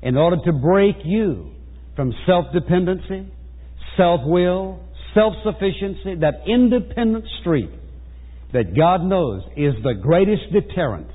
in 0.02 0.18
order 0.18 0.36
to 0.44 0.52
break 0.52 0.98
you 1.06 1.52
from 1.96 2.14
self-dependency, 2.28 3.32
self-will, 3.96 4.80
self-sufficiency, 5.14 6.16
that 6.20 6.42
independent 6.48 7.24
streak 7.40 7.70
that 8.52 8.76
God 8.76 9.04
knows 9.04 9.44
is 9.56 9.74
the 9.84 9.94
greatest 9.94 10.52
deterrence 10.52 11.14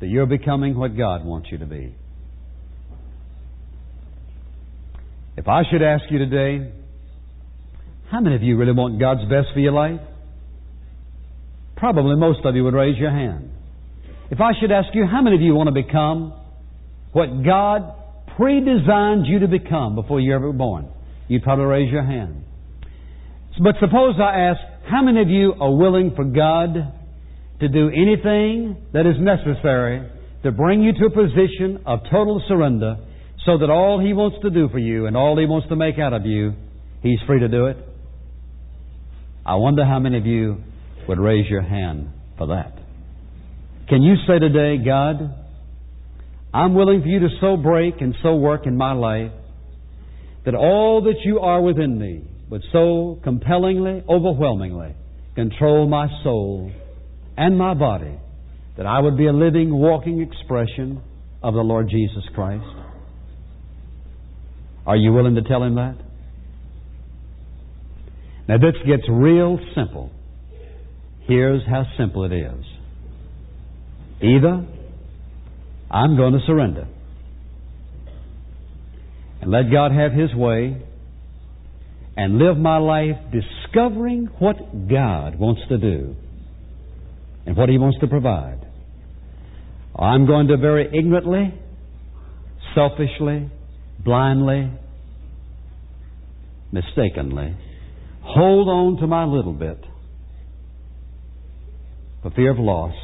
that 0.00 0.08
you're 0.08 0.26
becoming 0.26 0.76
what 0.76 0.96
God 0.96 1.24
wants 1.24 1.48
you 1.52 1.58
to 1.58 1.66
be. 1.66 1.94
If 5.36 5.46
I 5.46 5.62
should 5.70 5.82
ask 5.82 6.04
you 6.10 6.18
today, 6.18 6.72
how 8.10 8.20
many 8.20 8.36
of 8.36 8.42
you 8.42 8.56
really 8.56 8.72
want 8.72 9.00
God's 9.00 9.22
best 9.28 9.48
for 9.52 9.60
your 9.60 9.72
life? 9.72 10.00
Probably 11.76 12.16
most 12.16 12.40
of 12.44 12.54
you 12.54 12.64
would 12.64 12.74
raise 12.74 12.96
your 12.96 13.10
hand. 13.10 13.50
If 14.30 14.40
I 14.40 14.52
should 14.60 14.72
ask 14.72 14.88
you, 14.94 15.06
how 15.06 15.22
many 15.22 15.36
of 15.36 15.42
you 15.42 15.54
want 15.54 15.68
to 15.68 15.72
become 15.72 16.32
what 17.12 17.44
God 17.44 17.94
pre-designed 18.36 19.26
you 19.26 19.40
to 19.40 19.48
become 19.48 19.94
before 19.94 20.20
you 20.20 20.34
ever 20.34 20.46
were 20.46 20.52
born? 20.52 20.88
You'd 21.28 21.42
probably 21.42 21.66
raise 21.66 21.92
your 21.92 22.04
hand. 22.04 22.44
But 23.62 23.76
suppose 23.80 24.14
I 24.20 24.50
ask, 24.50 24.60
how 24.90 25.02
many 25.02 25.22
of 25.22 25.28
you 25.28 25.54
are 25.60 25.74
willing 25.74 26.12
for 26.14 26.24
God 26.24 26.74
to 27.60 27.68
do 27.68 27.88
anything 27.88 28.76
that 28.92 29.06
is 29.06 29.16
necessary 29.18 30.08
to 30.42 30.52
bring 30.52 30.82
you 30.82 30.92
to 30.92 31.06
a 31.06 31.10
position 31.10 31.82
of 31.86 32.00
total 32.10 32.42
surrender 32.46 32.96
so 33.44 33.58
that 33.58 33.70
all 33.70 34.00
He 34.00 34.12
wants 34.12 34.36
to 34.42 34.50
do 34.50 34.68
for 34.68 34.78
you 34.78 35.06
and 35.06 35.16
all 35.16 35.38
He 35.38 35.46
wants 35.46 35.68
to 35.68 35.76
make 35.76 35.98
out 35.98 36.12
of 36.12 36.26
you, 36.26 36.52
He's 37.02 37.18
free 37.26 37.40
to 37.40 37.48
do 37.48 37.66
it? 37.66 37.76
I 39.46 39.54
wonder 39.54 39.84
how 39.84 40.00
many 40.00 40.18
of 40.18 40.26
you 40.26 40.56
would 41.08 41.20
raise 41.20 41.48
your 41.48 41.62
hand 41.62 42.08
for 42.36 42.48
that. 42.48 42.76
Can 43.88 44.02
you 44.02 44.16
say 44.26 44.40
today, 44.40 44.84
God, 44.84 45.32
I'm 46.52 46.74
willing 46.74 47.02
for 47.02 47.06
you 47.06 47.20
to 47.20 47.28
so 47.40 47.56
break 47.56 48.00
and 48.00 48.16
so 48.24 48.34
work 48.34 48.66
in 48.66 48.76
my 48.76 48.92
life 48.92 49.30
that 50.44 50.56
all 50.56 51.02
that 51.02 51.20
you 51.24 51.38
are 51.38 51.62
within 51.62 51.96
me 51.96 52.24
would 52.50 52.62
so 52.72 53.20
compellingly, 53.22 54.02
overwhelmingly 54.08 54.96
control 55.36 55.86
my 55.86 56.08
soul 56.24 56.72
and 57.36 57.56
my 57.56 57.74
body 57.74 58.18
that 58.76 58.86
I 58.86 58.98
would 58.98 59.16
be 59.16 59.26
a 59.26 59.32
living, 59.32 59.72
walking 59.72 60.20
expression 60.20 61.00
of 61.40 61.54
the 61.54 61.60
Lord 61.60 61.88
Jesus 61.88 62.24
Christ? 62.34 62.64
Are 64.86 64.96
you 64.96 65.12
willing 65.12 65.36
to 65.36 65.42
tell 65.42 65.62
him 65.62 65.76
that? 65.76 65.96
Now, 68.48 68.58
this 68.58 68.74
gets 68.86 69.02
real 69.08 69.58
simple. 69.74 70.10
Here's 71.26 71.62
how 71.66 71.84
simple 71.98 72.24
it 72.24 72.32
is. 72.32 72.64
Either 74.22 74.64
I'm 75.90 76.16
going 76.16 76.32
to 76.32 76.38
surrender 76.46 76.86
and 79.40 79.50
let 79.50 79.64
God 79.72 79.90
have 79.92 80.12
His 80.12 80.32
way 80.34 80.80
and 82.16 82.38
live 82.38 82.56
my 82.56 82.78
life 82.78 83.16
discovering 83.32 84.26
what 84.38 84.56
God 84.88 85.38
wants 85.38 85.62
to 85.68 85.76
do 85.76 86.14
and 87.46 87.56
what 87.56 87.68
He 87.68 87.78
wants 87.78 87.98
to 88.00 88.06
provide. 88.06 88.60
I'm 89.98 90.26
going 90.26 90.46
to 90.48 90.56
very 90.56 90.86
ignorantly, 90.86 91.52
selfishly, 92.74 93.50
blindly, 94.04 94.70
mistakenly 96.70 97.56
hold 98.36 98.68
on 98.68 99.00
to 99.00 99.06
my 99.06 99.24
little 99.24 99.52
bit 99.52 99.78
for 102.22 102.30
fear 102.30 102.50
of 102.50 102.58
loss 102.58 102.94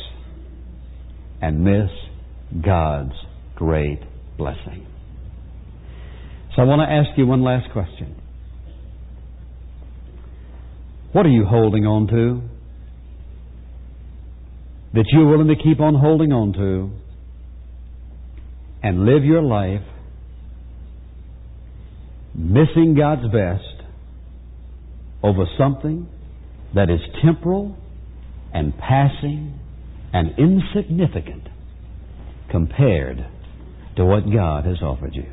and 1.41 1.65
miss 1.65 1.91
God's 2.65 3.15
great 3.57 4.01
blessing. 4.37 4.87
So 6.55 6.63
I 6.63 6.65
want 6.65 6.81
to 6.81 6.93
ask 6.93 7.19
you 7.19 7.27
one 7.27 7.43
last 7.43 7.73
question. 7.73 8.21
What 11.13 11.27
are 11.27 11.31
you 11.31 11.45
holding 11.45 11.85
on 11.87 12.07
to 12.09 12.43
that 14.95 15.05
you're 15.13 15.27
willing 15.27 15.49
to 15.49 15.63
keep 15.63 15.81
on 15.81 15.95
holding 15.95 16.33
on 16.33 16.53
to 16.53 16.91
and 18.83 19.07
live 19.07 19.25
your 19.25 19.43
life 19.43 19.87
missing 22.35 22.95
God's 22.99 23.25
best 23.33 23.72
over 25.23 25.45
something 25.59 26.09
that 26.75 26.91
is 26.91 27.01
temporal 27.25 27.77
and 28.53 28.77
passing 28.79 29.59
and 30.13 30.31
insignificant 30.39 31.49
compared 32.51 33.19
to 33.97 34.05
what 34.05 34.25
God 34.33 34.65
has 34.67 34.83
offered 34.83 35.15
you. 35.15 35.27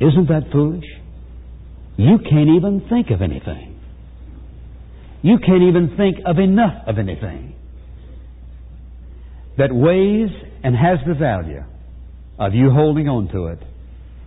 Isn't 0.00 0.28
that 0.28 0.50
foolish? 0.50 0.84
You 1.96 2.18
can't 2.18 2.50
even 2.56 2.86
think 2.88 3.10
of 3.10 3.22
anything. 3.22 3.80
You 5.22 5.38
can't 5.38 5.62
even 5.62 5.94
think 5.96 6.16
of 6.26 6.38
enough 6.38 6.88
of 6.88 6.98
anything 6.98 7.54
that 9.58 9.68
weighs 9.70 10.30
and 10.64 10.74
has 10.74 10.98
the 11.06 11.14
value 11.14 11.62
of 12.38 12.54
you 12.54 12.70
holding 12.70 13.08
on 13.08 13.28
to 13.28 13.46
it 13.48 13.58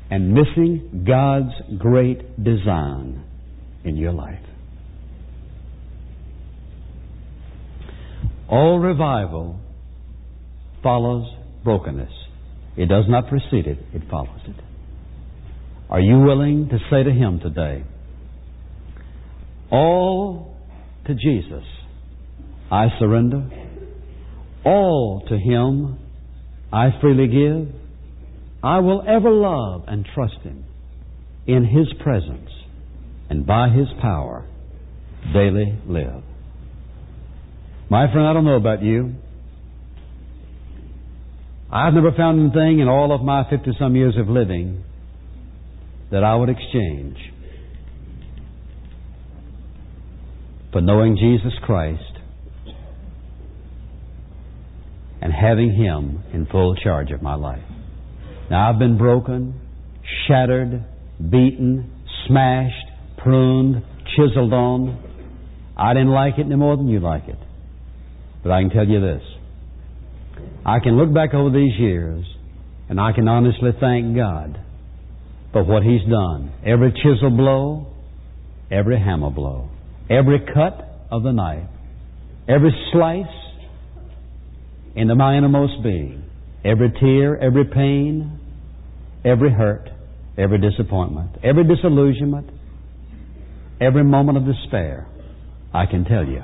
and 0.10 0.34
missing 0.34 1.04
God's 1.08 1.54
great 1.80 2.44
design 2.44 3.24
in 3.84 3.98
your 3.98 4.12
life. 4.12 4.40
All 8.50 8.80
revival 8.80 9.60
follows 10.84 11.28
brokenness. 11.64 12.12
It 12.78 12.88
does 12.88 13.06
not 13.08 13.28
precede 13.28 13.68
it, 13.68 13.80
it 13.94 14.04
follows 14.10 14.40
it. 14.46 14.56
Are 15.90 16.00
you 16.00 16.20
willing 16.20 16.70
to 16.70 16.78
say 16.90 17.04
to 17.04 17.12
Him 17.12 17.40
today, 17.40 17.84
All 19.72 20.56
to 21.08 21.14
Jesus 21.14 21.64
I 22.72 22.88
surrender, 23.00 23.48
all 24.66 25.24
to 25.30 25.38
Him 25.38 26.00
I 26.74 26.90
freely 27.00 27.28
give. 27.28 27.85
I 28.66 28.80
will 28.80 29.04
ever 29.08 29.30
love 29.30 29.84
and 29.88 30.04
trust 30.16 30.40
Him 30.42 30.66
in 31.46 31.66
His 31.66 31.86
presence 32.02 32.50
and 33.30 33.46
by 33.46 33.70
His 33.70 33.86
power 34.02 34.44
daily 35.34 35.78
live. 35.88 36.24
My 37.92 38.12
friend, 38.12 38.28
I 38.28 38.34
don't 38.34 38.44
know 38.44 38.56
about 38.56 38.82
you. 38.82 39.14
I've 41.72 41.94
never 41.94 42.12
found 42.18 42.40
anything 42.40 42.80
in 42.80 42.88
all 42.88 43.14
of 43.14 43.22
my 43.22 43.48
50 43.48 43.70
some 43.78 43.96
years 43.96 44.16
of 44.18 44.30
living 44.30 44.84
that 46.10 46.24
I 46.24 46.34
would 46.36 46.50
exchange 46.50 47.18
for 50.72 50.82
knowing 50.82 51.18
Jesus 51.18 51.54
Christ 51.64 52.02
and 55.22 55.32
having 55.32 55.76
Him 55.76 56.24
in 56.34 56.48
full 56.48 56.76
charge 56.76 57.12
of 57.12 57.22
my 57.22 57.36
life. 57.36 57.62
Now, 58.50 58.70
I've 58.70 58.80
been 58.80 58.98
broken, 58.98 59.60
shattered, 60.28 60.84
beaten, 61.20 61.92
smashed, 62.28 62.88
pruned, 63.18 63.84
chiseled 64.16 64.54
on. 64.54 65.02
I 65.78 65.94
didn't 65.94 66.12
like 66.12 66.36
it 66.38 66.46
any 66.46 66.56
more 66.56 66.78
than 66.78 66.88
you 66.88 67.00
like 67.00 67.28
it. 67.28 67.40
But 68.44 68.52
I 68.52 68.62
can 68.62 68.70
tell 68.70 68.88
you 68.88 69.02
this. 69.02 69.24
I 70.66 70.80
can 70.80 70.98
look 70.98 71.14
back 71.14 71.34
over 71.34 71.50
these 71.50 71.74
years 71.80 72.26
and 72.90 73.00
I 73.00 73.12
can 73.14 73.28
honestly 73.28 73.72
thank 73.80 74.16
God 74.16 74.60
for 75.52 75.64
what 75.64 75.84
He's 75.84 76.02
done. 76.10 76.52
Every 76.66 76.92
chisel 76.92 77.32
blow, 77.32 77.88
every 78.70 79.00
hammer 79.00 79.30
blow, 79.30 79.70
every 80.10 80.40
cut 80.54 81.08
of 81.10 81.24
the 81.24 81.32
knife, 81.32 81.68
every 82.48 82.72
slice 82.92 83.26
into 84.96 85.16
my 85.16 85.38
innermost 85.38 85.82
being, 85.84 86.25
every 86.66 86.92
tear, 87.00 87.38
every 87.38 87.66
pain, 87.66 88.40
every 89.24 89.52
hurt, 89.52 89.90
every 90.38 90.60
disappointment, 90.60 91.32
every 91.44 91.64
disillusionment, 91.64 92.50
every 93.80 94.04
moment 94.04 94.38
of 94.38 94.46
despair, 94.46 95.08
I 95.74 95.86
can 95.86 96.06
tell 96.06 96.26
you, 96.26 96.42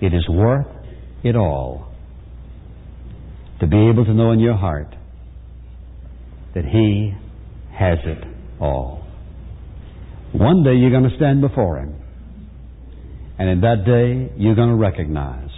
it 0.00 0.12
is 0.12 0.26
worth 0.28 0.66
it 1.22 1.36
all 1.36 1.92
to 3.60 3.66
be 3.66 3.88
able 3.88 4.04
to 4.04 4.12
know 4.12 4.32
in 4.32 4.40
your 4.40 4.56
heart 4.56 4.94
that 6.54 6.64
He 6.64 7.14
has 7.72 7.98
it 8.04 8.24
all. 8.60 9.06
One 10.32 10.62
day 10.64 10.74
you're 10.74 10.90
going 10.90 11.08
to 11.08 11.16
stand 11.16 11.40
before 11.40 11.78
Him. 11.78 11.94
And 13.38 13.50
in 13.50 13.60
that 13.60 13.84
day, 13.84 14.32
you're 14.38 14.54
going 14.54 14.70
to 14.70 14.76
recognize 14.76 15.50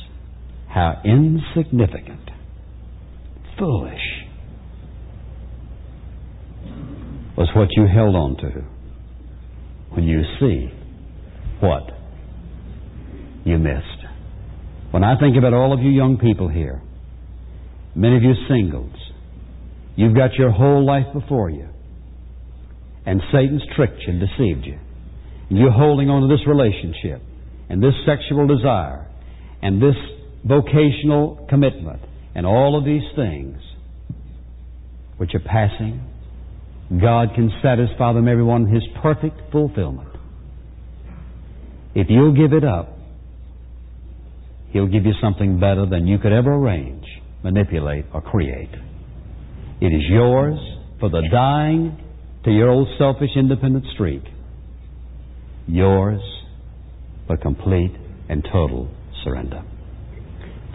how 0.69 1.01
insignificant, 1.05 2.28
foolish 3.59 4.01
was 7.37 7.49
what 7.55 7.69
you 7.77 7.87
held 7.87 8.17
on 8.17 8.37
to. 8.39 8.65
when 9.91 10.05
you 10.05 10.23
see 10.39 10.69
what 11.61 11.83
you 13.45 13.59
missed. 13.59 14.05
When 14.91 15.03
I 15.03 15.19
think 15.19 15.37
about 15.37 15.55
all 15.55 15.73
of 15.73 15.81
you 15.81 15.91
young 15.91 16.19
people 16.19 16.49
here, 16.49 16.83
many 17.95 18.17
of 18.17 18.23
you 18.23 18.35
singles, 18.49 18.95
you've 19.97 20.15
got 20.15 20.35
your 20.35 20.51
whole 20.51 20.85
life 20.85 21.07
before 21.13 21.51
you, 21.51 21.69
and 23.07 23.21
Satan's 23.33 23.63
tricked 23.75 24.03
you 24.07 24.13
and 24.13 24.21
deceived 24.21 24.67
you. 24.67 24.79
And 25.49 25.59
you're 25.59 25.73
holding 25.73 26.11
on 26.11 26.29
to 26.29 26.29
this 26.29 26.47
relationship 26.47 27.23
and 27.71 27.83
this 27.83 27.95
sexual 28.07 28.47
desire 28.47 29.07
and 29.63 29.83
this 29.83 29.97
vocational 30.45 31.47
commitment 31.49 32.03
and 32.35 32.47
all 32.47 32.79
of 32.79 32.85
these 32.85 33.03
things 33.17 33.59
which 35.17 35.35
are 35.35 35.41
passing. 35.41 36.05
God 36.91 37.29
can 37.35 37.51
satisfy 37.63 38.13
them 38.15 38.29
everyone 38.29 38.67
in 38.69 38.75
His 38.75 38.85
perfect 39.03 39.53
fulfillment. 39.53 40.09
If 41.95 42.07
you'll 42.09 42.35
give 42.35 42.53
it 42.53 42.65
up, 42.65 42.97
He'll 44.71 44.87
give 44.87 45.05
you 45.05 45.13
something 45.21 45.59
better 45.59 45.87
than 45.87 46.07
you 46.07 46.19
could 46.19 46.33
ever 46.33 46.55
arrange, 46.55 47.05
manipulate, 47.43 48.05
or 48.13 48.21
create. 48.21 48.71
It 49.81 49.87
is 49.87 50.03
yours 50.09 50.59
for 51.01 51.09
the 51.09 51.23
dying 51.31 51.99
to 52.45 52.51
your 52.51 52.71
old 52.71 52.89
selfish 52.99 53.31
independent 53.37 53.85
streak. 53.95 54.23
Yours 55.67 56.21
for 57.27 57.37
complete 57.37 57.95
and 58.29 58.43
total 58.53 58.91
surrender. 59.25 59.63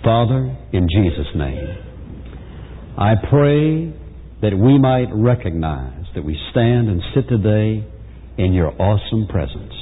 Father, 0.03 0.57
in 0.73 0.89
Jesus' 0.89 1.33
name, 1.33 1.77
I 2.97 3.13
pray 3.29 3.93
that 4.41 4.53
we 4.53 4.77
might 4.77 5.07
recognize 5.13 6.03
that 6.13 6.25
we 6.25 6.37
stand 6.51 6.89
and 6.89 7.01
sit 7.15 7.29
today 7.29 7.87
in 8.37 8.51
your 8.51 8.69
awesome 8.81 9.27
presence. 9.29 9.73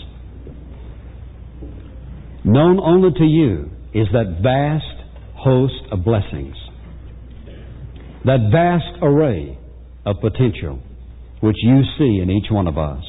Known 2.46 2.80
only 2.80 3.10
to 3.18 3.24
you 3.24 3.72
is 3.96 4.08
that 4.14 4.42
vast 4.44 5.10
host 5.38 5.92
of 5.92 6.06
blessings, 6.06 6.56
that 8.24 8.50
vast 8.52 9.02
array 9.02 9.58
of 10.06 10.18
potential 10.22 10.80
which 11.40 11.58
you 11.64 11.82
see 11.98 12.20
in 12.22 12.30
each 12.30 12.52
one 12.52 12.68
of 12.68 12.78
us, 12.78 13.04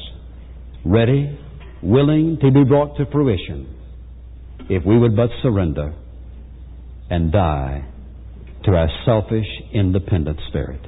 ready, 0.83 1.39
willing 1.83 2.39
to 2.41 2.49
be 2.49 2.63
brought 2.63 2.97
to 2.97 3.05
fruition 3.11 3.67
if 4.67 4.83
we 4.83 4.97
would 4.97 5.15
but 5.15 5.29
surrender 5.43 5.93
and 7.09 7.31
die 7.31 7.85
to 8.65 8.71
our 8.71 8.87
selfish, 9.05 9.47
independent 9.73 10.39
spirit. 10.47 10.79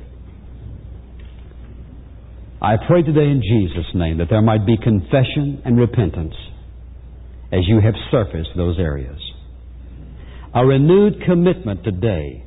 I 2.61 2.75
pray 2.87 3.03
today 3.03 3.29
in 3.29 3.41
Jesus' 3.41 3.93
name 3.93 4.17
that 4.17 4.27
there 4.29 4.41
might 4.41 4.65
be 4.65 4.77
confession 4.77 5.61
and 5.65 5.77
repentance 5.77 6.33
as 7.51 7.61
you 7.67 7.79
have 7.79 7.93
surfaced 8.11 8.49
those 8.55 8.79
areas. 8.79 9.19
A 10.53 10.65
renewed 10.65 11.21
commitment 11.25 11.83
today 11.83 12.45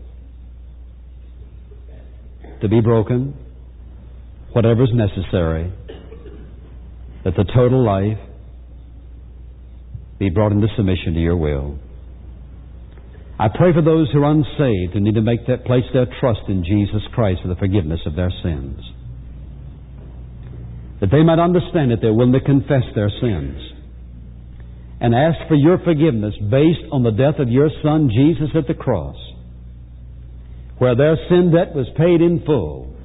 to 2.63 2.69
be 2.69 2.81
broken, 2.81 3.35
whatever 4.53 4.83
is 4.83 4.91
necessary, 4.93 5.73
that 7.25 7.35
the 7.37 7.45
total 7.55 7.85
life 7.85 8.19
be 10.19 10.31
brought 10.31 10.53
into 10.53 10.67
submission 10.77 11.15
to 11.15 11.21
your 11.21 11.37
will. 11.37 11.79
I 13.41 13.47
pray 13.47 13.73
for 13.73 13.83
those 13.83 14.11
who 14.13 14.23
are 14.23 14.31
unsaved 14.33 14.97
and 14.97 15.05
need 15.05 15.15
to 15.15 15.23
make 15.23 15.47
that 15.47 15.65
place 15.65 15.85
their 15.93 16.07
trust 16.19 16.41
in 16.49 16.65
Jesus 16.65 17.03
Christ 17.15 17.43
for 17.43 17.49
the 17.49 17.55
forgiveness 17.55 18.01
of 18.05 18.17
their 18.17 18.33
sins. 18.43 18.81
That 21.01 21.11
they 21.13 21.23
might 21.23 21.39
understand 21.39 21.93
that 21.93 21.99
they're 22.03 22.13
willing 22.13 22.33
to 22.33 22.41
confess 22.41 22.83
their 22.97 23.11
sins 23.21 23.61
and 25.01 25.15
ask 25.15 25.39
for 25.47 25.55
your 25.55 25.79
forgiveness 25.79 26.35
based 26.51 26.83
on 26.91 27.05
the 27.05 27.13
death 27.13 27.39
of 27.39 27.49
your 27.49 27.71
Son 27.85 28.11
Jesus 28.13 28.51
at 28.57 28.67
the 28.67 28.75
cross, 28.75 29.15
where 30.79 30.97
their 30.97 31.17
sin 31.29 31.53
debt 31.55 31.77
was 31.77 31.87
paid 31.97 32.21
in 32.21 32.43
full. 32.45 32.97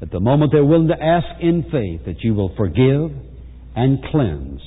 At 0.00 0.12
the 0.12 0.20
moment 0.20 0.52
they're 0.52 0.64
willing 0.64 0.88
to 0.88 1.02
ask 1.02 1.26
in 1.40 1.64
faith 1.64 2.06
that 2.06 2.22
you 2.22 2.34
will 2.34 2.54
forgive 2.56 3.10
and 3.74 3.98
cleanse 4.12 4.60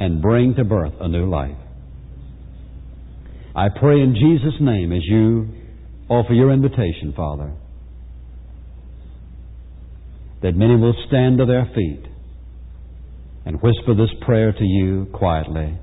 and 0.00 0.20
bring 0.20 0.56
to 0.56 0.64
birth 0.64 0.94
a 1.00 1.06
new 1.06 1.30
life. 1.30 1.56
I 3.56 3.68
pray 3.68 4.00
in 4.00 4.14
Jesus' 4.14 4.60
name 4.60 4.92
as 4.92 5.02
you 5.04 5.48
offer 6.08 6.32
your 6.32 6.52
invitation, 6.52 7.12
Father, 7.16 7.52
that 10.42 10.56
many 10.56 10.76
will 10.76 10.94
stand 11.06 11.38
to 11.38 11.46
their 11.46 11.70
feet 11.74 12.04
and 13.46 13.62
whisper 13.62 13.94
this 13.94 14.10
prayer 14.22 14.52
to 14.52 14.64
you 14.64 15.06
quietly. 15.12 15.78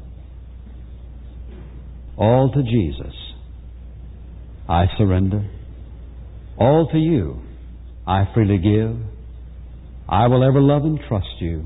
All 2.17 2.51
to 2.51 2.61
Jesus 2.61 3.15
I 4.67 4.85
surrender. 4.97 5.49
All 6.57 6.87
to 6.91 6.97
you 6.97 7.41
I 8.05 8.25
freely 8.33 8.57
give. 8.57 8.97
I 10.09 10.27
will 10.27 10.47
ever 10.47 10.59
love 10.59 10.83
and 10.83 10.99
trust 11.07 11.39
you. 11.39 11.65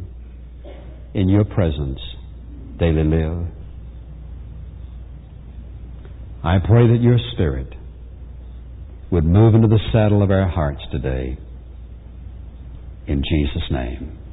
In 1.14 1.30
your 1.30 1.45
presence 1.45 1.99
daily 2.78 3.03
live. 3.03 3.55
I 6.45 6.59
pray 6.59 6.87
that 6.89 7.01
your 7.01 7.17
Spirit 7.33 7.73
would 9.11 9.25
move 9.25 9.55
into 9.55 9.67
the 9.67 9.79
saddle 9.91 10.21
of 10.21 10.29
our 10.29 10.47
hearts 10.47 10.81
today. 10.91 11.39
In 13.07 13.23
Jesus' 13.27 13.71
name. 13.71 14.24